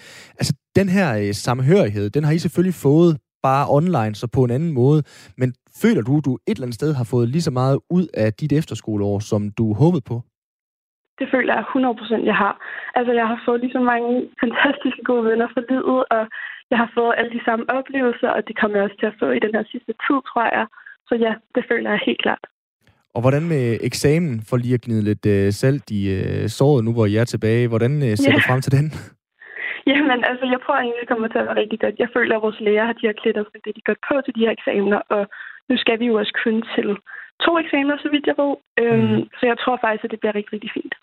Altså, 0.40 0.52
den 0.76 0.88
her 0.88 1.08
øh, 1.18 1.34
samhørighed, 1.34 2.10
den 2.10 2.24
har 2.24 2.32
I 2.32 2.38
selvfølgelig 2.38 2.74
fået 2.74 3.12
bare 3.42 3.66
online, 3.68 4.14
så 4.14 4.26
på 4.26 4.44
en 4.44 4.50
anden 4.50 4.72
måde, 4.72 5.02
men 5.40 5.54
føler 5.82 6.02
du, 6.02 6.20
du 6.24 6.32
et 6.34 6.40
eller 6.46 6.66
andet 6.66 6.80
sted 6.80 6.94
har 6.94 7.08
fået 7.12 7.28
lige 7.28 7.42
så 7.48 7.50
meget 7.50 7.78
ud 7.90 8.06
af 8.14 8.32
dit 8.40 8.52
efterskoleår, 8.52 9.18
som 9.18 9.50
du 9.58 9.74
håbede 9.74 10.04
på? 10.10 10.16
Det 11.20 11.26
føler 11.34 11.52
jeg 11.54 11.64
100% 11.64 12.30
jeg 12.30 12.36
har. 12.44 12.54
Altså, 12.98 13.12
jeg 13.12 13.26
har 13.26 13.38
fået 13.46 13.60
lige 13.60 13.76
så 13.78 13.82
mange 13.92 14.10
fantastiske 14.42 15.02
gode 15.04 15.24
venner 15.30 15.48
for 15.54 15.62
livet, 15.70 16.04
og 16.16 16.22
jeg 16.70 16.78
har 16.82 16.90
fået 16.96 17.14
alle 17.18 17.32
de 17.36 17.44
samme 17.44 17.64
oplevelser, 17.78 18.28
og 18.36 18.40
det 18.48 18.58
kommer 18.60 18.76
jeg 18.76 18.84
også 18.84 18.98
til 19.00 19.12
at 19.12 19.18
få 19.22 19.28
i 19.30 19.40
den 19.44 19.54
her 19.56 19.64
sidste 19.72 19.92
tid, 20.04 20.18
tror 20.30 20.46
jeg. 20.56 20.66
Så 21.08 21.14
ja, 21.24 21.32
det 21.54 21.64
føler 21.70 21.90
jeg 21.90 22.00
helt 22.06 22.22
klart. 22.22 22.44
Og 23.14 23.20
hvordan 23.22 23.44
med 23.54 23.64
eksamen, 23.88 24.34
for 24.48 24.56
lige 24.56 24.74
at 24.78 24.84
gnide 24.86 25.04
lidt 25.10 25.26
øh, 25.34 25.52
salt 25.60 25.86
i 25.98 26.00
øh, 26.16 26.48
såret 26.58 26.84
nu, 26.84 26.90
hvor 26.94 27.06
jeg 27.06 27.20
er 27.20 27.30
tilbage? 27.34 27.68
Hvordan 27.72 27.92
øh, 28.06 28.12
ser 28.16 28.30
ja. 28.30 28.36
du 28.36 28.42
frem 28.48 28.60
til 28.62 28.72
den? 28.78 28.86
Jamen, 29.90 30.20
altså, 30.30 30.44
jeg 30.54 30.60
tror 30.64 30.76
egentlig, 30.76 31.00
det 31.02 31.10
kommer 31.12 31.28
til 31.28 31.42
at 31.42 31.46
være 31.48 31.60
rigtig 31.62 31.80
godt. 31.80 32.02
Jeg 32.04 32.10
føler, 32.16 32.36
at 32.36 32.44
vores 32.46 32.60
læger 32.66 32.84
har 32.88 32.96
de 32.98 33.06
har 33.06 33.20
klædt 33.22 33.38
os 33.38 33.54
rigtig 33.54 33.84
godt 33.88 34.00
på 34.08 34.14
til 34.24 34.34
de 34.36 34.44
her 34.44 34.52
eksamener, 34.58 35.00
og 35.16 35.22
nu 35.68 35.74
skal 35.82 35.96
vi 36.00 36.06
jo 36.10 36.14
også 36.20 36.34
kun 36.44 36.56
til 36.74 36.88
to 37.44 37.52
eksamener, 37.62 37.96
så 38.04 38.08
vidt 38.12 38.26
jeg 38.30 38.36
ved. 38.42 38.52
Øhm, 38.82 39.14
mm. 39.14 39.22
Så 39.38 39.44
jeg 39.50 39.58
tror 39.62 39.76
faktisk, 39.84 40.04
at 40.04 40.10
det 40.12 40.20
bliver 40.20 40.34
rigtig, 40.34 40.52
rigtig 40.56 40.72
fint. 40.78 40.94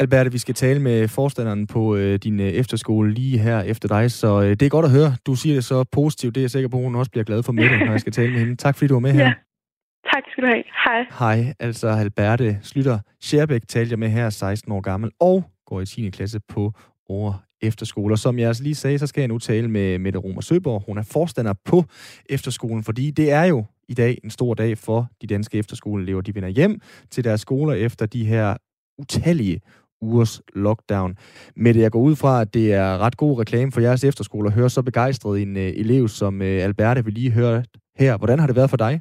Alberte, 0.00 0.32
vi 0.32 0.38
skal 0.38 0.54
tale 0.54 0.80
med 0.80 1.08
forstanderen 1.08 1.66
på 1.66 1.96
øh, 1.96 2.18
din 2.18 2.40
øh, 2.40 2.46
efterskole 2.46 3.14
lige 3.14 3.38
her 3.38 3.60
efter 3.60 3.88
dig, 3.88 4.10
så 4.10 4.42
øh, 4.42 4.50
det 4.50 4.62
er 4.62 4.68
godt 4.68 4.84
at 4.84 4.90
høre. 4.90 5.16
Du 5.26 5.34
siger 5.34 5.54
det 5.54 5.64
så 5.64 5.84
positivt, 5.84 6.34
det 6.34 6.40
er 6.40 6.42
jeg 6.42 6.50
sikker 6.50 6.68
på, 6.68 6.76
at 6.76 6.82
hun 6.82 6.94
også 6.94 7.10
bliver 7.10 7.24
glad 7.24 7.42
for 7.42 7.52
med 7.52 7.64
når 7.64 7.90
jeg 7.90 8.00
skal 8.00 8.12
tale 8.12 8.32
med 8.32 8.40
hende. 8.40 8.56
Tak 8.56 8.76
fordi 8.76 8.88
du 8.88 8.94
var 8.94 9.00
med 9.00 9.12
her. 9.18 9.24
Ja. 9.24 9.32
Tak 10.14 10.22
skal 10.30 10.44
du 10.44 10.48
have. 10.48 10.64
Hej. 10.84 11.06
Hej, 11.18 11.54
altså 11.60 11.88
Alberte 11.88 12.58
Slytter 12.62 12.98
Scherbæk 13.20 13.60
talte 13.68 13.90
jeg 13.90 13.98
med 13.98 14.08
her, 14.08 14.30
16 14.30 14.72
år 14.72 14.80
gammel, 14.80 15.10
og 15.20 15.44
går 15.66 15.80
i 15.80 15.86
10. 15.86 16.10
klasse 16.10 16.40
på 16.48 16.72
over 17.08 17.32
efterskole. 17.62 18.14
Og 18.14 18.18
som 18.18 18.38
jeg 18.38 18.48
altså 18.48 18.62
lige 18.62 18.74
sagde, 18.74 18.98
så 18.98 19.06
skal 19.06 19.20
jeg 19.20 19.28
nu 19.28 19.38
tale 19.38 19.68
med 19.68 19.98
Mette 19.98 20.18
Romer 20.18 20.40
Søborg. 20.40 20.82
Hun 20.86 20.98
er 20.98 21.02
forstander 21.02 21.54
på 21.64 21.84
efterskolen, 22.30 22.84
fordi 22.84 23.10
det 23.10 23.32
er 23.32 23.44
jo 23.44 23.64
i 23.88 23.94
dag 23.94 24.18
en 24.24 24.30
stor 24.30 24.54
dag 24.54 24.78
for 24.78 25.08
de 25.22 25.26
danske 25.26 25.58
efterskoleelever. 25.58 26.20
De 26.20 26.34
vender 26.34 26.48
hjem 26.48 26.80
til 27.10 27.24
deres 27.24 27.40
skoler 27.40 27.74
efter 27.74 28.06
de 28.06 28.24
her 28.24 28.56
utallige 28.98 29.60
ugers 30.02 30.42
lockdown. 30.54 31.16
Men 31.56 31.80
jeg 31.80 31.90
går 31.90 32.00
ud 32.00 32.16
fra, 32.16 32.40
at 32.40 32.54
det 32.54 32.74
er 32.74 32.98
ret 32.98 33.16
god 33.16 33.40
reklame 33.40 33.72
for 33.72 33.80
jeres 33.80 34.04
efterskole 34.04 34.46
at 34.48 34.54
høre 34.54 34.70
så 34.70 34.82
begejstret 34.82 35.42
en 35.42 35.56
uh, 35.56 35.62
elev 35.62 36.08
som 36.08 36.40
uh, 36.40 36.66
Alberte, 36.66 37.04
vi 37.04 37.10
lige 37.10 37.30
høre 37.30 37.64
her. 37.98 38.18
Hvordan 38.18 38.38
har 38.38 38.46
det 38.46 38.56
været 38.56 38.70
for 38.70 38.76
dig? 38.76 39.00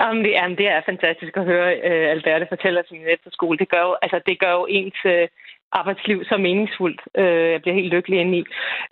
Jamen, 0.00 0.24
det, 0.24 0.30
jamen, 0.30 0.56
det 0.58 0.68
er 0.68 0.88
fantastisk 0.90 1.36
at 1.36 1.44
høre 1.44 1.68
uh, 1.88 2.06
Alberte 2.14 2.46
fortælle 2.48 2.82
sin 2.88 3.02
efterskole. 3.16 3.58
Det 3.58 3.68
gør 3.68 3.82
jo, 3.88 3.96
altså, 4.02 4.20
det 4.26 4.40
gør 4.40 4.52
jo 4.52 4.66
ens 4.70 5.00
uh, 5.04 5.26
arbejdsliv 5.72 6.24
så 6.24 6.36
meningsfuldt. 6.36 7.00
Øh, 7.18 7.50
jeg 7.52 7.60
bliver 7.62 7.74
helt 7.74 7.94
lykkelig 7.94 8.20
ind 8.20 8.34
i. 8.34 8.42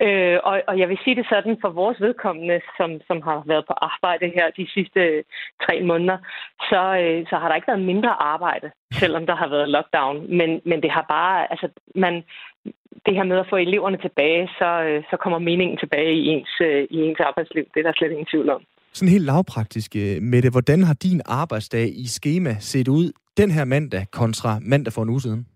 Øh, 0.05 0.39
og, 0.43 0.61
og 0.67 0.79
jeg 0.79 0.89
vil 0.89 0.99
sige 1.03 1.15
det 1.15 1.25
sådan, 1.29 1.57
for 1.61 1.69
vores 1.69 2.01
vedkommende, 2.01 2.61
som, 2.77 2.89
som 3.07 3.21
har 3.21 3.43
været 3.45 3.65
på 3.67 3.73
arbejde 3.73 4.25
her 4.35 4.45
de 4.57 4.67
sidste 4.75 4.99
øh, 4.99 5.23
tre 5.65 5.75
måneder, 5.83 6.17
så, 6.69 6.81
øh, 7.03 7.25
så 7.29 7.35
har 7.37 7.47
der 7.47 7.55
ikke 7.55 7.71
været 7.71 7.89
mindre 7.91 8.13
arbejde, 8.33 8.71
selvom 8.93 9.25
der 9.25 9.35
har 9.35 9.47
været 9.47 9.69
lockdown. 9.69 10.37
Men, 10.37 10.49
men 10.65 10.81
det 10.83 10.91
har 10.91 11.05
bare, 11.09 11.51
altså, 11.51 11.67
man, 11.95 12.23
det 13.05 13.13
her 13.15 13.23
med 13.23 13.37
at 13.37 13.49
få 13.49 13.55
eleverne 13.55 13.97
tilbage, 13.97 14.49
så, 14.59 14.69
øh, 14.87 15.03
så 15.09 15.17
kommer 15.23 15.39
meningen 15.39 15.77
tilbage 15.77 16.13
i 16.13 16.25
ens, 16.27 16.53
øh, 16.61 16.87
i 16.89 16.97
ens 17.07 17.19
arbejdsliv. 17.19 17.65
Det 17.73 17.79
er 17.79 17.83
der 17.83 17.93
slet 17.97 18.11
ingen 18.11 18.31
tvivl 18.33 18.49
om. 18.49 18.61
Sådan 18.93 19.11
helt 19.11 19.25
lavpraktisk, 19.25 19.95
øh, 19.95 20.21
Mette, 20.21 20.49
hvordan 20.49 20.83
har 20.83 20.93
din 20.93 21.21
arbejdsdag 21.25 21.87
i 22.03 22.05
schema 22.07 22.53
set 22.59 22.87
ud 22.87 23.11
den 23.37 23.51
her 23.51 23.65
mandag 23.65 24.05
kontra 24.11 24.59
mandag 24.61 24.93
for 24.93 25.03
en 25.03 25.09
uge 25.09 25.21
siden? 25.21 25.47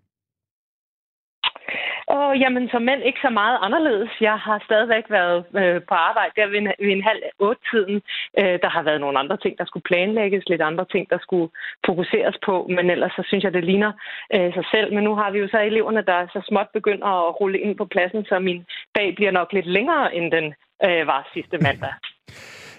Jamen 2.43 2.69
som 2.69 2.81
mænd 2.81 3.01
ikke 3.03 3.21
så 3.21 3.29
meget 3.29 3.57
anderledes. 3.61 4.11
Jeg 4.21 4.37
har 4.47 4.57
stadigvæk 4.67 5.05
været 5.09 5.39
øh, 5.61 5.81
på 5.89 5.95
arbejde 6.09 6.33
der 6.35 6.47
ved 6.53 6.59
en, 6.63 6.69
ved 6.85 6.93
en 6.97 7.07
halv 7.09 7.21
otte 7.39 7.61
tiden. 7.71 7.97
Øh, 8.39 8.55
der 8.63 8.69
har 8.75 8.83
været 8.83 9.01
nogle 9.01 9.19
andre 9.19 9.37
ting, 9.37 9.53
der 9.57 9.65
skulle 9.65 9.87
planlægges, 9.91 10.49
lidt 10.49 10.61
andre 10.61 10.85
ting, 10.93 11.09
der 11.09 11.19
skulle 11.21 11.49
fokuseres 11.85 12.37
på, 12.47 12.55
men 12.75 12.89
ellers 12.89 13.13
så 13.17 13.23
synes 13.27 13.43
jeg, 13.43 13.53
det 13.53 13.63
ligner 13.63 13.91
øh, 14.35 14.53
sig 14.57 14.65
selv. 14.73 14.93
Men 14.95 15.03
nu 15.03 15.13
har 15.15 15.31
vi 15.31 15.39
jo 15.39 15.47
så 15.47 15.59
eleverne, 15.59 16.01
der 16.11 16.19
så 16.33 16.39
småt 16.49 16.69
begynder 16.73 17.07
at 17.07 17.39
rulle 17.39 17.59
ind 17.59 17.77
på 17.77 17.85
pladsen, 17.85 18.25
så 18.25 18.39
min 18.39 18.59
dag 18.97 19.15
bliver 19.15 19.31
nok 19.31 19.53
lidt 19.53 19.69
længere, 19.77 20.15
end 20.15 20.31
den 20.31 20.45
øh, 20.85 21.07
var 21.07 21.29
sidste 21.33 21.57
mandag. 21.57 21.93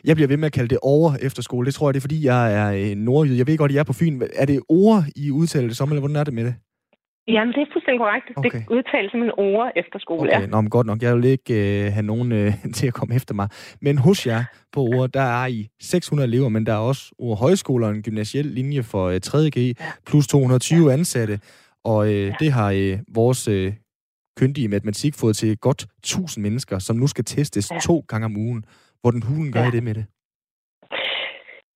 Jeg 0.05 0.17
bliver 0.17 0.29
ved 0.29 0.37
med 0.37 0.47
at 0.47 0.53
kalde 0.53 0.69
det 0.69 0.79
over 0.83 1.11
efterskole. 1.23 1.67
Det 1.67 1.75
tror 1.75 1.89
jeg, 1.89 1.95
det 1.95 2.01
er, 2.01 2.09
fordi 2.09 2.27
jeg 2.27 2.43
er 2.61 2.69
øh, 2.81 2.97
nordjyd. 2.97 3.37
Jeg 3.37 3.47
ved 3.47 3.59
godt, 3.59 3.71
at 3.71 3.75
I 3.75 3.79
er 3.79 3.85
på 3.85 3.93
Fyn. 3.93 4.23
Er 4.43 4.47
det 4.47 4.61
over, 4.69 4.97
I 5.17 5.31
udtaler 5.31 5.69
det 5.69 5.77
som, 5.77 5.89
eller 5.89 6.01
hvordan 6.01 6.17
er 6.17 6.25
det 6.25 6.35
med 6.35 6.45
det? 6.45 6.55
Jamen, 7.29 7.55
det 7.55 7.61
er 7.63 7.67
fuldstændig 7.73 8.01
korrekt. 8.01 8.27
Okay. 8.37 8.51
Det 8.51 8.69
udtales 8.71 9.11
som 9.11 9.23
en 9.23 9.31
ord 9.39 9.73
efter 9.77 9.99
skole, 9.99 10.21
Okay, 10.21 10.41
ja. 10.41 10.47
nå, 10.47 10.61
men 10.61 10.71
godt 10.71 10.87
nok. 10.87 11.03
Jeg 11.03 11.17
vil 11.17 11.25
ikke 11.25 11.85
øh, 11.85 11.93
have 11.93 12.03
nogen 12.03 12.33
øh, 12.33 12.53
til 12.79 12.87
at 12.87 12.95
komme 12.95 13.15
efter 13.15 13.35
mig. 13.35 13.49
Men 13.81 13.99
hos 13.99 14.27
jer 14.27 14.45
på 14.73 14.81
ord, 14.81 15.11
der 15.11 15.21
er 15.21 15.47
I 15.47 15.69
600 15.81 16.29
elever, 16.29 16.49
men 16.49 16.67
der 16.67 16.73
er 16.73 16.79
også 16.79 17.15
ord 17.19 17.39
højskoler 17.39 17.87
og 17.87 17.95
en 17.95 18.03
gymnasiel 18.03 18.47
linje 18.47 18.83
for 18.83 19.05
øh, 19.09 19.21
3.G, 19.27 19.77
plus 20.07 20.27
220 20.27 20.89
ja. 20.89 20.93
ansatte. 20.93 21.41
Og 21.85 22.07
øh, 22.07 22.27
ja. 22.27 22.35
det 22.41 22.53
har 22.53 22.71
øh, 22.71 22.99
vores 23.15 23.49
øh, 23.49 23.73
kyndige 24.37 24.69
matematik 24.69 25.15
fået 25.15 25.37
til 25.37 25.59
godt 25.59 25.87
1000 25.99 26.43
mennesker, 26.43 26.79
som 26.79 26.97
nu 26.97 27.07
skal 27.07 27.25
testes 27.25 27.71
ja. 27.71 27.79
to 27.79 28.05
gange 28.09 28.25
om 28.25 28.37
ugen. 28.37 28.65
Hvordan 29.01 29.23
hulen 29.23 29.53
gør 29.53 29.61
ja. 29.61 29.69
I 29.69 29.71
det 29.71 29.83
med 29.83 29.95
det? 29.95 30.05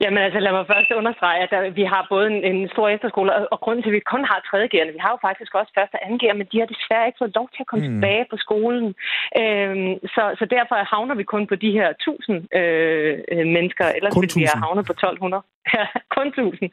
Jamen 0.02 0.20
altså, 0.26 0.38
lad 0.40 0.52
mig 0.52 0.66
først 0.72 0.90
understrege, 1.00 1.42
at 1.44 1.50
der, 1.52 1.60
vi 1.80 1.84
har 1.94 2.02
både 2.14 2.26
en, 2.32 2.38
en 2.50 2.68
stor 2.74 2.88
efterskole, 2.88 3.30
og, 3.36 3.40
og 3.52 3.58
grunden 3.64 3.82
til, 3.82 3.90
at 3.92 3.98
vi 3.98 4.10
kun 4.12 4.24
har 4.30 4.38
3. 4.50 4.68
G'erne, 4.72 4.92
vi 4.96 5.02
har 5.04 5.12
jo 5.14 5.18
faktisk 5.28 5.52
også 5.54 5.72
første 5.78 5.94
og 5.96 6.02
anden 6.04 6.20
G'er, 6.22 6.36
men 6.40 6.48
de 6.52 6.58
har 6.60 6.68
desværre 6.74 7.06
ikke 7.06 7.20
fået 7.22 7.36
lov 7.38 7.46
til 7.54 7.62
at 7.64 7.70
komme 7.70 7.84
mm. 7.84 7.92
tilbage 7.92 8.24
på 8.32 8.36
skolen. 8.44 8.88
Øhm, 9.40 9.92
så, 10.14 10.22
så 10.38 10.44
derfor 10.54 10.74
havner 10.94 11.14
vi 11.20 11.24
kun 11.32 11.44
på 11.50 11.56
de 11.64 11.70
her 11.78 11.88
1000 11.88 12.56
øh, 12.58 13.14
mennesker, 13.56 13.84
ellers 13.96 14.14
kun 14.14 14.22
ville 14.22 14.40
vi 14.42 14.50
have 14.52 14.64
havnet 14.66 14.84
på 14.86 14.92
1200. 14.92 15.42
Kun 16.16 16.28
1000. 16.28 16.70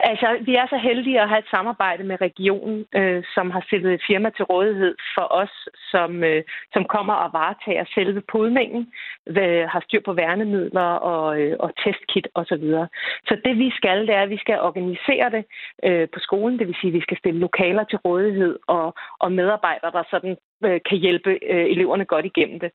Altså, 0.00 0.38
vi 0.40 0.54
er 0.54 0.66
så 0.66 0.76
heldige 0.76 1.20
at 1.20 1.28
have 1.28 1.38
et 1.38 1.50
samarbejde 1.54 2.04
med 2.04 2.20
regionen, 2.20 2.86
øh, 2.94 3.22
som 3.34 3.50
har 3.50 3.62
stillet 3.66 3.94
et 3.94 4.02
firma 4.06 4.30
til 4.30 4.44
rådighed 4.44 4.94
for 5.14 5.26
os, 5.42 5.68
som, 5.90 6.24
øh, 6.24 6.42
som 6.72 6.84
kommer 6.84 7.14
og 7.14 7.30
varetager 7.32 7.84
selve 7.94 8.22
podningen, 8.32 8.92
øh, 9.26 9.64
har 9.72 9.80
styr 9.86 10.00
på 10.04 10.12
værnemidler 10.12 10.90
og, 11.12 11.40
øh, 11.40 11.56
og 11.60 11.70
testkit 11.84 12.28
osv. 12.34 12.46
Så, 12.48 12.56
videre. 12.56 12.88
så 13.28 13.40
det 13.44 13.58
vi 13.58 13.70
skal, 13.70 14.06
det 14.06 14.14
er, 14.14 14.22
at 14.22 14.30
vi 14.30 14.36
skal 14.36 14.60
organisere 14.60 15.30
det 15.30 15.44
øh, 15.84 16.08
på 16.14 16.18
skolen, 16.20 16.58
det 16.58 16.66
vil 16.66 16.76
sige, 16.80 16.90
at 16.90 16.94
vi 16.94 17.00
skal 17.00 17.18
stille 17.18 17.40
lokaler 17.40 17.84
til 17.84 17.98
rådighed 17.98 18.58
og, 18.66 18.94
og 19.18 19.32
medarbejdere, 19.32 19.90
der 19.90 20.02
sådan 20.10 20.36
øh, 20.64 20.80
kan 20.88 20.98
hjælpe 20.98 21.30
øh, 21.30 21.66
eleverne 21.74 22.04
godt 22.04 22.26
igennem 22.26 22.60
det. 22.60 22.70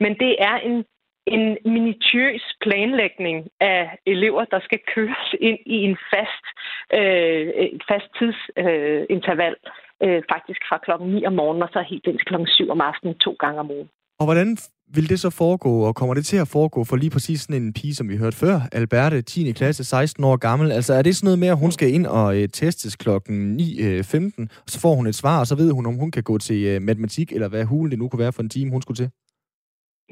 Men 0.00 0.12
det 0.18 0.36
er 0.38 0.56
en 0.56 0.84
en 1.36 1.44
minutiøs 1.76 2.44
planlægning 2.64 3.38
af 3.60 3.80
elever, 4.06 4.44
der 4.44 4.60
skal 4.66 4.80
køres 4.94 5.28
ind 5.48 5.58
i 5.66 5.76
en 5.88 5.96
fast, 6.12 6.44
øh, 6.98 7.46
et 7.76 7.82
fast 7.90 8.08
tidsinterval, 8.18 9.54
øh, 10.04 10.22
faktisk 10.32 10.60
fra 10.68 10.78
klokken 10.86 11.08
9 11.08 11.26
om 11.26 11.32
morgenen 11.40 11.62
og 11.62 11.70
så 11.72 11.80
helt 11.90 12.06
ind 12.06 12.18
til 12.18 12.26
klokken 12.26 12.48
7 12.48 12.70
om 12.74 12.80
aftenen 12.80 13.14
to 13.14 13.32
gange 13.42 13.60
om 13.60 13.70
ugen. 13.70 13.88
Og 14.20 14.24
hvordan 14.26 14.56
vil 14.94 15.08
det 15.08 15.20
så 15.20 15.30
foregå, 15.30 15.72
og 15.88 15.94
kommer 15.94 16.14
det 16.14 16.26
til 16.26 16.36
at 16.36 16.48
foregå 16.48 16.84
for 16.84 16.96
lige 16.96 17.10
præcis 17.10 17.40
sådan 17.40 17.62
en 17.62 17.72
pige, 17.72 17.94
som 17.94 18.08
vi 18.08 18.16
hørte 18.16 18.36
før, 18.36 18.60
Alberte, 18.72 19.22
10. 19.22 19.52
klasse, 19.52 19.84
16 19.84 20.24
år 20.24 20.36
gammel? 20.36 20.72
Altså 20.72 20.94
er 20.94 21.02
det 21.02 21.16
sådan 21.16 21.26
noget 21.26 21.38
med, 21.38 21.48
at 21.48 21.58
hun 21.58 21.72
skal 21.72 21.94
ind 21.94 22.06
og 22.06 22.36
øh, 22.36 22.48
testes 22.48 22.96
klokken 22.96 23.60
9.15, 23.60 23.62
øh, 23.84 24.48
og 24.64 24.70
så 24.70 24.80
får 24.80 24.94
hun 24.94 25.06
et 25.06 25.14
svar, 25.14 25.40
og 25.40 25.46
så 25.46 25.54
ved 25.54 25.72
hun, 25.72 25.86
om 25.86 25.94
hun 25.94 26.10
kan 26.10 26.22
gå 26.22 26.38
til 26.38 26.64
øh, 26.66 26.82
matematik, 26.82 27.32
eller 27.32 27.48
hvad 27.48 27.64
hulen 27.64 27.90
det 27.90 27.98
nu 27.98 28.08
kunne 28.08 28.20
være 28.20 28.32
for 28.32 28.42
en 28.42 28.48
time, 28.48 28.70
hun 28.70 28.82
skulle 28.82 28.96
til? 28.96 29.10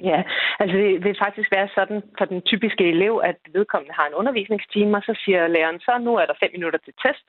Ja, 0.03 0.23
altså 0.61 0.77
det 0.77 1.05
vil 1.05 1.17
faktisk 1.25 1.51
være 1.51 1.69
sådan 1.75 2.03
for 2.19 2.25
den 2.25 2.41
typiske 2.43 2.85
elev, 2.89 3.21
at 3.25 3.37
vedkommende 3.53 3.95
har 3.95 4.07
en 4.07 4.15
undervisningstime, 4.15 4.97
og 4.97 5.03
så 5.03 5.21
siger 5.25 5.49
læreren, 5.49 5.81
så 5.81 5.99
nu 6.01 6.17
er 6.17 6.27
der 6.27 6.41
fem 6.43 6.51
minutter 6.53 6.79
til 6.85 6.95
test. 7.03 7.27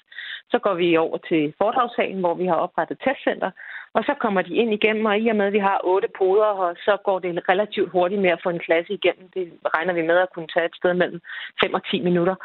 Så 0.52 0.60
går 0.60 0.74
vi 0.74 0.98
over 0.98 1.18
til 1.18 1.54
foredragssalen, 1.58 2.20
hvor 2.20 2.34
vi 2.34 2.46
har 2.46 2.56
oprettet 2.56 2.98
testcenter, 3.06 3.52
og 3.94 4.04
så 4.04 4.14
kommer 4.24 4.42
de 4.42 4.54
ind 4.56 4.74
igennem, 4.74 5.06
og 5.06 5.20
i 5.20 5.28
og 5.28 5.36
med, 5.36 5.46
at 5.46 5.54
vi 5.54 5.60
har 5.60 5.82
otte 5.84 6.08
poder, 6.18 6.52
og 6.64 6.76
så 6.86 6.98
går 7.06 7.20
det 7.20 7.50
relativt 7.50 7.90
hurtigt 7.92 8.22
med 8.22 8.30
at 8.30 8.42
få 8.44 8.50
en 8.50 8.66
klasse 8.68 8.94
igennem. 8.94 9.26
Det 9.34 9.54
regner 9.76 9.94
vi 9.94 10.02
med 10.02 10.18
at 10.18 10.32
kunne 10.34 10.48
tage 10.54 10.66
et 10.66 10.76
sted 10.76 10.94
mellem 10.94 11.22
5 11.64 11.74
og 11.74 11.84
10 11.92 12.02
minutter. 12.02 12.36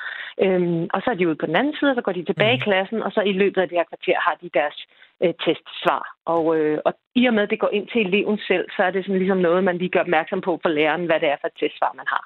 Øhm, 0.43 0.87
og 0.95 1.03
så 1.03 1.11
er 1.11 1.15
de 1.15 1.29
ude 1.29 1.41
på 1.41 1.47
den 1.47 1.57
anden 1.57 1.75
side, 1.79 1.91
og 1.91 1.97
så 1.97 2.03
går 2.03 2.13
de 2.13 2.25
tilbage 2.25 2.55
i 2.55 2.61
mhm. 2.61 2.65
klassen, 2.67 3.03
og 3.03 3.13
så 3.13 3.21
i 3.21 3.33
løbet 3.33 3.61
af 3.61 3.69
det 3.69 3.79
her 3.79 3.91
kvarter 3.93 4.19
har 4.27 4.37
de 4.43 4.51
deres 4.55 4.87
øh, 5.23 5.35
testsvar. 5.45 6.05
Og, 6.35 6.45
øh, 6.57 6.79
og 6.87 6.93
i 7.15 7.27
og 7.27 7.35
med, 7.35 7.43
at 7.43 7.51
det 7.51 7.61
går 7.61 7.73
ind 7.73 7.87
til 7.89 8.01
eleven 8.07 8.39
selv, 8.49 8.67
så 8.77 8.83
er 8.83 8.91
det 8.91 9.05
sådan 9.05 9.19
ligesom 9.19 9.39
noget, 9.39 9.65
man 9.65 9.79
lige 9.79 9.91
gør 9.95 10.01
opmærksom 10.01 10.41
på 10.41 10.53
for 10.63 10.69
læreren, 10.69 11.07
hvad 11.07 11.21
det 11.21 11.29
er 11.29 11.37
for 11.41 11.49
et 11.49 11.59
testsvar, 11.61 11.93
man 12.01 12.07
har. 12.09 12.25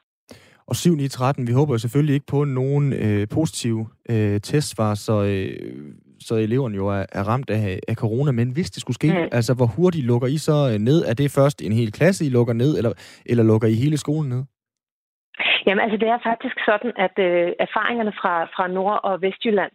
Og 0.67 0.77
7 0.77 0.95
9 0.95 1.09
13, 1.09 1.47
vi 1.47 1.53
håber 1.53 1.75
jo 1.75 1.79
selvfølgelig 1.79 2.15
ikke 2.15 2.27
på 2.27 2.45
nogen 2.45 2.93
øh, 2.93 3.29
positive 3.35 3.89
øh, 4.11 4.41
testsvar, 4.41 4.95
så 4.95 5.15
øh, 5.25 5.99
så 6.21 6.35
eleverne 6.35 6.77
jo 6.77 6.87
er, 6.89 7.05
er 7.13 7.23
ramt 7.29 7.51
af, 7.51 7.81
af 7.89 7.95
corona. 7.95 8.33
Men 8.33 8.51
hvis 8.51 8.71
det 8.71 8.81
skulle 8.81 8.95
ske, 8.95 9.09
mm. 9.09 9.29
altså 9.33 9.55
hvor 9.55 9.67
hurtigt 9.77 10.07
lukker 10.07 10.29
I 10.29 10.39
så 10.39 10.71
øh, 10.73 10.79
ned? 10.79 10.99
Er 11.11 11.15
det 11.15 11.35
først 11.39 11.63
en 11.63 11.73
hel 11.73 11.93
klasse, 11.93 12.27
I 12.27 12.29
lukker 12.29 12.55
ned, 12.55 12.77
eller, 12.79 12.93
eller 13.27 13.45
lukker 13.45 13.69
I 13.69 13.75
hele 13.75 13.97
skolen 13.97 14.29
ned? 14.29 14.43
Jamen 15.67 15.83
altså, 15.85 15.99
det 16.03 16.09
er 16.09 16.19
faktisk 16.31 16.57
sådan, 16.71 16.93
at 17.07 17.15
øh, 17.29 17.49
erfaringerne 17.67 18.13
fra, 18.21 18.35
fra 18.55 18.65
Nord- 18.69 19.01
og 19.09 19.23
Vestjylland 19.23 19.73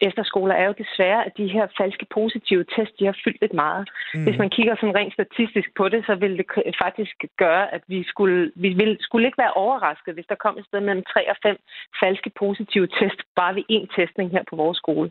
efterskoler 0.00 0.54
er 0.54 0.66
jo 0.66 0.74
desværre, 0.82 1.26
at 1.26 1.32
de 1.36 1.48
her 1.48 1.66
falske 1.78 2.06
positive 2.14 2.64
test, 2.74 2.92
de 2.98 3.04
har 3.04 3.16
fyldt 3.24 3.40
lidt 3.40 3.54
meget. 3.64 3.90
Mm. 4.14 4.24
Hvis 4.24 4.38
man 4.38 4.50
kigger 4.50 4.74
sådan 4.76 4.96
rent 5.00 5.12
statistisk 5.12 5.68
på 5.76 5.88
det, 5.88 6.00
så 6.06 6.14
vil 6.14 6.38
det 6.38 6.46
faktisk 6.84 7.16
gøre, 7.36 7.74
at 7.74 7.82
vi 7.86 8.04
skulle, 8.12 8.52
vi 8.54 8.68
vil, 8.68 8.96
skulle 9.00 9.26
ikke 9.26 9.42
være 9.44 9.58
overrasket, 9.64 10.14
hvis 10.14 10.26
der 10.28 10.34
kom 10.44 10.58
et 10.58 10.66
sted 10.66 10.80
mellem 10.80 11.04
3 11.04 11.30
og 11.30 11.36
5 11.42 11.56
falske 12.02 12.30
positive 12.38 12.86
test, 12.86 13.20
bare 13.36 13.54
ved 13.54 13.64
én 13.76 13.86
testning 13.96 14.30
her 14.30 14.42
på 14.50 14.56
vores 14.56 14.78
skole. 14.78 15.10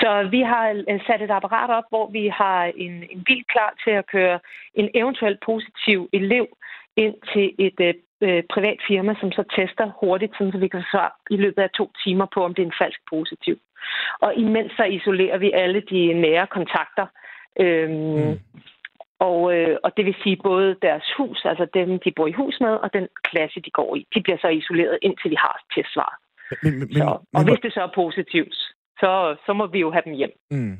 Så 0.00 0.28
vi 0.30 0.40
har 0.40 0.66
øh, 0.90 1.00
sat 1.06 1.22
et 1.22 1.30
apparat 1.30 1.70
op, 1.70 1.84
hvor 1.88 2.06
vi 2.10 2.24
har 2.28 2.64
en, 2.64 2.94
en 3.12 3.24
bil 3.28 3.44
klar 3.52 3.72
til 3.84 3.90
at 3.90 4.06
køre 4.06 4.38
en 4.74 4.88
eventuelt 4.94 5.40
positiv 5.50 6.08
elev 6.12 6.46
ind 7.04 7.14
til 7.32 7.46
et 7.66 7.80
øh, 7.88 7.94
øh, 8.26 8.42
privat 8.54 8.78
firma, 8.88 9.14
som 9.20 9.32
så 9.32 9.44
tester 9.56 9.86
hurtigt, 10.00 10.32
så 10.38 10.58
vi 10.58 10.68
kan 10.68 10.84
svare 10.92 11.10
i 11.30 11.36
løbet 11.36 11.62
af 11.62 11.70
to 11.70 11.86
timer 12.04 12.26
på, 12.34 12.44
om 12.44 12.54
det 12.54 12.62
er 12.62 12.66
en 12.66 12.80
falsk 12.82 13.00
positiv. 13.10 13.56
Og 14.20 14.30
imens 14.36 14.72
så 14.76 14.84
isolerer 14.84 15.38
vi 15.38 15.52
alle 15.52 15.80
de 15.90 16.00
nære 16.24 16.46
kontakter. 16.46 17.06
Øhm, 17.60 17.92
mm. 17.92 18.38
Og, 19.20 19.54
øh, 19.54 19.76
og 19.84 19.90
det 19.96 20.04
vil 20.04 20.16
sige 20.22 20.36
både 20.44 20.76
deres 20.82 21.06
hus, 21.18 21.44
altså 21.44 21.66
dem, 21.74 21.98
de 22.04 22.12
bor 22.16 22.26
i 22.26 22.38
hus 22.40 22.56
med, 22.60 22.74
og 22.84 22.92
den 22.92 23.08
klasse, 23.24 23.60
de 23.60 23.70
går 23.70 23.96
i. 23.96 24.06
De 24.14 24.22
bliver 24.22 24.38
så 24.40 24.48
isoleret, 24.48 24.98
indtil 25.02 25.30
vi 25.30 25.36
har 25.38 25.56
testsvar. 25.74 26.18
Men, 26.62 26.78
men, 26.78 26.92
så, 26.92 27.04
og 27.04 27.24
men, 27.32 27.44
hvis 27.48 27.60
det 27.62 27.72
så 27.72 27.80
er 27.82 27.92
positivt, 27.94 28.54
så, 29.00 29.36
så 29.46 29.52
må 29.52 29.66
vi 29.66 29.80
jo 29.80 29.90
have 29.90 30.02
dem 30.04 30.12
hjem. 30.12 30.32
Mm. 30.50 30.78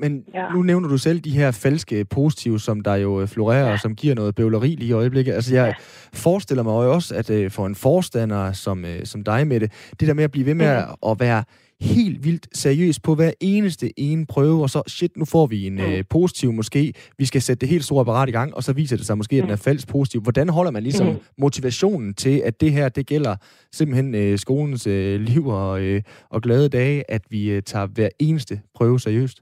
Men 0.00 0.24
ja. 0.34 0.52
nu 0.54 0.62
nævner 0.62 0.88
du 0.88 0.98
selv 0.98 1.20
de 1.20 1.30
her 1.30 1.50
falske 1.50 2.04
positive, 2.04 2.60
som 2.60 2.80
der 2.80 2.94
jo 2.94 3.20
øh, 3.20 3.28
florerer, 3.28 3.66
ja. 3.66 3.72
og 3.72 3.78
som 3.78 3.94
giver 3.94 4.14
noget 4.14 4.34
bøvleri 4.34 4.68
lige 4.68 4.88
i 4.88 4.92
øjeblikket. 4.92 5.32
Altså, 5.32 5.54
jeg 5.54 5.66
ja. 5.66 5.74
forestiller 6.12 6.62
mig 6.62 6.70
jo 6.84 6.92
også, 6.92 7.14
at 7.14 7.30
uh, 7.30 7.50
for 7.50 7.66
en 7.66 7.74
forstander 7.74 8.52
som, 8.52 8.84
uh, 8.84 8.90
som 9.04 9.24
dig 9.24 9.46
med 9.46 9.60
det, 9.60 9.72
det 10.00 10.08
der 10.08 10.14
med 10.14 10.24
at 10.24 10.30
blive 10.30 10.46
ved 10.46 10.54
med 10.54 10.66
ja. 10.66 10.78
at, 10.78 10.96
at 11.08 11.20
være 11.20 11.44
helt 11.80 12.24
vildt 12.24 12.48
seriøs 12.58 13.00
på 13.00 13.14
hver 13.14 13.30
eneste 13.40 14.00
ene 14.00 14.26
prøve, 14.26 14.62
og 14.62 14.70
så, 14.70 14.82
shit, 14.86 15.16
nu 15.16 15.24
får 15.24 15.46
vi 15.46 15.66
en 15.66 15.74
mm. 15.74 15.92
uh, 15.92 16.00
positiv 16.10 16.52
måske, 16.52 16.94
vi 17.18 17.24
skal 17.24 17.42
sætte 17.42 17.60
det 17.60 17.68
helt 17.68 17.84
store 17.84 18.00
apparat 18.00 18.28
i 18.28 18.32
gang, 18.32 18.54
og 18.54 18.64
så 18.64 18.72
viser 18.72 18.96
det 18.96 19.06
sig 19.06 19.16
måske, 19.16 19.36
at 19.36 19.42
den 19.42 19.50
er 19.50 19.54
mm. 19.54 19.60
falsk 19.60 19.88
positiv. 19.88 20.20
Hvordan 20.20 20.48
holder 20.48 20.70
man 20.70 20.82
ligesom 20.82 21.06
mm. 21.06 21.16
motivationen 21.38 22.14
til, 22.14 22.42
at 22.44 22.60
det 22.60 22.72
her, 22.72 22.88
det 22.88 23.06
gælder 23.06 23.36
simpelthen 23.72 24.32
uh, 24.32 24.38
skolens 24.38 24.86
uh, 24.86 25.14
liv 25.14 25.46
og, 25.46 25.82
uh, 25.82 26.00
og 26.30 26.42
glade 26.42 26.68
dage, 26.68 27.10
at 27.10 27.22
vi 27.30 27.56
uh, 27.56 27.62
tager 27.66 27.86
hver 27.86 28.08
eneste 28.18 28.60
prøve 28.74 29.00
seriøst? 29.00 29.40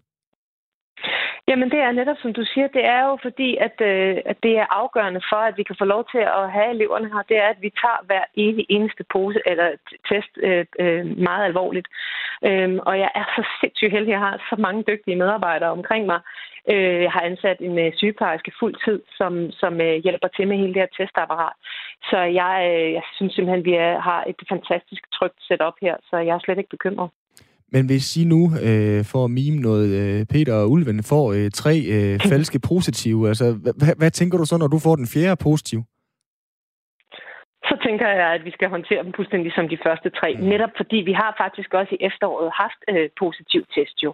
Jamen 1.49 1.71
det 1.71 1.81
er 1.81 1.93
netop, 1.93 2.17
som 2.23 2.33
du 2.33 2.45
siger, 2.45 2.67
det 2.67 2.85
er 2.85 3.03
jo 3.09 3.19
fordi, 3.23 3.57
at, 3.57 3.77
øh, 3.81 4.17
at 4.25 4.37
det 4.43 4.59
er 4.59 4.75
afgørende 4.81 5.23
for, 5.31 5.37
at 5.37 5.57
vi 5.57 5.63
kan 5.63 5.77
få 5.79 5.85
lov 5.85 6.05
til 6.13 6.23
at 6.41 6.53
have 6.53 6.71
eleverne 6.71 7.09
her, 7.13 7.23
det 7.29 7.37
er, 7.37 7.49
at 7.49 7.61
vi 7.61 7.71
tager 7.83 8.05
hver 8.07 8.25
evig 8.37 8.67
eneste 8.69 9.05
pose 9.13 9.41
eller 9.47 9.69
test 10.09 10.33
øh, 10.37 10.67
øh, 10.81 11.07
meget 11.29 11.45
alvorligt. 11.45 11.89
Øhm, 12.45 12.79
og 12.89 12.99
jeg 12.99 13.11
er 13.15 13.25
så 13.37 13.43
sindssygt 13.61 13.93
heldig, 13.93 14.13
at 14.15 14.19
jeg 14.19 14.27
har 14.29 14.47
så 14.51 14.57
mange 14.59 14.85
dygtige 14.91 15.17
medarbejdere 15.17 15.71
omkring 15.71 16.07
mig. 16.07 16.21
Øh, 16.73 17.03
jeg 17.03 17.13
har 17.13 17.21
ansat 17.21 17.59
en 17.61 17.79
øh, 17.79 17.93
sygeplejerske 17.97 18.53
fuld 18.59 18.75
tid, 18.85 19.03
som, 19.19 19.51
som 19.51 19.81
øh, 19.81 19.97
hjælper 20.05 20.29
til 20.29 20.49
med 20.49 20.57
hele 20.57 20.75
det 20.75 20.83
her 20.83 20.97
testapparat. 20.97 21.57
Så 22.11 22.19
jeg, 22.41 22.55
øh, 22.71 22.93
jeg 22.93 23.03
synes 23.17 23.35
simpelthen, 23.35 23.61
at 23.61 23.65
vi 23.71 23.75
er, 23.75 24.01
har 24.01 24.25
et 24.27 24.41
fantastisk 24.49 25.03
trygt 25.13 25.39
setup 25.49 25.77
her, 25.81 25.97
så 26.11 26.17
jeg 26.17 26.35
er 26.35 26.39
slet 26.39 26.59
ikke 26.59 26.77
bekymret. 26.77 27.11
Men 27.73 27.87
hvis 27.87 28.17
I 28.17 28.25
nu 28.25 28.43
øh, 28.67 29.05
får 29.05 29.27
mime 29.27 29.61
noget, 29.61 29.89
øh, 30.01 30.27
Peter 30.27 30.55
og 30.55 30.71
Ulven 30.71 31.03
får 31.03 31.33
øh, 31.33 31.51
tre 31.51 31.75
øh, 31.97 32.21
falske 32.33 32.59
positive, 32.59 33.29
altså 33.29 33.47
hvad, 33.53 33.97
hvad 33.99 34.11
tænker 34.11 34.39
du 34.39 34.45
så, 34.45 34.57
når 34.57 34.67
du 34.67 34.79
får 34.79 34.97
den 34.97 35.07
fjerde 35.07 35.37
positiv? 35.43 35.83
så 37.71 37.77
tænker 37.87 38.09
jeg, 38.09 38.29
at 38.37 38.45
vi 38.45 38.51
skal 38.51 38.69
håndtere 38.69 39.03
dem 39.05 39.13
fuldstændig 39.13 39.53
som 39.55 39.69
de 39.69 39.79
første 39.87 40.11
tre. 40.11 40.29
Mm. 40.35 40.45
Netop 40.53 40.73
fordi 40.77 40.97
vi 40.97 41.13
har 41.13 41.35
faktisk 41.43 41.75
også 41.75 41.93
i 41.95 42.05
efteråret 42.09 42.51
haft 42.63 42.81
øh, 42.93 43.09
positiv 43.23 43.63
test 43.75 43.97
jo, 44.05 44.11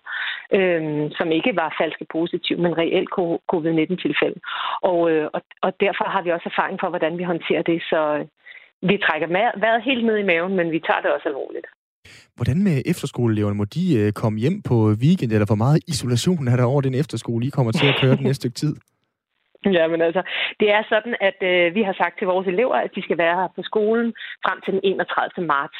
øh, 0.56 1.10
som 1.18 1.28
ikke 1.38 1.52
var 1.62 1.76
falske 1.80 2.06
positiv, 2.16 2.56
men 2.64 2.78
reelt 2.82 3.10
covid-19-tilfælde. 3.52 4.40
Og, 4.90 5.00
øh, 5.10 5.26
og, 5.36 5.40
og 5.66 5.70
derfor 5.84 6.04
har 6.14 6.22
vi 6.22 6.30
også 6.30 6.48
erfaring 6.52 6.76
for, 6.80 6.88
hvordan 6.88 7.18
vi 7.18 7.24
håndterer 7.32 7.62
det. 7.62 7.82
Så 7.90 8.00
øh, 8.18 8.24
vi 8.90 8.96
trækker 9.06 9.28
vejret 9.62 9.82
helt 9.88 10.04
ned 10.04 10.16
i 10.18 10.28
maven, 10.30 10.54
men 10.56 10.70
vi 10.70 10.80
tager 10.86 11.00
det 11.00 11.10
også 11.10 11.28
alvorligt. 11.28 11.66
Hvordan 12.36 12.58
med 12.64 12.82
efterskoleeleverne? 12.86 13.56
Må 13.56 13.64
de 13.64 13.84
øh, 14.00 14.12
komme 14.12 14.38
hjem 14.38 14.62
på 14.62 14.76
weekend, 15.02 15.32
eller 15.32 15.46
hvor 15.46 15.62
meget 15.64 15.78
isolation 15.88 16.48
er 16.48 16.56
der 16.56 16.64
over 16.64 16.80
den 16.80 16.94
efterskole, 16.94 17.46
I 17.46 17.50
kommer 17.50 17.72
til 17.72 17.86
at 17.86 17.98
køre 18.00 18.16
den 18.16 18.24
næste 18.30 18.40
stykke 18.40 18.54
tid? 18.62 18.74
Ja, 19.72 19.86
men 19.88 20.00
altså, 20.02 20.22
det 20.60 20.70
er 20.70 20.82
sådan, 20.88 21.14
at 21.20 21.38
øh, 21.42 21.74
vi 21.74 21.82
har 21.82 21.92
sagt 21.92 22.18
til 22.18 22.26
vores 22.26 22.46
elever, 22.46 22.74
at 22.74 22.94
de 22.94 23.02
skal 23.02 23.18
være 23.18 23.36
her 23.40 23.48
på 23.56 23.62
skolen 23.62 24.14
frem 24.44 24.60
til 24.60 24.72
den 24.72 24.80
31. 24.84 25.46
marts. 25.46 25.78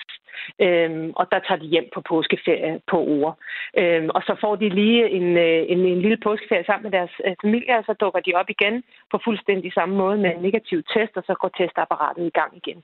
Øhm, 0.61 1.12
og 1.16 1.24
der 1.33 1.39
tager 1.39 1.61
de 1.61 1.72
hjem 1.74 1.89
på 1.95 2.01
påskeferie 2.09 2.81
på 2.91 2.99
uger. 3.14 3.33
Øhm, 3.81 4.09
og 4.16 4.22
så 4.22 4.37
får 4.41 4.57
de 4.57 4.68
lige 4.68 5.11
en, 5.18 5.37
øh, 5.37 5.61
en, 5.72 5.79
en 5.79 6.01
lille 6.01 6.20
påskeferie 6.27 6.64
sammen 6.66 6.85
med 6.87 6.99
deres 6.99 7.14
øh, 7.27 7.35
familie, 7.43 7.79
og 7.79 7.85
så 7.87 7.93
dukker 7.93 8.20
de 8.20 8.35
op 8.41 8.51
igen 8.51 8.83
på 9.11 9.16
fuldstændig 9.24 9.72
samme 9.72 9.95
måde 9.97 10.18
med 10.18 10.31
en 10.35 10.43
negativ 10.43 10.83
test, 10.93 11.12
og 11.16 11.24
så 11.27 11.35
går 11.41 11.51
testapparatet 11.59 12.27
i 12.27 12.37
gang 12.41 12.53
igen. 12.57 12.83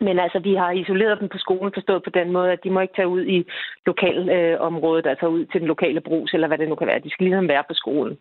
Men 0.00 0.18
altså, 0.18 0.38
vi 0.38 0.54
har 0.54 0.70
isoleret 0.70 1.20
dem 1.20 1.28
på 1.28 1.38
skolen, 1.38 1.72
forstået 1.74 2.02
på 2.04 2.10
den 2.10 2.32
måde, 2.32 2.52
at 2.52 2.64
de 2.64 2.70
må 2.70 2.80
ikke 2.80 2.96
tage 2.96 3.08
ud 3.08 3.24
i 3.36 3.38
lokalområdet, 3.86 5.06
øh, 5.06 5.10
altså 5.10 5.26
ud 5.26 5.44
til 5.46 5.60
den 5.60 5.68
lokale 5.68 6.00
brus, 6.00 6.34
eller 6.34 6.48
hvad 6.48 6.58
det 6.58 6.68
nu 6.68 6.74
kan 6.74 6.86
være. 6.86 7.04
De 7.04 7.10
skal 7.10 7.24
ligesom 7.24 7.48
være 7.48 7.64
på 7.68 7.74
skolen. 7.74 8.16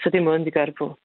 Så 0.00 0.10
det 0.10 0.18
er 0.18 0.24
måden, 0.28 0.44
vi 0.44 0.50
gør 0.50 0.64
det 0.64 0.74
på. 0.78 0.96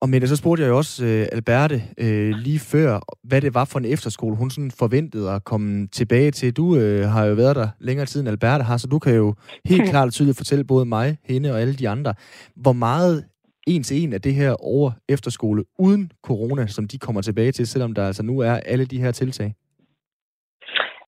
Og 0.00 0.08
Mette, 0.08 0.28
så 0.28 0.36
spurgte 0.36 0.62
jeg 0.62 0.70
jo 0.70 0.76
også 0.76 1.04
uh, 1.04 1.36
Alberte 1.36 1.74
uh, 1.74 2.30
lige 2.46 2.58
før, 2.58 3.00
hvad 3.24 3.40
det 3.40 3.54
var 3.54 3.64
for 3.64 3.78
en 3.78 3.84
efterskole, 3.84 4.36
hun 4.36 4.50
sådan 4.50 4.70
forventede 4.70 5.30
at 5.32 5.44
komme 5.44 5.86
tilbage 5.86 6.30
til. 6.30 6.56
Du 6.56 6.64
uh, 6.64 7.00
har 7.14 7.24
jo 7.24 7.34
været 7.34 7.56
der 7.56 7.68
længere 7.80 8.06
tid 8.06 8.20
end 8.20 8.28
Alberte 8.28 8.64
har, 8.64 8.76
så 8.76 8.88
du 8.88 8.98
kan 8.98 9.14
jo 9.14 9.34
helt 9.64 9.88
klart 9.90 10.06
og 10.06 10.12
tydeligt 10.12 10.36
fortælle 10.36 10.64
både 10.64 10.86
mig, 10.86 11.18
hende 11.24 11.52
og 11.52 11.60
alle 11.60 11.74
de 11.74 11.88
andre, 11.88 12.14
hvor 12.56 12.72
meget 12.72 13.24
en 13.66 13.82
til 13.82 14.02
en 14.02 14.12
af 14.12 14.22
det 14.22 14.34
her 14.34 14.52
over 14.52 14.90
efterskole 15.08 15.64
uden 15.78 16.12
corona, 16.22 16.66
som 16.66 16.88
de 16.88 16.98
kommer 16.98 17.22
tilbage 17.22 17.52
til, 17.52 17.66
selvom 17.66 17.92
der 17.92 18.06
altså 18.06 18.22
nu 18.22 18.38
er 18.38 18.52
alle 18.52 18.84
de 18.84 19.00
her 19.00 19.12
tiltag? 19.12 19.54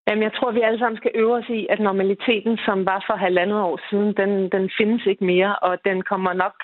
Jamen, 0.08 0.22
jeg 0.22 0.34
tror, 0.34 0.50
vi 0.50 0.60
alle 0.60 0.78
sammen 0.78 0.98
skal 0.98 1.10
øve 1.14 1.34
os 1.34 1.48
i, 1.48 1.66
at 1.70 1.80
normaliteten, 1.80 2.58
som 2.66 2.86
var 2.86 3.04
for 3.06 3.16
halvandet 3.16 3.60
år 3.60 3.78
siden, 3.90 4.10
den, 4.20 4.48
den 4.54 4.70
findes 4.78 5.06
ikke 5.06 5.24
mere, 5.24 5.56
og 5.56 5.78
den 5.84 6.02
kommer 6.02 6.32
nok 6.32 6.56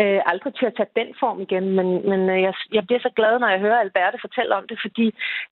øh, 0.00 0.20
aldrig 0.30 0.54
til 0.54 0.66
at 0.66 0.76
tage 0.76 0.96
den 1.00 1.08
form 1.20 1.38
igen. 1.46 1.66
Men, 1.76 1.88
men 2.10 2.20
øh, 2.30 2.42
jeg, 2.42 2.54
jeg 2.72 2.86
bliver 2.86 3.00
så 3.00 3.10
glad, 3.16 3.38
når 3.38 3.48
jeg 3.48 3.60
hører 3.60 3.78
Alberte 3.80 4.18
fortælle 4.20 4.56
om 4.56 4.64
det, 4.68 4.78
fordi 4.84 5.06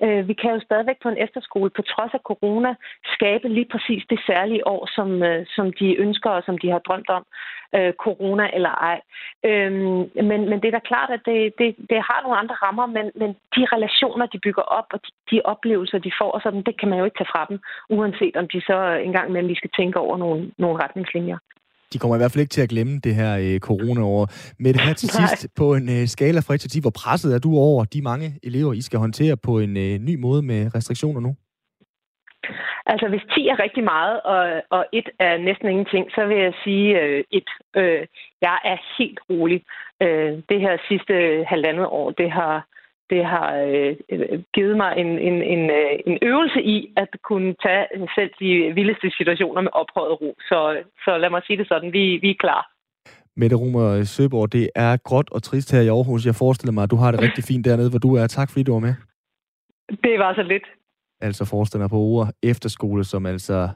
øh, 0.04 0.28
vi 0.28 0.34
kan 0.40 0.50
jo 0.54 0.60
stadigvæk 0.60 0.98
på 1.02 1.08
en 1.08 1.22
efterskole, 1.26 1.70
på 1.70 1.82
trods 1.82 2.14
af 2.14 2.22
corona, 2.30 2.74
skabe 3.14 3.48
lige 3.48 3.68
præcis 3.72 4.02
det 4.10 4.20
særlige 4.26 4.66
år, 4.66 4.82
som, 4.96 5.22
øh, 5.22 5.46
som 5.56 5.72
de 5.80 5.88
ønsker 6.04 6.30
og 6.30 6.42
som 6.46 6.58
de 6.58 6.68
har 6.70 6.78
drømt 6.78 7.10
om 7.18 7.24
øh, 7.76 7.92
corona 8.04 8.46
eller 8.56 8.72
ej. 8.90 8.98
Øh, 9.48 9.72
men, 10.30 10.40
men 10.50 10.58
det 10.60 10.68
er 10.68 10.76
da 10.78 10.88
klart, 10.90 11.10
at 11.16 11.22
det, 11.26 11.38
det, 11.58 11.68
det 11.90 12.00
har 12.08 12.20
nogle 12.22 12.38
andre 12.42 12.54
rammer, 12.64 12.86
men, 12.86 13.06
men 13.20 13.30
de 13.56 13.62
relationer, 13.74 14.26
de 14.26 14.38
bygger 14.46 14.62
op, 14.62 14.88
og 14.94 15.00
de, 15.04 15.10
de 15.30 15.40
oplevelser, 15.44 15.98
de 15.98 16.12
får, 16.20 16.40
sådan, 16.42 16.62
det 16.62 16.80
kan 16.80 16.88
man 16.88 16.98
jo 16.98 17.04
ikke 17.04 17.18
tage 17.18 17.33
fra 17.34 17.46
dem, 17.48 17.58
uanset 17.90 18.36
om 18.36 18.46
de 18.52 18.60
så 18.60 18.78
engang 19.08 19.32
med, 19.32 19.42
vi 19.52 19.60
skal 19.60 19.70
tænke 19.78 19.98
over 19.98 20.16
nogle, 20.16 20.40
nogle 20.58 20.76
retningslinjer. 20.84 21.38
De 21.92 21.98
kommer 21.98 22.16
i 22.16 22.20
hvert 22.20 22.32
fald 22.32 22.44
ikke 22.44 22.56
til 22.56 22.66
at 22.66 22.68
glemme 22.74 22.94
det 23.06 23.14
her 23.14 23.32
øh, 23.44 23.60
corona-år. 23.68 24.22
Med 24.62 24.72
det 24.74 24.80
her 24.80 24.94
til 24.94 25.08
sidst, 25.18 25.48
på 25.56 25.74
en 25.74 25.88
øh, 25.96 26.06
skala 26.14 26.40
fra 26.40 26.54
1 26.54 26.60
til 26.60 26.70
10, 26.70 26.80
hvor 26.80 26.94
presset 27.02 27.34
er 27.34 27.38
du 27.38 27.50
over 27.68 27.84
de 27.84 28.02
mange 28.02 28.28
elever, 28.42 28.72
I 28.72 28.82
skal 28.82 28.98
håndtere 28.98 29.36
på 29.36 29.52
en 29.58 29.76
øh, 29.76 29.94
ny 30.08 30.14
måde 30.26 30.42
med 30.42 30.60
restriktioner 30.74 31.20
nu? 31.20 31.32
Altså, 32.86 33.06
hvis 33.08 33.24
10 33.34 33.48
er 33.48 33.62
rigtig 33.64 33.84
meget, 33.84 34.20
og, 34.20 34.62
og 34.70 34.86
1 34.92 35.08
er 35.18 35.38
næsten 35.38 35.68
ingenting, 35.68 36.04
så 36.10 36.26
vil 36.26 36.38
jeg 36.46 36.54
sige 36.64 37.00
øh, 37.00 37.24
1. 37.30 37.44
Øh, 37.76 38.06
jeg 38.40 38.58
er 38.64 38.78
helt 38.98 39.20
rolig. 39.30 39.62
Øh, 40.02 40.32
det 40.48 40.60
her 40.60 40.74
sidste 40.88 41.14
halvandet 41.48 41.86
år, 41.86 42.10
det 42.10 42.30
har, 42.30 42.66
det 43.14 43.24
har 43.34 43.48
øh, 43.72 43.92
givet 44.56 44.76
mig 44.82 44.90
en, 45.02 45.10
en, 45.28 45.36
en, 45.54 45.62
øh, 45.80 45.92
en 46.06 46.16
øvelse 46.30 46.60
i 46.74 46.76
at 47.02 47.10
kunne 47.28 47.54
tage 47.64 47.84
selv 48.16 48.30
de 48.42 48.50
vildeste 48.78 49.08
situationer 49.18 49.62
med 49.62 49.72
ophøjet 49.80 50.20
ro. 50.20 50.30
Så, 50.50 50.58
så 51.04 51.18
lad 51.22 51.30
mig 51.30 51.42
sige 51.46 51.58
det 51.60 51.68
sådan, 51.68 51.92
vi, 51.92 52.04
vi 52.24 52.30
er 52.30 52.42
klar. 52.44 52.62
Mette 53.36 53.56
Rumer 53.56 54.04
Søborg, 54.04 54.52
det 54.52 54.70
er 54.74 54.96
gråt 55.08 55.28
og 55.32 55.42
trist 55.42 55.72
her 55.72 55.80
i 55.80 55.88
Aarhus. 55.88 56.26
Jeg 56.26 56.34
forestiller 56.34 56.72
mig, 56.72 56.82
at 56.84 56.90
du 56.90 56.96
har 56.96 57.10
det 57.10 57.22
rigtig 57.22 57.44
fint 57.44 57.64
dernede, 57.64 57.90
hvor 57.90 57.98
du 57.98 58.10
er. 58.20 58.26
Tak 58.26 58.48
fordi 58.50 58.62
du 58.62 58.72
var 58.72 58.84
med. 58.88 58.94
Det 60.04 60.18
var 60.18 60.34
så 60.34 60.42
lidt 60.42 60.66
altså 61.20 61.44
forstander 61.44 61.88
på 61.88 61.96
Ore 61.96 62.32
Efterskole, 62.42 63.04
som 63.04 63.26
altså 63.26 63.68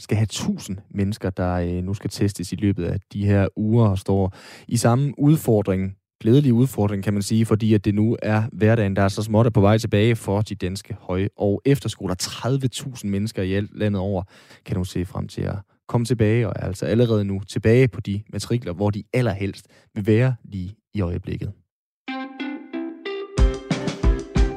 skal 0.00 0.16
have 0.16 0.24
1000 0.24 0.78
mennesker, 0.90 1.30
der 1.30 1.54
øh, 1.54 1.84
nu 1.84 1.94
skal 1.94 2.10
testes 2.10 2.52
i 2.52 2.56
løbet 2.56 2.84
af 2.84 2.98
de 3.12 3.26
her 3.26 3.48
uger 3.56 3.88
og 3.88 3.98
står 3.98 4.32
i 4.68 4.76
samme 4.76 5.14
udfordring, 5.18 5.96
glædelig 6.20 6.52
udfordring, 6.52 7.04
kan 7.04 7.12
man 7.12 7.22
sige, 7.22 7.46
fordi 7.46 7.74
at 7.74 7.84
det 7.84 7.94
nu 7.94 8.16
er 8.22 8.42
hverdagen, 8.52 8.96
der 8.96 9.02
er 9.02 9.08
så 9.08 9.22
småt 9.22 9.52
på 9.52 9.60
vej 9.60 9.78
tilbage 9.78 10.16
for 10.16 10.40
de 10.40 10.54
danske 10.54 10.96
høje- 11.00 11.28
og 11.36 11.62
efterskoler. 11.64 12.14
30.000 12.22 13.06
mennesker 13.06 13.42
i 13.42 13.52
alt 13.54 13.78
landet 13.78 14.00
over 14.00 14.22
kan 14.66 14.76
nu 14.76 14.84
se 14.84 15.04
frem 15.04 15.28
til 15.28 15.42
at 15.42 15.56
komme 15.88 16.04
tilbage, 16.04 16.48
og 16.48 16.52
er 16.56 16.66
altså 16.66 16.86
allerede 16.86 17.24
nu 17.24 17.40
tilbage 17.48 17.88
på 17.88 18.00
de 18.00 18.22
matrikler, 18.32 18.72
hvor 18.72 18.90
de 18.90 19.02
allerhelst 19.12 19.66
vil 19.94 20.06
være 20.06 20.34
lige 20.44 20.76
i 20.94 21.00
øjeblikket. 21.00 21.52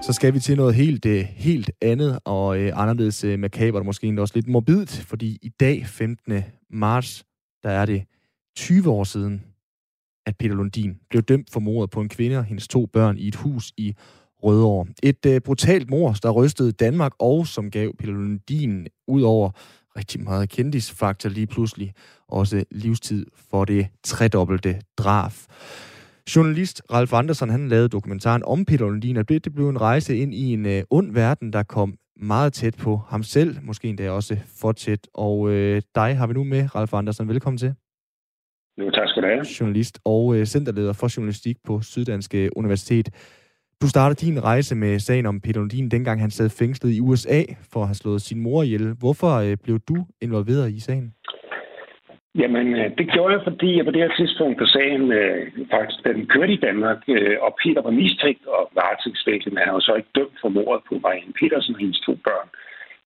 Så 0.02 0.14
skal 0.14 0.34
vi 0.34 0.40
til 0.40 0.58
noget 0.58 0.76
helt, 0.76 1.06
øh, 1.06 1.22
helt 1.22 1.72
andet 1.82 2.20
og 2.26 2.60
øh, 2.60 2.72
anderledes 2.76 3.24
øh, 3.24 3.40
makabert, 3.40 3.86
måske 3.86 4.08
endda 4.08 4.22
også 4.22 4.36
lidt 4.36 4.48
morbidt, 4.48 4.92
fordi 4.92 5.38
i 5.42 5.50
dag, 5.50 5.86
15. 5.86 6.44
marts, 6.70 7.24
der 7.64 7.70
er 7.70 7.86
det 7.86 8.04
20 8.56 8.90
år 8.90 9.04
siden, 9.04 9.44
at 10.32 10.38
Peter 10.38 10.56
Lundin 10.56 10.98
blev 11.10 11.22
dømt 11.22 11.50
for 11.52 11.60
mordet 11.60 11.90
på 11.90 12.02
en 12.02 12.10
kvinde 12.10 12.38
og 12.38 12.44
hendes 12.44 12.68
to 12.68 12.86
børn 12.86 13.18
i 13.18 13.28
et 13.28 13.36
hus 13.36 13.74
i 13.78 13.96
Rødovre. 14.44 14.88
Et 15.04 15.26
øh, 15.26 15.42
brutalt 15.42 15.90
mord, 15.90 16.16
der 16.24 16.30
rystede 16.30 16.72
Danmark 16.72 17.12
og 17.20 17.48
som 17.48 17.72
gav 17.72 17.96
Peter 17.96 18.14
Lundin 18.14 18.88
ud 19.08 19.22
over 19.22 19.50
rigtig 19.98 20.24
meget 20.24 20.50
kendisfaktor 20.50 21.30
lige 21.30 21.48
pludselig 21.48 21.94
også 22.28 22.64
livstid 22.72 23.26
for 23.50 23.66
det 23.66 23.88
tredobbelte 24.04 24.82
drab. 24.98 25.32
Journalist 26.36 26.82
Ralf 26.92 27.14
Andersen, 27.14 27.50
han 27.50 27.70
lavede 27.70 27.90
dokumentaren 27.90 28.44
om 28.46 28.66
Peter 28.66 28.86
Lundin, 28.86 29.18
og 29.18 29.30
det, 29.30 29.54
blev 29.54 29.70
en 29.70 29.82
rejse 29.82 30.18
ind 30.18 30.34
i 30.34 30.54
en 30.54 30.66
øh, 30.66 30.84
ond 30.90 31.14
verden, 31.14 31.54
der 31.54 31.64
kom 31.64 31.96
meget 32.22 32.54
tæt 32.54 32.76
på 32.76 33.02
ham 33.08 33.24
selv, 33.24 33.58
måske 33.64 33.88
endda 33.88 34.12
også 34.12 34.38
for 34.60 34.72
tæt. 34.72 35.08
Og 35.14 35.50
øh, 35.50 35.82
dig 35.96 36.18
har 36.18 36.28
vi 36.28 36.34
nu 36.34 36.44
med, 36.44 36.76
Ralf 36.76 36.94
Andersen. 36.94 37.28
Velkommen 37.28 37.58
til. 37.58 37.74
Jo, 38.82 38.90
tak 38.90 39.10
skal 39.10 39.24
du 39.24 39.28
have. 39.28 39.46
Journalist 39.60 40.00
og 40.06 40.26
uh, 40.26 40.44
centerleder 40.44 40.94
for 40.94 41.18
journalistik 41.18 41.58
på 41.68 41.82
Syddanske 41.82 42.50
Universitet. 42.56 43.08
Du 43.82 43.88
startede 43.90 44.26
din 44.26 44.44
rejse 44.44 44.76
med 44.76 45.00
sagen 45.00 45.26
om 45.26 45.42
Peter 45.42 45.60
Lundin, 45.60 45.90
dengang 45.90 46.22
han 46.22 46.32
sad 46.32 46.50
fængslet 46.50 46.92
i 46.92 47.00
USA 47.02 47.42
for 47.74 47.80
at 47.82 47.88
have 47.88 47.96
slået 47.96 48.22
sin 48.22 48.40
mor 48.40 48.64
ihjel. 48.64 48.96
Hvorfor 49.00 49.32
uh, 49.42 49.54
blev 49.64 49.80
du 49.80 49.98
involveret 50.22 50.72
i 50.72 50.80
sagen? 50.80 51.14
Jamen, 52.42 52.68
øh, 52.80 52.90
det 52.98 53.12
gjorde 53.14 53.34
jeg, 53.36 53.44
fordi 53.44 53.78
jeg 53.78 53.86
på 53.86 53.92
det 53.92 54.02
her 54.02 54.16
tidspunkt 54.16 54.58
på 54.58 54.66
sagen 54.66 55.12
øh, 55.12 55.42
faktisk, 55.74 56.00
den 56.04 56.28
kørte 56.34 56.54
i 56.54 56.64
Danmark, 56.68 57.00
øh, 57.08 57.38
og 57.46 57.52
Peter 57.64 57.82
var 57.82 58.00
mistænkt 58.02 58.46
og 58.46 58.62
varetægtsfængslet, 58.76 59.54
men 59.54 59.64
han 59.64 59.74
var 59.74 59.80
så 59.80 59.94
ikke 59.96 60.16
dømt 60.16 60.38
for 60.42 60.50
mordet 60.50 60.82
på 60.90 60.94
Marianne 61.04 61.34
Petersen 61.40 61.76
og 61.76 61.80
hendes 61.80 62.00
to 62.00 62.14
børn. 62.28 62.48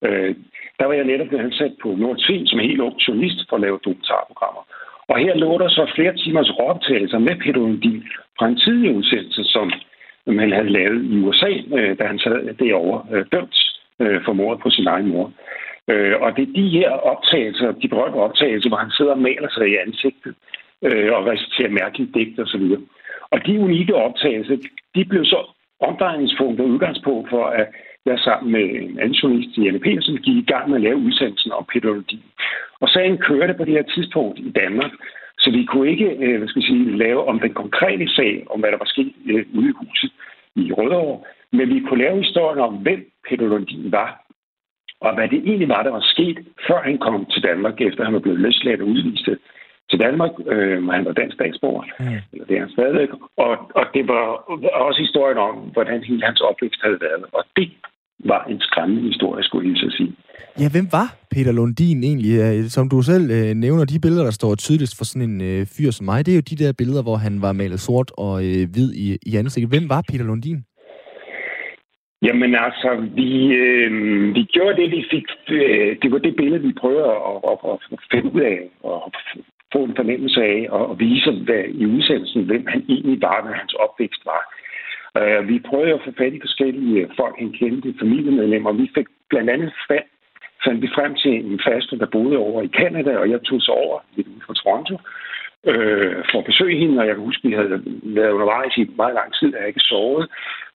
Øh, 0.05 0.36
der 0.80 0.86
var 0.86 0.93
jeg 0.93 1.05
netop 1.11 1.28
blevet 1.28 1.43
ansat 1.43 1.73
på 1.84 1.88
Nord 2.01 2.17
som 2.49 2.59
helt 2.59 2.82
ung 2.88 2.95
journalist 3.05 3.39
for 3.49 3.55
at 3.55 3.61
lave 3.65 3.84
dokumentarprogrammer. 3.86 4.63
Og 5.08 5.18
her 5.20 5.36
lå 5.36 5.58
der 5.58 5.70
så 5.70 5.91
flere 5.95 6.18
timers 6.18 6.49
optagelser 6.49 7.20
med 7.20 7.36
Peter 7.36 7.60
Lundin 7.60 8.03
fra 8.39 8.47
en 8.47 8.58
tidlig 8.58 8.95
udsendelse, 8.95 9.43
som 9.43 9.72
man 10.28 10.51
havde 10.51 10.70
lavet 10.70 11.03
i 11.06 11.18
USA, 11.20 11.51
øh, 11.78 11.97
da 11.99 12.03
han 12.06 12.20
sad 12.20 12.53
derovre 12.53 13.06
øh, 13.12 13.26
dømt 13.32 13.58
øh, 13.99 14.24
for 14.26 14.34
mordet 14.34 14.62
på 14.62 14.70
sin 14.70 14.88
egen 14.88 15.08
mor. 15.08 15.32
Og 16.22 16.36
det 16.36 16.43
er 16.43 16.53
de 16.56 16.70
her 16.70 16.89
optagelser, 16.89 17.72
de 17.72 17.88
berømte 17.88 18.16
optagelser, 18.16 18.70
hvor 18.70 18.78
han 18.78 18.91
sidder 18.91 19.12
og 19.12 19.20
maler 19.20 19.49
sig 19.51 19.70
i 19.70 19.76
ansigtet 19.76 20.36
og 21.16 21.26
reciterer 21.32 21.70
mærkelige 21.70 22.12
digte 22.14 22.39
osv. 22.39 22.66
Og 23.32 23.45
de 23.45 23.60
unikke 23.60 23.95
optagelser, 23.95 24.58
de 24.95 25.06
blev 25.06 25.26
så 25.26 25.39
omdrejningspunkt 25.80 26.60
og 26.62 26.68
udgangspunkt 26.68 27.30
for, 27.30 27.45
at 27.45 27.68
jeg 28.06 28.20
sammen 28.20 28.51
med 28.51 28.62
en 28.62 28.99
anden 28.99 29.18
journalist, 29.22 29.58
Janne 29.58 29.80
Petersen, 29.80 30.18
gik 30.18 30.38
i 30.38 30.51
gang 30.51 30.70
med 30.70 30.76
at 30.76 30.82
lave 30.82 30.95
udsendelsen 30.95 31.51
om 31.51 31.66
pedologi. 31.74 32.24
Og 32.80 32.89
sagen 32.89 33.17
kørte 33.17 33.53
på 33.53 33.65
det 33.65 33.73
her 33.73 33.84
tidspunkt 33.95 34.39
i 34.39 34.51
Danmark, 34.51 34.91
så 35.38 35.51
vi 35.51 35.65
kunne 35.65 35.89
ikke 35.89 36.09
øh, 36.23 36.38
hvad 36.38 36.47
skal 36.47 36.59
jeg 36.59 36.67
sige, 36.67 36.97
lave 36.97 37.28
om 37.28 37.39
den 37.39 37.53
konkrete 37.53 38.07
sag, 38.07 38.43
om 38.49 38.59
hvad 38.59 38.71
der 38.71 38.78
var 38.78 38.91
sket 38.93 39.13
øh, 39.26 39.45
ude 39.53 39.69
i 39.69 39.78
huset 39.80 40.11
i 40.55 40.71
Rødovre, 40.71 41.19
men 41.51 41.69
vi 41.69 41.80
kunne 41.80 42.03
lave 42.03 42.23
historien 42.23 42.59
om, 42.59 42.73
hvem 42.76 43.11
pedologien 43.30 43.91
var, 43.91 44.26
og 45.01 45.15
hvad 45.15 45.28
det 45.28 45.38
egentlig 45.38 45.69
var, 45.69 45.84
der 45.84 45.91
var 45.91 46.05
sket, 46.13 46.38
før 46.67 46.82
han 46.82 46.97
kom 46.97 47.26
til 47.26 47.43
Danmark, 47.43 47.82
efter 47.82 48.03
han 48.03 48.13
var 48.13 48.19
blevet 48.19 48.39
løsladt 48.39 48.82
og 48.82 48.88
udvist 48.88 49.30
til 49.89 49.99
Danmark, 49.99 50.32
øh, 50.47 50.88
han 50.88 51.05
var 51.05 51.11
dansk 51.11 51.36
statsborger, 51.36 51.84
mm. 51.99 52.19
eller 52.32 52.45
det 52.45 52.55
er 52.55 52.59
han 52.59 52.69
stadigvæk, 52.69 53.09
og, 53.38 53.71
og 53.76 53.86
det 53.93 54.07
var 54.07 54.21
også 54.86 54.99
historien 55.01 55.38
om, 55.38 55.55
hvordan 55.55 56.03
hele 56.03 56.26
hans 56.26 56.41
opvækst 56.41 56.82
havde 56.84 57.01
været, 57.01 57.26
og 57.32 57.43
det 57.55 57.71
var 58.19 58.43
en 58.43 58.59
skræmmende 58.59 59.03
historie, 59.11 59.43
skulle 59.43 59.69
jeg 59.69 59.91
sige. 59.91 60.14
Ja, 60.62 60.68
hvem 60.76 60.88
var 60.98 61.08
Peter 61.32 61.52
Lundin 61.52 62.04
egentlig? 62.04 62.72
Som 62.72 62.90
du 62.90 63.02
selv 63.02 63.26
øh, 63.38 63.52
nævner, 63.66 63.86
de 63.86 64.04
billeder, 64.06 64.24
der 64.24 64.32
står 64.32 64.56
tydeligst 64.56 64.98
for 64.98 65.06
sådan 65.06 65.30
en 65.30 65.42
øh, 65.50 65.66
fyr 65.74 65.92
som 65.92 66.06
mig, 66.06 66.26
det 66.26 66.32
er 66.32 66.40
jo 66.40 66.50
de 66.52 66.62
der 66.64 66.74
billeder, 66.82 67.04
hvor 67.04 67.18
han 67.26 67.42
var 67.46 67.54
malet 67.54 67.80
sort 67.80 68.12
og 68.18 68.36
øh, 68.48 68.64
hvid 68.74 68.90
i, 69.06 69.06
i 69.30 69.32
ansigtet. 69.36 69.74
Hvem 69.74 69.90
var 69.90 70.02
Peter 70.10 70.26
Lundin? 70.26 70.60
Jamen 72.28 72.56
altså, 72.68 72.90
vi, 73.20 73.32
øh, 73.64 73.90
vi 74.36 74.44
gjorde 74.56 74.82
det, 74.82 74.92
vi 74.92 75.02
fik. 75.14 75.28
Øh, 75.50 75.96
det 76.02 76.12
var 76.12 76.18
det 76.18 76.36
billede, 76.36 76.62
vi 76.68 76.74
prøvede 76.82 77.06
at, 77.30 77.38
at, 77.52 77.58
at 77.72 78.00
finde 78.12 78.36
ud 78.36 78.42
af 78.42 78.60
og 78.84 79.12
få 79.74 79.80
en 79.84 79.96
fornemmelse 80.00 80.42
af 80.44 80.68
og 80.70 81.00
vise 81.00 81.32
hvad, 81.46 81.64
i 81.82 81.86
udsendelsen, 81.86 82.44
hvem 82.50 82.66
han 82.74 82.82
egentlig 82.90 83.22
var, 83.22 83.38
hvad 83.44 83.54
hans 83.62 83.74
opvækst 83.74 84.24
var. 84.34 84.42
Uh, 85.20 85.42
vi 85.50 85.68
prøvede 85.70 85.94
at 85.94 86.04
få 86.06 86.12
fat 86.18 86.34
i 86.34 86.46
forskellige 86.46 87.02
øh, 87.02 87.10
folk, 87.20 87.36
han 87.40 87.52
kendte, 87.60 88.00
familiemedlemmer. 88.02 88.72
Vi 88.82 88.88
fik 88.96 89.08
blandt 89.30 89.50
andet 89.50 89.72
fat, 89.90 90.08
fandt 90.66 90.82
vi 90.82 90.95
frem 90.97 91.16
til 91.16 91.34
en 91.51 91.59
faste, 91.68 91.99
der 91.99 92.13
boede 92.16 92.38
over 92.38 92.61
i 92.61 92.76
Canada, 92.80 93.18
og 93.18 93.30
jeg 93.30 93.39
tog 93.41 93.61
så 93.61 93.72
over 93.72 93.99
lidt 94.16 94.28
ude 94.28 94.45
fra 94.45 94.53
Toronto 94.53 94.95
øh, 95.72 96.16
for 96.32 96.39
at 96.39 96.45
besøge 96.45 96.78
hende, 96.82 96.99
og 96.99 97.07
jeg 97.07 97.16
kan 97.16 97.24
huske, 97.24 97.41
at 97.43 97.49
vi 97.49 97.55
havde 97.55 97.82
været 98.03 98.36
undervejs 98.38 98.78
i 98.78 98.91
meget 98.97 99.16
lang 99.20 99.30
tid, 99.34 99.49
at 99.55 99.59
jeg 99.59 99.68
ikke 99.68 99.89
sovet. 99.89 100.26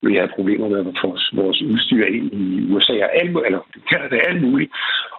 Vi 0.03 0.15
havde 0.17 0.37
problemer 0.37 0.69
med 0.69 0.79
at 0.79 0.99
få 1.03 1.11
vores 1.33 1.63
udstyr 1.63 2.05
ind 2.05 2.29
i 2.33 2.73
USA 2.73 2.95
og 3.07 3.11
alt, 3.21 3.37
eller 3.47 3.61
Canada, 3.91 4.17
alt 4.29 4.43
muligt. 4.43 4.71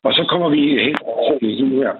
Og 0.03 0.13
så 0.13 0.24
kommer 0.32 0.49
vi 0.49 0.61
helt 0.88 1.01
over 1.01 1.38
i 1.41 1.55
hende 1.55 1.76
her 1.76 1.93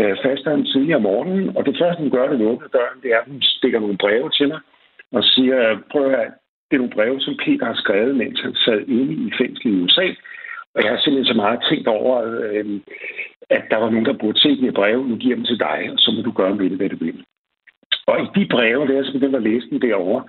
øh, 0.00 0.16
fasteren 0.24 0.64
tidligere 0.66 0.96
om 0.96 1.02
morgenen, 1.02 1.56
og 1.56 1.66
det 1.66 1.76
første, 1.80 2.02
hun 2.02 2.10
gør, 2.10 2.28
det 2.28 2.38
hun 2.38 2.46
åbner 2.46 2.68
døren, 2.68 3.02
det 3.02 3.10
er, 3.12 3.18
at 3.18 3.30
hun 3.30 3.42
stikker 3.42 3.80
nogle 3.80 3.98
breve 3.98 4.30
til 4.30 4.48
mig 4.48 4.60
og 5.12 5.24
siger, 5.24 5.78
prøv 5.92 6.04
at 6.10 6.30
det 6.66 6.76
er 6.76 6.82
nogle 6.84 6.96
breve, 6.98 7.20
som 7.20 7.36
Peter 7.44 7.66
har 7.66 7.74
skrevet, 7.74 8.16
mens 8.16 8.40
han 8.40 8.54
sad 8.54 8.80
inde 8.88 9.12
i 9.26 9.32
fængsel 9.38 9.66
i 9.66 9.82
USA. 9.82 10.06
Og 10.74 10.82
jeg 10.82 10.90
har 10.90 11.00
simpelthen 11.00 11.32
så 11.32 11.36
meget 11.36 11.60
tænkt 11.70 11.88
over, 11.88 12.14
øh, 12.22 12.80
at 13.50 13.64
der 13.70 13.76
var 13.76 13.90
nogen, 13.90 14.06
der 14.06 14.20
burde 14.22 14.40
se 14.40 14.60
de 14.60 14.72
breve. 14.72 15.08
Nu 15.08 15.16
giver 15.16 15.36
dem 15.36 15.44
til 15.44 15.58
dig, 15.58 15.88
og 15.92 15.98
så 15.98 16.10
må 16.10 16.22
du 16.22 16.32
gøre 16.32 16.54
med 16.54 16.70
det, 16.70 16.76
hvad 16.76 16.88
du 16.88 16.96
vil. 16.96 17.24
Og 18.06 18.16
i 18.22 18.26
de 18.36 18.46
breve, 18.50 18.88
der 18.88 19.04
så 19.04 19.12
begyndte 19.12 19.36
at 19.36 19.42
læse 19.42 19.70
dem 19.70 19.80
derovre, 19.80 20.24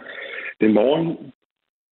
den 0.61 0.73
morgen, 0.73 1.33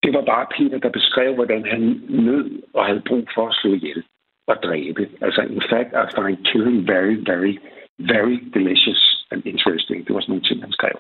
det 0.04 0.14
var 0.14 0.22
bare 0.22 0.48
Peter, 0.58 0.78
der 0.78 0.90
beskrev, 0.90 1.36
hvordan 1.36 1.66
han 1.66 1.82
nød 2.10 2.64
og 2.74 2.86
havde 2.86 3.04
brug 3.08 3.28
for 3.36 3.48
at 3.48 3.56
slå 3.62 3.74
ihjel 3.74 4.04
og 4.48 4.56
dræbe. 4.64 5.10
Altså, 5.22 5.42
in 5.42 5.64
fact, 5.72 5.90
I 6.04 6.06
find 6.18 6.46
killing 6.52 6.88
very, 6.88 7.16
very, 7.32 7.54
very 7.98 8.38
delicious 8.54 9.26
and 9.32 9.42
interesting. 9.46 10.08
Det 10.08 10.16
var 10.16 10.22
sådan 10.22 10.32
nogle 10.32 10.48
ting, 10.48 10.62
han 10.62 10.72
skrev. 10.72 10.98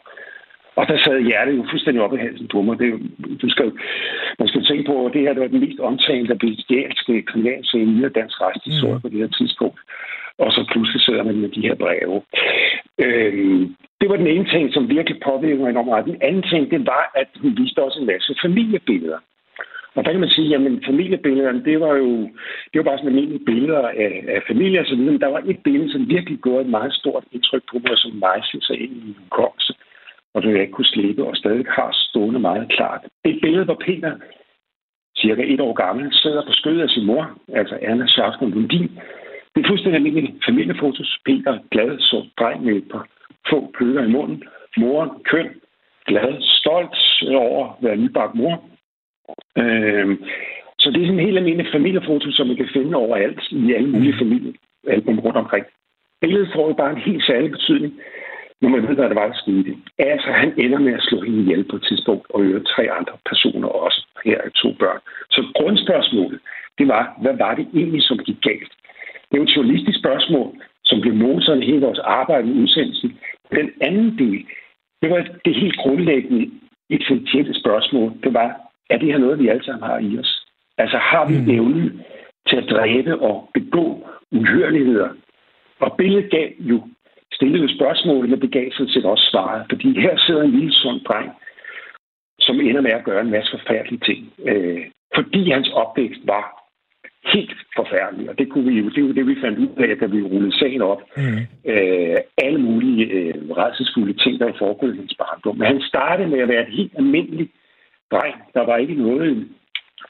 Og 0.75 0.87
der 0.87 0.97
sad 0.97 1.21
hjertet 1.21 1.57
jo 1.57 1.65
fuldstændig 1.69 2.03
op 2.03 2.13
i 2.13 2.17
halsen 2.17 2.47
på 2.47 2.61
mig. 2.61 2.79
Det, 2.79 2.89
du 3.41 3.49
skal, 3.49 3.71
man 4.39 4.47
skal 4.47 4.65
tænke 4.65 4.83
på, 4.83 5.05
at 5.05 5.13
det 5.13 5.21
her 5.21 5.33
det 5.33 5.41
var 5.41 5.47
den 5.47 5.59
mest 5.59 5.79
omtalte 5.79 6.35
bestialske 6.35 7.21
kriminalsag 7.21 7.81
i 7.81 8.09
dansk 8.19 8.41
retshistorie 8.41 8.95
mm. 8.95 9.01
på 9.01 9.09
det 9.09 9.17
her 9.17 9.27
tidspunkt. 9.27 9.79
Og 10.37 10.51
så 10.51 10.61
pludselig 10.71 11.01
sidder 11.01 11.23
man 11.23 11.35
med 11.35 11.49
de 11.49 11.61
her 11.61 11.75
breve. 11.75 12.21
Øhm, 13.05 13.75
det 14.01 14.09
var 14.09 14.15
den 14.15 14.27
ene 14.27 14.45
ting, 14.45 14.73
som 14.73 14.89
virkelig 14.89 15.19
påvirkede 15.25 15.61
mig 15.61 15.69
enormt 15.69 15.87
meget. 15.87 16.05
Den 16.05 16.21
anden 16.21 16.43
ting, 16.43 16.71
det 16.71 16.87
var, 16.87 17.11
at 17.15 17.29
hun 17.41 17.57
viste 17.57 17.83
også 17.83 17.99
en 17.99 18.05
masse 18.05 18.35
familiebilleder. 18.41 19.19
Og 19.95 20.05
der 20.05 20.11
kan 20.11 20.19
man 20.19 20.29
sige, 20.29 20.55
at 20.55 20.61
familiebillederne, 20.85 21.65
det 21.65 21.79
var 21.79 21.95
jo 21.95 22.09
det 22.69 22.77
var 22.79 22.83
bare 22.83 22.97
sådan 22.97 23.09
almindelige 23.09 23.45
billeder 23.45 23.87
af, 23.87 24.23
af 24.27 24.41
familie 24.47 24.79
og 24.79 24.85
så 24.85 24.95
videre. 24.95 25.11
Men 25.11 25.21
der 25.21 25.27
var 25.27 25.41
et 25.45 25.59
billede, 25.63 25.91
som 25.91 26.09
virkelig 26.09 26.37
gjorde 26.43 26.61
et 26.61 26.69
meget 26.69 26.93
stort 26.93 27.23
indtryk 27.31 27.63
på 27.71 27.77
mig, 27.79 27.97
som 27.97 28.11
mig 28.11 28.39
synes 28.43 28.69
ind 28.69 28.93
i 29.09 29.15
hukommelse 29.19 29.73
og 30.33 30.41
som 30.41 30.51
jeg 30.51 30.61
ikke 30.61 30.73
kunne 30.73 30.93
slippe, 30.95 31.23
og 31.25 31.35
stadig 31.35 31.65
har 31.69 31.89
stående 31.91 32.39
meget 32.39 32.71
klart. 32.71 33.01
Et 33.25 33.39
billede, 33.41 33.65
hvor 33.65 33.81
Peter, 33.85 34.11
cirka 35.17 35.43
et 35.53 35.61
år 35.61 35.73
gammel, 35.73 36.13
sidder 36.13 36.45
på 36.45 36.51
skødet 36.51 36.81
af 36.81 36.89
sin 36.89 37.05
mor, 37.05 37.37
altså 37.53 37.77
Anna 37.81 38.07
Schaffner 38.07 38.49
Lundin. 38.49 38.99
Det 39.55 39.63
er 39.63 39.69
fuldstændig 39.69 39.97
almindelige 39.97 40.35
familiefotos. 40.45 41.19
Peter, 41.25 41.59
glad, 41.71 41.99
så 41.99 42.27
dreng 42.39 42.63
med 42.63 42.75
et 42.75 42.89
par 42.91 43.07
få 43.49 43.71
pløkker 43.77 44.03
i 44.03 44.11
munden. 44.11 44.43
Moren, 44.77 45.09
køn, 45.23 45.49
glad, 46.07 46.41
stolt 46.41 46.95
over 47.35 47.67
at 47.67 47.75
være 47.81 47.97
nybagt 47.97 48.35
mor. 48.35 48.63
Øhm, 49.57 50.23
så 50.79 50.91
det 50.91 51.01
er 51.01 51.05
sådan 51.05 51.19
en 51.19 51.25
helt 51.25 51.37
almindelig 51.37 51.71
familiefoto, 51.71 52.31
som 52.31 52.47
man 52.47 52.55
kan 52.55 52.69
finde 52.73 52.97
overalt 52.97 53.41
i 53.51 53.73
alle 53.73 53.89
mulige 53.89 54.17
familiealbum 54.21 55.19
rundt 55.19 55.37
omkring. 55.37 55.65
Billedet 56.21 56.49
får 56.55 56.67
jo 56.67 56.73
bare 56.73 56.91
en 56.91 57.07
helt 57.07 57.25
særlig 57.25 57.51
betydning, 57.51 57.93
når 58.61 58.69
man 58.69 58.87
ved, 58.87 58.95
hvad 58.95 59.09
det 59.09 59.15
var, 59.15 59.27
der 59.27 59.41
skete. 59.43 59.77
Altså, 59.97 60.29
han 60.31 60.53
ender 60.63 60.79
med 60.79 60.93
at 60.93 61.05
slå 61.07 61.21
hende 61.21 61.41
ihjel 61.41 61.63
på 61.63 61.75
et 61.75 61.85
tidspunkt, 61.89 62.25
og 62.29 62.41
øger 62.41 62.63
tre 62.63 62.83
andre 62.97 63.15
personer 63.29 63.67
også. 63.67 64.07
Her 64.25 64.37
er 64.37 64.49
to 64.49 64.69
børn. 64.79 64.99
Så 65.29 65.41
grundspørgsmålet, 65.55 66.39
det 66.77 66.87
var, 66.87 67.03
hvad 67.21 67.35
var 67.37 67.55
det 67.55 67.67
egentlig, 67.73 68.03
som 68.03 68.17
gik 68.17 68.41
galt? 68.41 68.73
Det 69.27 69.33
er 69.33 69.41
jo 69.41 69.43
et 69.43 69.55
journalistisk 69.55 69.99
spørgsmål, 69.99 70.49
som 70.85 71.01
blev 71.01 71.13
motoren 71.13 71.63
i 71.63 71.65
hele 71.65 71.81
vores 71.81 71.99
arbejde 71.99 72.47
med 72.47 72.61
udsendelsen. 72.63 73.19
Den 73.51 73.69
anden 73.81 74.17
del, 74.17 74.45
det 75.01 75.09
var 75.09 75.21
det 75.45 75.55
helt 75.55 75.77
grundlæggende 75.77 76.51
essentielle 76.89 77.59
spørgsmål. 77.59 78.13
Det 78.23 78.33
var, 78.33 78.49
er 78.89 78.97
det 78.97 79.07
her 79.07 79.17
noget, 79.17 79.39
vi 79.39 79.47
alle 79.47 79.65
sammen 79.65 79.83
har 79.89 79.99
i 79.99 80.19
os? 80.19 80.45
Altså, 80.77 80.97
har 80.97 81.27
vi 81.27 81.37
mm. 81.37 81.49
evnen 81.49 82.01
til 82.47 82.57
at 82.57 82.69
dræbe 82.69 83.19
og 83.19 83.49
begå 83.53 84.09
uhørligheder? 84.31 85.09
Og 85.79 85.95
billedet 85.97 86.31
gav 86.31 86.49
jo 86.59 86.81
stillede 87.33 87.75
spørgsmål, 87.75 88.29
men 88.29 88.41
det 88.41 88.51
gav 88.51 88.71
sådan 88.71 88.93
set 88.93 89.05
også 89.05 89.27
svaret. 89.31 89.65
Fordi 89.69 89.99
her 89.99 90.17
sidder 90.17 90.43
en 90.43 90.51
lille 90.51 90.73
sund 90.73 90.99
dreng, 91.01 91.29
som 92.39 92.61
ender 92.61 92.81
med 92.81 92.91
at 92.91 93.03
gøre 93.03 93.21
en 93.21 93.31
masse 93.31 93.51
forfærdelige 93.51 94.05
ting. 94.05 94.33
Øh, 94.47 94.81
fordi 95.15 95.51
hans 95.51 95.69
opvækst 95.69 96.21
var 96.23 96.59
helt 97.33 97.53
forfærdelig. 97.75 98.29
Og 98.29 98.37
det, 98.39 98.49
kunne 98.49 98.71
vi 98.71 98.79
jo, 98.79 98.89
det 98.89 99.01
jo 99.01 99.11
det, 99.11 99.27
vi 99.27 99.41
fandt 99.41 99.59
ud 99.59 99.73
af, 99.77 99.97
da 99.97 100.05
vi 100.05 100.21
rullede 100.21 100.59
sagen 100.59 100.81
op. 100.81 101.01
Mm. 101.17 101.39
Øh, 101.71 102.17
alle 102.37 102.59
mulige 102.59 103.05
øh, 103.05 103.33
redselsfulde 103.61 104.13
ting, 104.13 104.39
der 104.39 104.47
er 104.47 104.59
foregået 104.59 104.95
i 104.95 104.97
hans 104.97 105.15
barndom. 105.19 105.57
Men 105.57 105.67
han 105.67 105.81
startede 105.81 106.29
med 106.29 106.39
at 106.39 106.49
være 106.49 106.61
et 106.67 106.75
helt 106.77 106.93
almindeligt 106.97 107.51
dreng. 108.11 108.35
Der 108.53 108.65
var 108.65 108.77
ikke 108.77 108.93
noget 108.93 109.47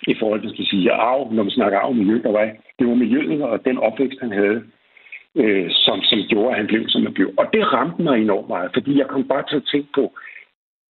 i 0.08 0.16
forhold 0.20 0.42
til, 0.42 0.50
skal 0.50 0.66
sige, 0.66 0.92
arv, 0.92 1.32
når 1.32 1.44
man 1.44 1.52
snakker 1.52 1.80
arv 1.80 1.94
miljø, 1.94 2.22
der 2.24 2.32
var, 2.32 2.46
det 2.80 2.88
var 2.88 2.96
miljøet 2.96 3.42
og 3.42 3.66
den 3.66 3.78
opvækst, 3.78 4.20
han 4.20 4.32
havde, 4.32 4.64
øh, 5.36 5.72
som, 5.72 6.02
som 6.02 6.20
gjorde, 6.30 6.52
at 6.52 6.58
han 6.58 6.68
blev, 6.68 6.90
som 6.90 7.04
han 7.04 7.14
blev. 7.14 7.34
Og 7.38 7.46
det 7.54 7.74
ramte 7.74 8.02
mig 8.02 8.22
enormt 8.22 8.48
meget, 8.48 8.72
fordi 8.74 8.98
jeg 8.98 9.08
kom 9.08 9.28
bare 9.28 9.44
til 9.50 9.56
at 9.56 9.70
tænke 9.72 9.90
på, 9.96 10.18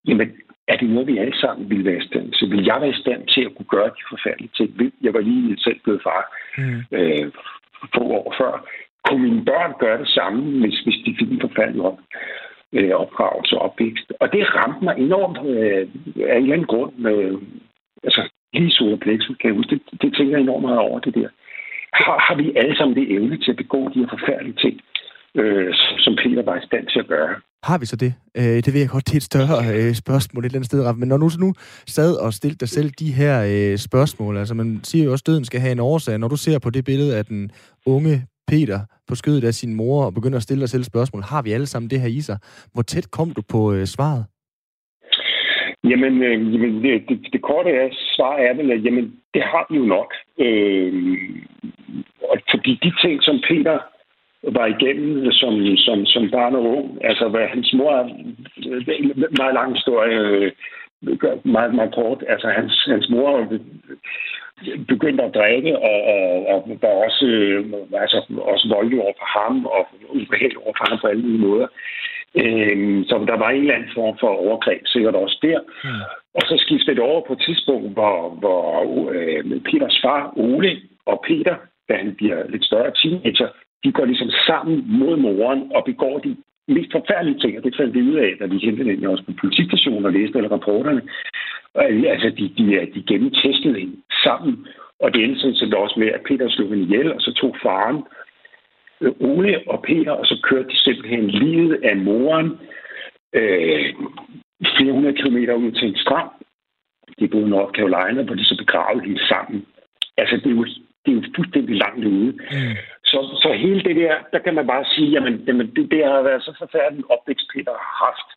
jamen, 0.07 0.31
er 0.67 0.77
det 0.77 0.89
noget, 0.89 1.07
vi 1.07 1.17
alle 1.17 1.39
sammen 1.39 1.69
ville 1.69 1.85
være 1.85 2.03
i 2.03 2.07
stand 2.07 2.31
til? 2.31 2.51
Vil 2.51 2.65
jeg 2.65 2.77
være 2.81 2.89
i 2.89 3.01
stand 3.03 3.27
til 3.27 3.41
at 3.45 3.55
kunne 3.55 3.71
gøre 3.75 3.89
de 3.97 4.03
forfærdelige 4.09 4.51
ting? 4.57 4.93
Jeg 5.01 5.13
var 5.13 5.19
lige 5.19 5.57
selv 5.59 5.79
blevet 5.83 6.01
far 6.03 6.23
mm. 6.57 6.83
øh, 6.97 7.31
få 7.95 8.03
år 8.19 8.35
før. 8.37 8.67
Kunne 9.05 9.23
mine 9.23 9.45
børn 9.45 9.73
gøre 9.79 9.99
det 9.99 10.07
samme, 10.07 10.59
hvis, 10.61 10.79
hvis 10.79 10.99
de 11.05 11.15
fik 11.19 11.31
en 11.31 11.41
forfærdelig 11.41 11.81
op, 11.81 11.99
øh, 12.73 12.91
opdragelse 12.91 13.55
og 13.57 13.61
opvækst? 13.61 14.13
Og 14.19 14.33
det 14.33 14.55
ramte 14.55 14.83
mig 14.83 14.95
enormt 14.97 15.37
øh, 15.51 15.87
af 16.29 16.35
en 16.37 16.43
eller 16.43 16.53
anden 16.53 16.67
grund. 16.73 16.93
Med, 16.95 17.37
altså, 18.03 18.21
lige 18.53 18.71
så 18.71 18.97
plexus, 19.01 19.37
kan 19.37 19.49
jeg 19.49 19.57
huske. 19.57 19.75
Det, 19.75 20.01
det 20.01 20.15
tænker 20.15 20.33
jeg 20.33 20.41
enormt 20.41 20.65
meget 20.65 20.79
over, 20.79 20.99
det 20.99 21.15
der 21.15 21.29
har, 21.93 22.17
har 22.27 22.35
vi 22.41 22.45
alle 22.55 22.75
sammen 22.77 22.97
det 22.97 23.11
evne 23.15 23.37
til 23.37 23.51
at 23.51 23.57
begå 23.57 23.89
de 23.93 23.99
her 23.99 24.09
forfærdelige 24.15 24.57
ting, 24.63 24.75
øh, 25.35 25.73
som 26.03 26.13
Peter 26.21 26.43
var 26.43 26.55
i 26.57 26.65
stand 26.65 26.87
til 26.87 26.99
at 26.99 27.07
gøre. 27.07 27.29
Har 27.63 27.77
vi 27.77 27.85
så 27.85 27.95
det? 27.95 28.13
Øh, 28.37 28.43
det 28.43 28.73
ved 28.73 28.79
jeg 28.81 28.89
godt, 28.89 29.07
det 29.07 29.13
er 29.13 29.17
et 29.17 29.31
større 29.33 29.57
øh, 29.75 29.93
spørgsmål 29.93 30.43
et 30.43 30.45
eller 30.45 30.57
andet 30.57 30.65
sted, 30.65 30.93
Men 30.93 31.09
når 31.09 31.17
du 31.17 31.29
så 31.29 31.39
nu 31.39 31.53
sad 31.87 32.15
og 32.15 32.33
stillede 32.33 32.59
dig 32.59 32.69
selv 32.69 32.89
de 32.89 33.11
her 33.11 33.35
øh, 33.51 33.77
spørgsmål, 33.77 34.37
altså 34.37 34.53
man 34.53 34.79
siger 34.83 35.05
jo 35.05 35.11
også, 35.11 35.23
at 35.23 35.27
døden 35.27 35.45
skal 35.45 35.59
have 35.59 35.71
en 35.71 35.79
årsag. 35.79 36.19
Når 36.19 36.27
du 36.27 36.35
ser 36.35 36.59
på 36.59 36.69
det 36.69 36.85
billede 36.85 37.17
af 37.17 37.25
den 37.25 37.51
unge 37.85 38.25
Peter 38.47 38.79
på 39.07 39.15
skødet 39.15 39.43
af 39.43 39.53
sin 39.53 39.75
mor 39.75 40.05
og 40.05 40.13
begynder 40.13 40.37
at 40.37 40.43
stille 40.43 40.61
dig 40.61 40.69
selv 40.69 40.83
spørgsmål, 40.83 41.23
har 41.23 41.41
vi 41.41 41.51
alle 41.51 41.65
sammen 41.65 41.89
det 41.89 42.01
her 42.01 42.07
i 42.07 42.21
sig? 42.21 42.37
Hvor 42.73 42.81
tæt 42.81 43.11
kom 43.11 43.31
du 43.31 43.41
på 43.41 43.73
øh, 43.73 43.85
svaret? 43.87 44.25
Jamen, 45.83 46.23
øh, 46.23 46.53
jamen 46.53 46.83
det, 46.83 47.09
det, 47.09 47.27
det 47.33 47.41
korte 47.41 47.69
er, 47.69 47.89
svar 48.15 48.35
er 48.37 48.53
vel, 48.53 48.71
at 48.71 48.85
jamen, 48.85 49.13
det 49.33 49.43
har 49.43 49.65
vi 49.69 49.77
jo 49.77 49.85
nok. 49.85 50.13
Øh, 50.39 50.93
og 52.21 52.37
fordi 52.51 52.79
de 52.83 52.93
ting, 53.01 53.23
som 53.23 53.39
Peter 53.47 53.79
var 54.43 54.65
igennem 54.65 55.31
som, 55.31 55.77
som, 55.77 56.05
som 56.05 56.31
barn 56.31 56.55
og 56.55 56.63
ung, 56.63 57.05
altså 57.05 57.29
hvad 57.29 57.47
hans 57.47 57.73
mor 57.73 57.91
er 57.91 58.03
en 58.99 59.25
meget 59.37 59.53
lang 59.53 59.75
historie, 59.75 60.19
øh, 60.19 60.51
meget, 61.43 61.75
meget 61.75 61.93
kort. 61.95 62.23
Altså 62.27 62.47
hans, 62.47 62.87
hans 62.87 63.09
mor 63.09 63.47
begyndte 64.87 65.23
at 65.23 65.35
drikke, 65.35 65.79
og, 65.79 65.99
og, 66.13 66.47
og 66.47 66.77
var 66.81 66.89
også, 67.05 67.25
øh, 67.25 67.65
altså, 67.93 68.17
også 68.41 68.67
voldelig 68.75 69.01
over 69.01 69.13
for 69.19 69.39
ham, 69.39 69.65
og 69.65 69.87
ubehagelig 70.09 70.57
over 70.57 70.73
for 70.77 70.89
ham 70.89 70.99
på 71.01 71.07
alle 71.07 71.21
mulige 71.21 71.47
måder. 71.47 71.67
Øh, 71.67 71.69
så 73.09 73.25
der 73.27 73.37
var 73.37 73.49
en 73.49 73.61
eller 73.61 73.75
anden 73.75 73.89
form 73.95 74.17
for 74.19 74.27
overgreb, 74.27 74.81
sikkert 74.85 75.15
også 75.15 75.37
der. 75.41 75.59
Mm. 75.83 76.01
Og 76.33 76.41
så 76.41 76.55
skiftede 76.57 76.95
det 76.95 77.03
over 77.03 77.21
på 77.27 77.33
et 77.33 77.41
tidspunkt, 77.45 77.93
hvor, 77.93 78.29
hvor 78.39 78.65
øh, 79.11 79.61
Peters 79.61 79.99
far, 80.03 80.33
Ole, 80.35 80.81
og 81.05 81.23
Peter, 81.27 81.55
da 81.89 81.93
han 81.93 82.15
bliver 82.15 82.49
lidt 82.49 82.65
større 82.65 82.91
teenager, 83.01 83.47
de 83.83 83.91
går 83.91 84.05
ligesom 84.05 84.29
sammen 84.47 84.85
mod 84.87 85.17
moren 85.17 85.71
og 85.75 85.83
begår 85.85 86.19
de 86.19 86.35
mest 86.67 86.91
forfærdelige 86.91 87.39
ting, 87.39 87.57
og 87.57 87.63
det 87.63 87.75
fandt 87.77 87.93
vi 87.93 88.01
ud 88.01 88.15
af, 88.15 88.31
da 88.39 88.45
vi 88.45 88.57
kendte 88.57 88.83
den 88.83 89.05
også 89.05 89.23
på 89.23 89.31
politistationen 89.41 90.05
og 90.05 90.11
læste 90.13 90.37
alle 90.37 90.51
rapporterne. 90.51 91.01
Altså, 92.13 92.29
de, 92.29 92.45
de, 92.57 92.87
de 92.95 93.03
gennemtestede 93.07 93.79
hende 93.79 93.97
sammen, 94.23 94.67
og 94.99 95.13
det 95.13 95.23
endte 95.23 95.53
sådan 95.53 95.73
også 95.73 95.99
med, 95.99 96.07
at 96.07 96.21
Peter 96.27 96.49
slog 96.49 96.69
hende 96.69 96.83
ihjel, 96.83 97.13
og 97.13 97.21
så 97.21 97.33
tog 97.33 97.55
faren 97.63 97.95
øh, 97.97 98.18
Ole 99.19 99.61
og 99.67 99.81
Peter, 99.81 100.11
og 100.11 100.25
så 100.25 100.39
kørte 100.43 100.69
de 100.69 100.77
simpelthen 100.77 101.27
livet 101.27 101.79
af 101.83 101.97
moren 101.97 102.59
øh, 103.33 103.93
flere 104.77 104.93
hundrede 104.93 105.15
kilometer 105.15 105.53
ud 105.53 105.71
til 105.71 105.87
en 105.87 105.97
strand. 105.97 106.29
De 107.19 107.27
boede 107.27 107.47
i 107.47 107.49
North 107.49 107.73
Carolina, 107.77 108.21
hvor 108.23 108.35
de 108.35 108.45
så 108.45 108.55
begravede 108.57 109.05
hende 109.05 109.27
sammen. 109.27 109.65
Altså, 110.17 110.35
det 110.35 110.45
er 110.45 110.55
jo, 110.55 110.65
det 111.05 111.11
er 111.11 111.15
jo 111.15 111.23
fuldstændig 111.35 111.75
langt 111.75 112.05
ude. 112.05 112.31
Mm. 112.31 112.75
Så, 113.03 113.19
så 113.43 113.53
hele 113.53 113.81
det 113.83 113.95
der, 113.95 114.15
der 114.33 114.39
kan 114.39 114.55
man 114.55 114.67
bare 114.67 114.85
sige, 114.85 115.09
jamen, 115.09 115.43
jamen 115.47 115.67
det, 115.75 115.91
det 115.91 116.05
har 116.05 116.21
været 116.21 116.43
så 116.43 116.53
forfærdeligt 116.57 117.07
opvækst, 117.09 117.47
Peter 117.53 117.71
har 117.71 118.05
haft, 118.05 118.29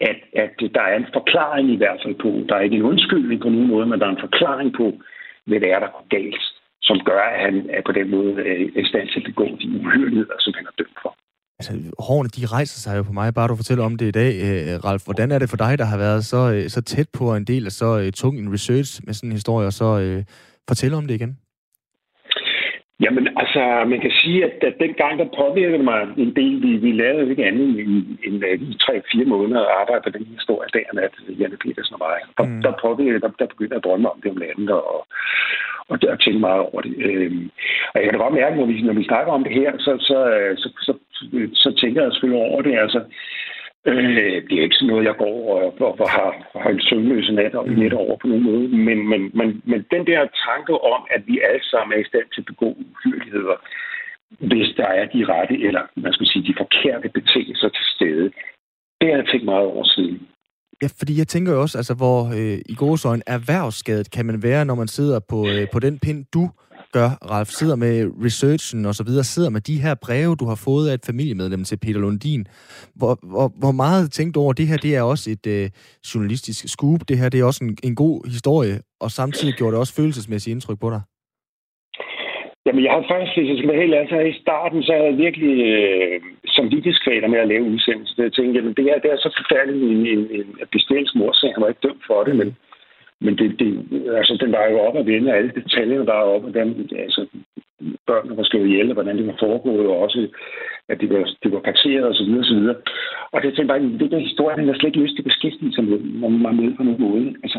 at, 0.00 0.18
at 0.42 0.74
der 0.74 0.82
er 0.82 0.96
en 0.96 1.06
forklaring 1.12 1.70
i 1.70 1.76
hvert 1.76 2.00
fald 2.02 2.14
på, 2.14 2.28
der 2.48 2.54
er 2.56 2.60
ikke 2.60 2.76
en 2.76 2.90
undskyldning 2.92 3.40
på 3.40 3.48
nogen 3.48 3.68
måde, 3.68 3.86
men 3.86 4.00
der 4.00 4.06
er 4.06 4.10
en 4.10 4.26
forklaring 4.28 4.74
på, 4.74 4.92
hvad 5.46 5.60
det 5.60 5.70
er, 5.72 5.78
der 5.78 5.86
går 5.86 6.06
galt, 6.08 6.51
som 6.88 6.96
gør, 7.08 7.22
at 7.32 7.40
han 7.46 7.54
er 7.76 7.82
på 7.86 7.92
den 7.92 8.10
måde 8.10 8.32
øh, 8.48 8.60
i 8.82 8.84
stand 8.90 9.08
til 9.08 9.20
at 9.20 9.26
begå 9.30 9.46
de 9.62 9.66
uhyrligheder, 9.80 10.36
som 10.38 10.52
han 10.58 10.66
er 10.70 10.74
dømt 10.78 10.98
for. 11.02 11.12
Altså, 11.58 11.72
hårene, 12.06 12.28
de 12.36 12.46
rejser 12.56 12.78
sig 12.84 12.98
jo 12.98 13.02
på 13.02 13.12
mig, 13.12 13.34
bare 13.34 13.48
du 13.48 13.56
fortæller 13.56 13.84
om 13.84 13.96
det 13.96 14.06
i 14.08 14.18
dag, 14.22 14.32
øh, 14.46 14.84
Ralf. 14.86 15.02
Hvordan 15.04 15.30
er 15.32 15.38
det 15.38 15.50
for 15.50 15.56
dig, 15.64 15.78
der 15.78 15.84
har 15.84 15.98
været 15.98 16.24
så, 16.24 16.42
øh, 16.54 16.68
så 16.74 16.82
tæt 16.82 17.08
på 17.18 17.24
en 17.34 17.44
del 17.44 17.66
af 17.66 17.72
så 17.72 18.10
tung 18.20 18.34
en 18.38 18.52
research 18.52 18.90
med 19.06 19.14
sådan 19.14 19.30
en 19.30 19.38
historie, 19.40 19.66
og 19.66 19.72
så 19.72 19.88
øh, 20.04 20.22
fortælle 20.68 20.96
om 20.96 21.06
det 21.06 21.14
igen? 21.14 21.32
Jamen, 23.04 23.24
altså, 23.42 23.62
man 23.92 24.00
kan 24.04 24.12
sige, 24.20 24.38
at, 24.46 24.54
at 24.70 24.76
den 24.84 24.92
gang, 25.02 25.14
der 25.18 25.36
påvirkede 25.40 25.84
mig 25.90 26.00
en 26.24 26.32
del, 26.40 26.54
vi, 26.64 26.70
vi 26.86 26.90
lavede 27.02 27.30
ikke 27.30 27.46
andet 27.50 27.68
end, 27.80 27.92
end, 28.26 28.36
end 28.52 28.62
i 28.74 28.78
tre-fire 28.84 29.24
måneder 29.34 29.60
at 29.64 29.74
arbejde 29.80 30.02
på 30.04 30.12
den 30.16 30.26
historie 30.36 30.68
dag 30.76 30.84
og 30.90 30.94
nat, 30.94 31.14
Janne 31.40 31.56
Petersen 31.62 31.96
og 31.96 32.02
mig. 32.06 32.18
Der, 32.38 32.44
mm. 32.44 32.62
der, 32.64 32.72
påvirkede, 32.86 33.20
der, 33.24 33.30
der 33.38 33.46
begyndte 33.52 33.74
jeg 33.74 33.80
at 33.80 33.86
drømme 33.86 34.10
om 34.12 34.20
det 34.22 34.30
om 34.30 34.36
landet, 34.44 34.70
og, 34.70 35.00
og, 35.92 35.98
og 36.12 36.20
tænke 36.20 36.40
meget 36.48 36.60
over 36.68 36.80
det. 36.80 36.94
Øh, 37.06 37.32
og 37.92 37.96
jeg 37.96 38.04
kan 38.04 38.12
da 38.12 38.24
godt 38.24 38.34
mærke, 38.34 38.56
når 38.56 38.66
vi, 38.66 38.82
når 38.82 38.92
vi 39.00 39.04
snakker 39.10 39.32
om 39.32 39.44
det 39.44 39.52
her, 39.60 39.72
så, 39.78 39.92
så, 40.08 40.18
så, 40.62 40.68
så, 40.86 40.92
så, 41.16 41.28
så 41.62 41.68
tænker 41.80 42.02
jeg 42.02 42.12
selvfølgelig 42.12 42.42
over 42.48 42.62
det. 42.62 42.74
Altså, 42.84 43.00
Øh, 43.86 44.42
det 44.48 44.54
er 44.58 44.62
ikke 44.62 44.74
sådan 44.74 44.88
noget, 44.88 45.04
jeg 45.04 45.16
går 45.16 45.36
og, 45.54 45.80
og, 45.80 46.00
og 46.00 46.10
har, 46.10 46.30
har 46.62 46.70
en 46.70 46.80
søvnløs 46.80 47.30
nat 47.30 47.54
og 47.54 47.68
net 47.68 47.92
over 47.92 48.16
på 48.16 48.26
nogen 48.26 48.44
måde. 48.44 48.68
Men, 48.68 49.08
men, 49.08 49.30
men, 49.34 49.62
men 49.64 49.86
den 49.90 50.06
der 50.06 50.20
tanke 50.48 50.74
om, 50.92 51.06
at 51.10 51.22
vi 51.26 51.40
alle 51.40 51.64
sammen 51.64 51.92
er 51.92 52.02
i 52.02 52.10
stand 52.10 52.26
til 52.34 52.40
at 52.40 52.50
begå 52.52 52.68
uhyrligheder, 52.84 53.56
hvis 54.40 54.68
der 54.76 54.86
er 54.86 55.06
de 55.06 55.24
rette, 55.24 55.54
eller 55.66 55.82
man 55.96 56.12
skal 56.12 56.26
sige, 56.26 56.48
de 56.48 56.54
forkerte 56.58 57.08
betingelser 57.08 57.68
til 57.68 57.86
stede, 57.94 58.32
det 59.00 59.08
har 59.08 59.16
jeg 59.16 59.26
tænkt 59.26 59.44
meget 59.44 59.66
over 59.66 59.84
siden. 59.84 60.28
Ja, 60.82 60.88
fordi 60.96 61.18
jeg 61.18 61.28
tænker 61.28 61.52
jo 61.52 61.60
også, 61.60 61.78
altså, 61.78 61.94
hvor 61.94 62.28
øh, 62.28 62.58
i 62.66 62.74
gåsøjne 62.74 63.22
erhvervsskadet 63.26 64.10
kan 64.10 64.26
man 64.26 64.42
være, 64.42 64.64
når 64.64 64.74
man 64.74 64.88
sidder 64.88 65.20
på, 65.28 65.48
øh, 65.48 65.66
på 65.72 65.78
den 65.78 65.98
pind, 65.98 66.24
du 66.32 66.50
gør, 66.92 67.10
Ralf, 67.30 67.50
sidder 67.50 67.76
med 67.76 68.10
researchen 68.24 68.86
og 68.86 68.94
så 68.94 69.04
videre, 69.04 69.24
sidder 69.24 69.50
med 69.50 69.60
de 69.60 69.80
her 69.80 69.94
breve, 69.94 70.36
du 70.36 70.46
har 70.46 70.54
fået 70.54 70.88
af 70.88 70.94
et 70.94 71.06
familiemedlem 71.06 71.64
til 71.64 71.76
Peter 71.76 72.00
Lundin. 72.00 72.46
Hvor, 72.94 73.18
hvor, 73.22 73.52
hvor 73.58 73.72
meget 73.72 74.12
tænkt 74.12 74.36
over, 74.36 74.52
det 74.52 74.66
her 74.66 74.76
det 74.76 74.96
er 74.96 75.02
også 75.02 75.30
et 75.30 75.46
øh, 75.46 75.70
journalistisk 76.14 76.68
scoop, 76.68 77.08
det 77.08 77.18
her 77.18 77.28
det 77.28 77.40
er 77.40 77.44
også 77.44 77.64
en, 77.64 77.76
en 77.82 77.94
god 77.94 78.30
historie, 78.30 78.80
og 79.00 79.10
samtidig 79.10 79.54
gjorde 79.54 79.72
det 79.72 79.80
også 79.80 79.94
følelsesmæssigt 79.94 80.52
indtryk 80.52 80.80
på 80.80 80.90
dig? 80.90 81.00
Jamen, 82.66 82.84
jeg 82.84 82.92
har 82.92 83.04
faktisk, 83.08 83.36
hvis 83.36 83.48
jeg 83.48 83.58
skal 83.58 83.70
være 83.70 83.82
helt 83.82 83.94
ærlig, 83.94 84.10
så 84.10 84.18
i 84.18 84.42
starten, 84.44 84.82
så 84.82 84.92
havde 84.92 85.10
jeg 85.10 85.18
virkelig 85.26 85.54
øh, 85.72 86.20
som 86.46 86.70
vidtighedskvaler 86.70 87.28
med 87.28 87.38
at 87.38 87.48
lave 87.48 87.70
udsendelser. 87.72 88.22
Jeg 88.22 88.32
tænkte, 88.32 88.58
jamen, 88.58 88.74
det 88.78 88.84
er, 88.90 88.98
det 88.98 89.10
er 89.10 89.16
så 89.16 89.30
forfærdeligt 89.38 89.84
en, 89.92 90.06
en, 90.14 90.22
en 90.38 90.48
bestillingsmor, 90.72 91.32
så 91.32 91.52
han 91.54 91.62
var 91.62 91.68
ikke 91.68 91.86
dømt 91.86 92.04
for 92.06 92.24
det, 92.24 92.36
men 92.36 92.56
men 93.24 93.38
det, 93.38 93.58
det, 93.60 93.68
altså, 94.20 94.36
den 94.40 94.52
var 94.52 94.66
jo 94.66 94.78
op 94.78 94.96
at 94.96 95.06
vende, 95.06 95.32
alle 95.32 95.52
detaljerne 95.54 96.06
var 96.06 96.22
op, 96.34 96.44
og 96.44 96.50
altså, 97.04 97.26
børnene 98.06 98.36
var 98.36 98.42
slået 98.42 98.68
ihjel, 98.68 98.88
og 98.88 98.94
hvordan 98.94 99.18
det 99.18 99.26
var 99.26 99.36
foregået, 99.40 99.86
og 99.86 99.98
også, 99.98 100.28
at 100.88 101.00
det 101.00 101.08
var, 101.10 101.30
det 101.42 101.52
var 101.52 101.60
parteret 101.60 102.04
og 102.04 102.14
så 102.14 102.24
videre, 102.24 102.40
og 102.40 102.44
så 102.44 102.54
videre. 102.54 102.76
Og 103.32 103.42
det 103.42 103.54
tænkte 103.54 103.72
bare, 103.72 103.98
det 104.02 104.10
der 104.10 104.18
historie, 104.18 104.56
den 104.56 104.68
har 104.68 104.74
slet 104.74 104.88
ikke 104.88 105.02
lyst 105.04 105.16
til 105.16 105.28
beskæftigelse 105.30 105.82
med, 105.82 105.98
når 106.20 106.28
man 106.28 106.42
var 106.44 106.52
med 106.52 106.76
på 106.76 106.82
nogen 106.82 107.02
måde. 107.02 107.34
Altså, 107.44 107.58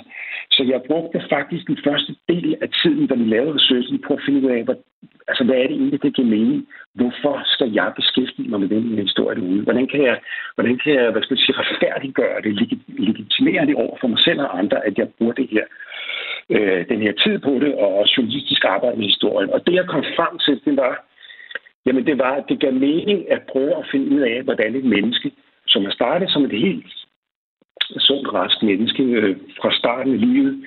så 0.55 0.63
jeg 0.73 0.81
brugte 0.87 1.19
faktisk 1.29 1.67
den 1.67 1.79
første 1.87 2.15
del 2.29 2.55
af 2.61 2.69
tiden, 2.81 3.07
da 3.07 3.15
vi 3.15 3.25
lavede 3.25 3.55
researchen, 3.55 4.03
på 4.07 4.13
at 4.13 4.23
finde 4.25 4.39
ud 4.45 4.51
af, 4.57 4.63
hvad, 4.63 4.75
altså, 5.27 5.43
hvad 5.43 5.55
er 5.55 5.67
det 5.67 5.75
egentlig, 5.77 6.03
det 6.03 6.15
giver 6.15 6.27
mening? 6.27 6.67
Hvorfor 6.99 7.35
skal 7.45 7.69
jeg 7.79 7.93
beskæftige 7.95 8.49
mig 8.49 8.59
med 8.59 8.69
den 8.69 8.99
historie 9.07 9.35
derude? 9.35 9.63
Hvordan 9.67 9.87
kan 9.87 10.01
jeg, 10.03 10.17
hvordan 10.55 10.77
kan 10.83 10.93
jeg 10.93 11.11
hvad 11.11 11.21
skal 11.21 11.35
jeg 11.35 11.43
sige, 11.43 11.59
retfærdiggøre 11.61 12.41
det, 12.43 12.51
legitimere 12.87 13.65
det 13.65 13.75
over 13.75 13.97
for 14.01 14.07
mig 14.07 14.19
selv 14.19 14.39
og 14.41 14.59
andre, 14.59 14.85
at 14.87 14.97
jeg 14.97 15.07
bruger 15.17 15.33
det 15.33 15.47
her, 15.55 15.65
øh, 16.55 16.81
den 16.89 16.99
her 17.01 17.13
tid 17.23 17.39
på 17.39 17.53
det, 17.63 17.75
og 17.75 18.05
journalistisk 18.17 18.63
arbejde 18.65 18.97
med 18.97 19.05
historien. 19.05 19.49
Og 19.49 19.59
det, 19.65 19.73
jeg 19.73 19.87
kom 19.87 20.03
frem 20.17 20.33
til, 20.45 20.61
det 20.65 20.77
var, 20.77 20.93
jamen 21.85 22.05
det 22.05 22.17
var, 22.17 22.33
at 22.39 22.45
det 22.49 22.59
gav 22.59 22.73
mening 22.73 23.31
at 23.31 23.41
prøve 23.51 23.75
at 23.81 23.87
finde 23.91 24.07
ud 24.15 24.21
af, 24.21 24.43
hvordan 24.43 24.75
et 24.75 24.85
menneske, 24.95 25.31
som 25.67 25.85
har 25.85 25.91
startet 25.91 26.29
som 26.31 26.45
et 26.45 26.59
helt 26.67 26.93
sundt, 27.99 28.34
rask 28.34 28.63
menneske 28.63 29.03
øh, 29.03 29.38
fra 29.61 29.71
starten 29.79 30.13
af 30.13 30.21
livet, 30.21 30.65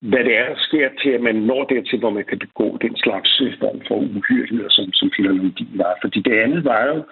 hvad 0.00 0.24
det 0.24 0.36
er, 0.36 0.48
der 0.48 0.58
sker 0.58 0.88
til, 1.02 1.10
at 1.10 1.20
man 1.20 1.34
når 1.34 1.64
dertil, 1.64 1.98
hvor 1.98 2.10
man 2.10 2.24
kan 2.24 2.38
begå 2.38 2.78
den 2.82 2.96
slags 2.96 3.40
øh, 3.40 3.58
form 3.58 3.80
for 3.88 3.96
uhyreligheder, 3.96 4.70
som, 4.70 4.92
som 4.92 5.10
filologien 5.16 5.78
var. 5.78 5.98
Fordi 6.02 6.20
det 6.20 6.32
andet 6.32 6.64
var 6.64 6.86
jo, 6.86 7.04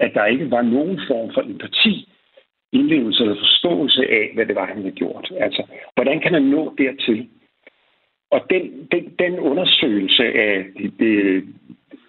at 0.00 0.10
der 0.14 0.24
ikke 0.26 0.50
var 0.50 0.62
nogen 0.62 1.00
form 1.08 1.30
for 1.34 1.42
empati, 1.42 2.08
indlevelse 2.72 3.22
eller 3.22 3.36
forståelse 3.36 4.02
af, 4.06 4.30
hvad 4.34 4.46
det 4.46 4.54
var, 4.54 4.66
han 4.66 4.76
havde 4.76 5.00
gjort. 5.02 5.32
Altså, 5.40 5.62
hvordan 5.94 6.20
kan 6.20 6.32
man 6.32 6.42
nå 6.42 6.74
dertil? 6.78 7.28
Og 8.30 8.46
den, 8.50 8.88
den, 8.92 9.14
den 9.18 9.38
undersøgelse 9.38 10.24
af 10.24 10.66
det, 10.76 10.92
det, 10.98 11.44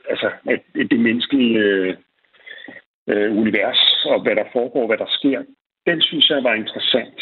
altså, 0.10 0.30
af 0.46 0.62
det 0.92 1.00
menneskelige 1.00 1.58
øh, 1.58 1.96
øh 3.08 3.38
univers, 3.38 4.06
og 4.06 4.22
hvad 4.22 4.36
der 4.36 4.44
foregår, 4.54 4.88
hvad 4.88 4.98
der 4.98 5.10
sker, 5.10 5.44
den 5.86 6.02
synes 6.02 6.30
jeg 6.30 6.44
var 6.44 6.54
interessant. 6.54 7.20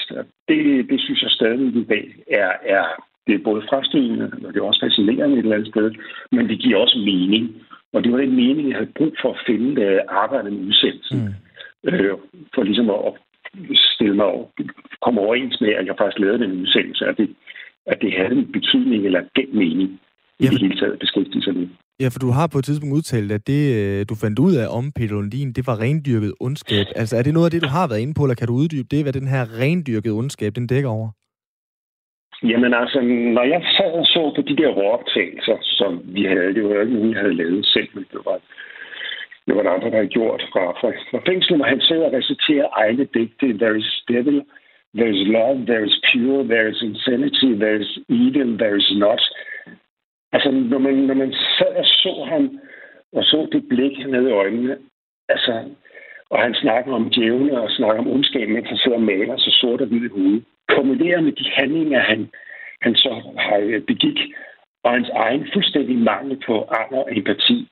Det, 0.47 0.89
det 0.89 1.01
synes 1.01 1.21
jeg 1.21 1.31
stadig 1.31 1.75
i 1.75 1.83
dag 1.83 2.05
er, 2.31 2.51
er, 2.75 2.85
det 3.27 3.35
er 3.35 3.43
både 3.43 3.61
frastødende, 3.69 4.31
og 4.45 4.53
det 4.53 4.59
er 4.59 4.63
også 4.63 4.85
fascinerende 4.85 5.35
et 5.35 5.43
eller 5.43 5.55
andet 5.55 5.73
sted, 5.73 5.91
men 6.31 6.49
det 6.49 6.59
giver 6.59 6.77
også 6.77 6.97
mening. 6.97 7.55
Og 7.93 8.03
det 8.03 8.11
var 8.11 8.17
den 8.17 8.35
mening, 8.35 8.69
jeg 8.69 8.77
havde 8.77 8.97
brug 8.97 9.13
for 9.21 9.29
at 9.33 9.41
finde, 9.47 9.81
da 9.81 9.91
jeg 9.91 10.03
arbejdede 10.07 10.55
med 10.55 10.67
udsendelsen. 10.67 11.19
Mm. 11.83 11.89
Øh, 11.89 12.17
for 12.55 12.63
ligesom 12.63 12.89
at 12.89 13.13
stille 13.75 14.15
mig 14.15 14.25
og 14.25 14.53
komme 15.01 15.21
overens 15.21 15.61
med, 15.61 15.69
at 15.69 15.85
jeg 15.85 15.95
faktisk 15.97 16.19
lavede 16.19 16.43
den 16.43 16.61
udsendelse, 16.61 17.05
at 17.05 17.17
det, 17.17 17.35
at 17.85 17.97
det 18.01 18.13
havde 18.17 18.31
en 18.31 18.51
betydning 18.51 19.05
eller 19.05 19.21
den 19.35 19.57
mening 19.57 19.89
i 20.39 20.43
ja, 20.43 20.49
det 20.49 20.61
hele 20.61 20.79
taget 20.79 20.99
beskæftige 20.99 21.43
sig 21.43 21.53
med. 21.55 21.67
Ja, 22.01 22.07
for 22.13 22.19
du 22.25 22.29
har 22.37 22.47
på 22.47 22.57
et 22.59 22.65
tidspunkt 22.65 22.97
udtalt, 22.99 23.31
at 23.37 23.47
det, 23.51 23.63
øh, 23.77 23.99
du 24.09 24.15
fandt 24.23 24.39
ud 24.39 24.53
af 24.61 24.67
om 24.77 24.85
Peter 24.97 25.15
Lundin, 25.15 25.53
det 25.57 25.63
var 25.69 25.75
rendyrket 25.85 26.33
ondskab. 26.47 26.85
Altså, 27.01 27.13
er 27.17 27.23
det 27.23 27.33
noget 27.33 27.47
af 27.47 27.53
det, 27.53 27.65
du 27.65 27.71
har 27.77 27.87
været 27.87 28.03
inde 28.03 28.15
på, 28.17 28.23
eller 28.23 28.39
kan 28.39 28.47
du 28.47 28.55
uddybe 28.61 28.87
det, 28.93 29.01
hvad 29.03 29.13
den 29.19 29.27
her 29.33 29.43
rendyrkede 29.61 30.17
ondskab, 30.21 30.51
den 30.55 30.67
dækker 30.67 30.89
over? 30.97 31.09
Jamen 32.51 32.73
altså, 32.81 32.99
når 33.35 33.45
jeg 33.53 33.61
sad 33.77 33.91
og 34.01 34.05
så 34.05 34.23
på 34.35 34.41
de 34.49 34.55
der 34.61 34.69
råoptagelser, 34.79 35.57
som 35.61 35.91
vi 36.15 36.23
havde, 36.33 36.53
det 36.55 36.63
var 36.63 36.81
ikke 36.81 36.93
nogen, 36.93 37.13
jeg 37.13 37.21
havde 37.21 37.39
lavet 37.41 37.65
selv, 37.65 37.89
men 37.95 38.05
det 38.11 38.21
var, 38.25 38.37
det 39.45 39.55
var 39.55 39.63
der 39.63 39.71
andre, 39.75 39.89
der 39.89 39.99
havde 40.01 40.15
gjort 40.19 40.41
fra, 40.51 40.63
fra, 40.79 40.89
fra 41.11 41.19
fængslet, 41.29 41.57
når 41.59 41.69
han 41.73 41.81
sidder 41.81 42.05
og 42.09 42.13
reciterer 42.19 42.67
egne 42.83 43.05
digte. 43.13 43.47
There 43.63 43.77
is 43.83 43.89
devil, 44.13 44.37
there 44.99 45.11
is 45.15 45.21
love, 45.37 45.57
there 45.71 45.85
is 45.89 45.95
pure, 46.09 46.43
there 46.53 46.67
is 46.71 46.79
insanity, 46.89 47.49
there 47.63 47.79
is 47.83 47.91
evil, 48.09 48.49
there 48.63 48.77
is 48.81 48.89
not. 49.05 49.21
Altså, 50.31 50.51
når 50.51 50.77
man, 50.77 50.93
når 50.93 51.13
man 51.13 51.33
sad 51.33 51.75
og 51.75 51.85
så 51.85 52.25
ham, 52.29 52.59
og 53.13 53.23
så 53.23 53.47
det 53.51 53.69
blik 53.69 54.07
ned 54.07 54.27
i 54.27 54.31
øjnene, 54.31 54.77
altså, 55.29 55.63
og 56.29 56.41
han 56.41 56.53
snakker 56.53 56.93
om 56.93 57.09
djævne 57.09 57.61
og 57.61 57.71
snakker 57.71 57.99
om 58.01 58.11
ondskab, 58.11 58.49
mens 58.49 58.67
han 58.67 58.77
sidder 58.77 58.97
og 58.97 59.03
maler 59.03 59.37
så 59.37 59.51
sort 59.51 59.81
og 59.81 59.87
hvid 59.87 60.03
i 60.03 60.07
hovedet. 60.07 60.43
Kombineret 60.67 61.23
med 61.23 61.31
de 61.31 61.45
handlinger, 61.49 61.99
han, 61.99 62.29
han 62.81 62.95
så 62.95 63.33
har 63.37 63.57
øh, 63.57 63.81
begik, 63.81 64.19
og 64.83 64.91
hans 64.91 65.09
egen 65.09 65.47
fuldstændig 65.53 65.97
mangel 65.97 66.43
på 66.45 66.63
anger 66.63 66.99
og 66.99 67.17
empati, 67.17 67.67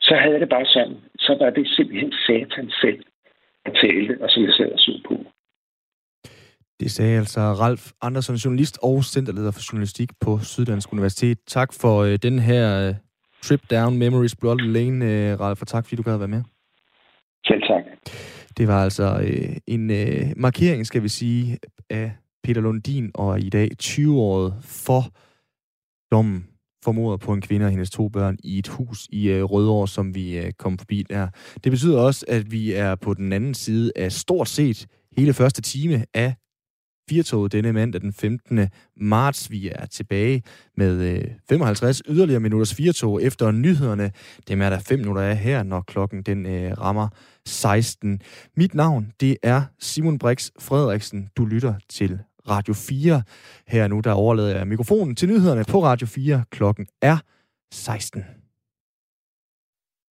så 0.00 0.14
havde 0.14 0.32
jeg 0.32 0.40
det 0.40 0.48
bare 0.48 0.66
sådan. 0.66 0.96
Så 1.18 1.36
var 1.40 1.50
det 1.50 1.68
simpelthen 1.68 2.12
satan 2.26 2.70
selv, 2.70 3.02
at 3.64 3.74
tale, 3.74 4.18
og 4.20 4.30
som 4.30 4.42
jeg 4.42 4.52
sad 4.52 4.72
og 4.72 4.78
så 4.78 5.00
på. 5.08 5.24
Det 6.80 6.90
sagde 6.90 7.18
altså 7.18 7.40
Ralf 7.40 7.90
Andersen, 8.02 8.34
journalist 8.36 8.78
og 8.82 9.04
centerleder 9.04 9.50
for 9.50 9.60
journalistik 9.72 10.10
på 10.20 10.38
Syddansk 10.38 10.92
Universitet. 10.92 11.38
Tak 11.46 11.72
for 11.72 12.02
øh, 12.02 12.18
den 12.22 12.38
her 12.38 12.88
øh, 12.88 12.94
trip 13.42 13.70
down 13.70 13.98
memories 13.98 14.36
blood 14.36 14.58
lane, 14.58 15.04
øh, 15.04 15.40
Ralf, 15.40 15.60
og 15.60 15.66
tak 15.66 15.84
fordi 15.84 15.96
du 15.96 16.02
gad 16.02 16.18
være 16.18 16.28
med. 16.28 16.42
Selv 17.46 17.62
tak. 17.62 17.84
Det 18.56 18.68
var 18.68 18.84
altså 18.84 19.20
øh, 19.22 19.56
en 19.66 19.90
øh, 19.90 20.32
markering, 20.36 20.86
skal 20.86 21.02
vi 21.02 21.08
sige, 21.08 21.58
af 21.90 22.12
Peter 22.44 22.60
Lundin, 22.60 23.10
og 23.14 23.40
i 23.40 23.48
dag 23.48 23.68
20-året 23.82 24.54
for 24.62 25.02
dommen 26.12 26.46
formordet 26.84 27.20
på 27.20 27.32
en 27.32 27.40
kvinde 27.40 27.66
og 27.66 27.70
hendes 27.70 27.90
to 27.90 28.08
børn 28.08 28.36
i 28.44 28.58
et 28.58 28.68
hus 28.68 29.08
i 29.12 29.30
øh, 29.30 29.44
Rødovre, 29.44 29.88
som 29.88 30.14
vi 30.14 30.38
øh, 30.38 30.52
kom 30.58 30.78
forbi 30.78 31.04
der. 31.10 31.28
Det 31.64 31.72
betyder 31.72 32.00
også, 32.00 32.24
at 32.28 32.52
vi 32.52 32.72
er 32.72 32.94
på 32.94 33.14
den 33.14 33.32
anden 33.32 33.54
side 33.54 33.92
af 33.96 34.12
stort 34.12 34.48
set 34.48 34.86
hele 35.16 35.32
første 35.32 35.62
time 35.62 36.04
af 36.14 36.34
Firtoget 37.08 37.52
denne 37.52 37.72
mandag 37.72 38.00
den 38.00 38.12
15. 38.12 38.68
marts. 38.96 39.50
Vi 39.50 39.68
er 39.68 39.86
tilbage 39.86 40.42
med 40.76 41.02
øh, 41.02 41.24
55 41.48 42.02
yderligere 42.08 42.40
minutters 42.40 42.74
Firtog 42.74 43.22
efter 43.22 43.50
nyhederne. 43.50 44.12
Dem 44.48 44.62
er 44.62 44.70
der 44.70 44.78
5 44.78 44.98
minutter 44.98 45.22
af 45.22 45.36
her, 45.36 45.62
når 45.62 45.80
klokken 45.80 46.22
den 46.22 46.46
øh, 46.46 46.72
rammer 46.80 47.08
16. 47.46 48.20
Mit 48.56 48.74
navn, 48.74 49.12
det 49.20 49.36
er 49.42 49.62
Simon 49.78 50.18
Brix 50.18 50.50
Frederiksen. 50.60 51.28
Du 51.36 51.44
lytter 51.44 51.74
til 51.88 52.18
Radio 52.48 52.74
4. 52.74 53.22
Her 53.66 53.88
nu, 53.88 54.00
der 54.00 54.12
overlader 54.12 54.56
jeg 54.56 54.66
mikrofonen 54.66 55.16
til 55.16 55.28
nyhederne 55.28 55.64
på 55.64 55.84
Radio 55.84 56.06
4. 56.06 56.44
Klokken 56.50 56.86
er 57.02 57.18
16. 57.72 58.24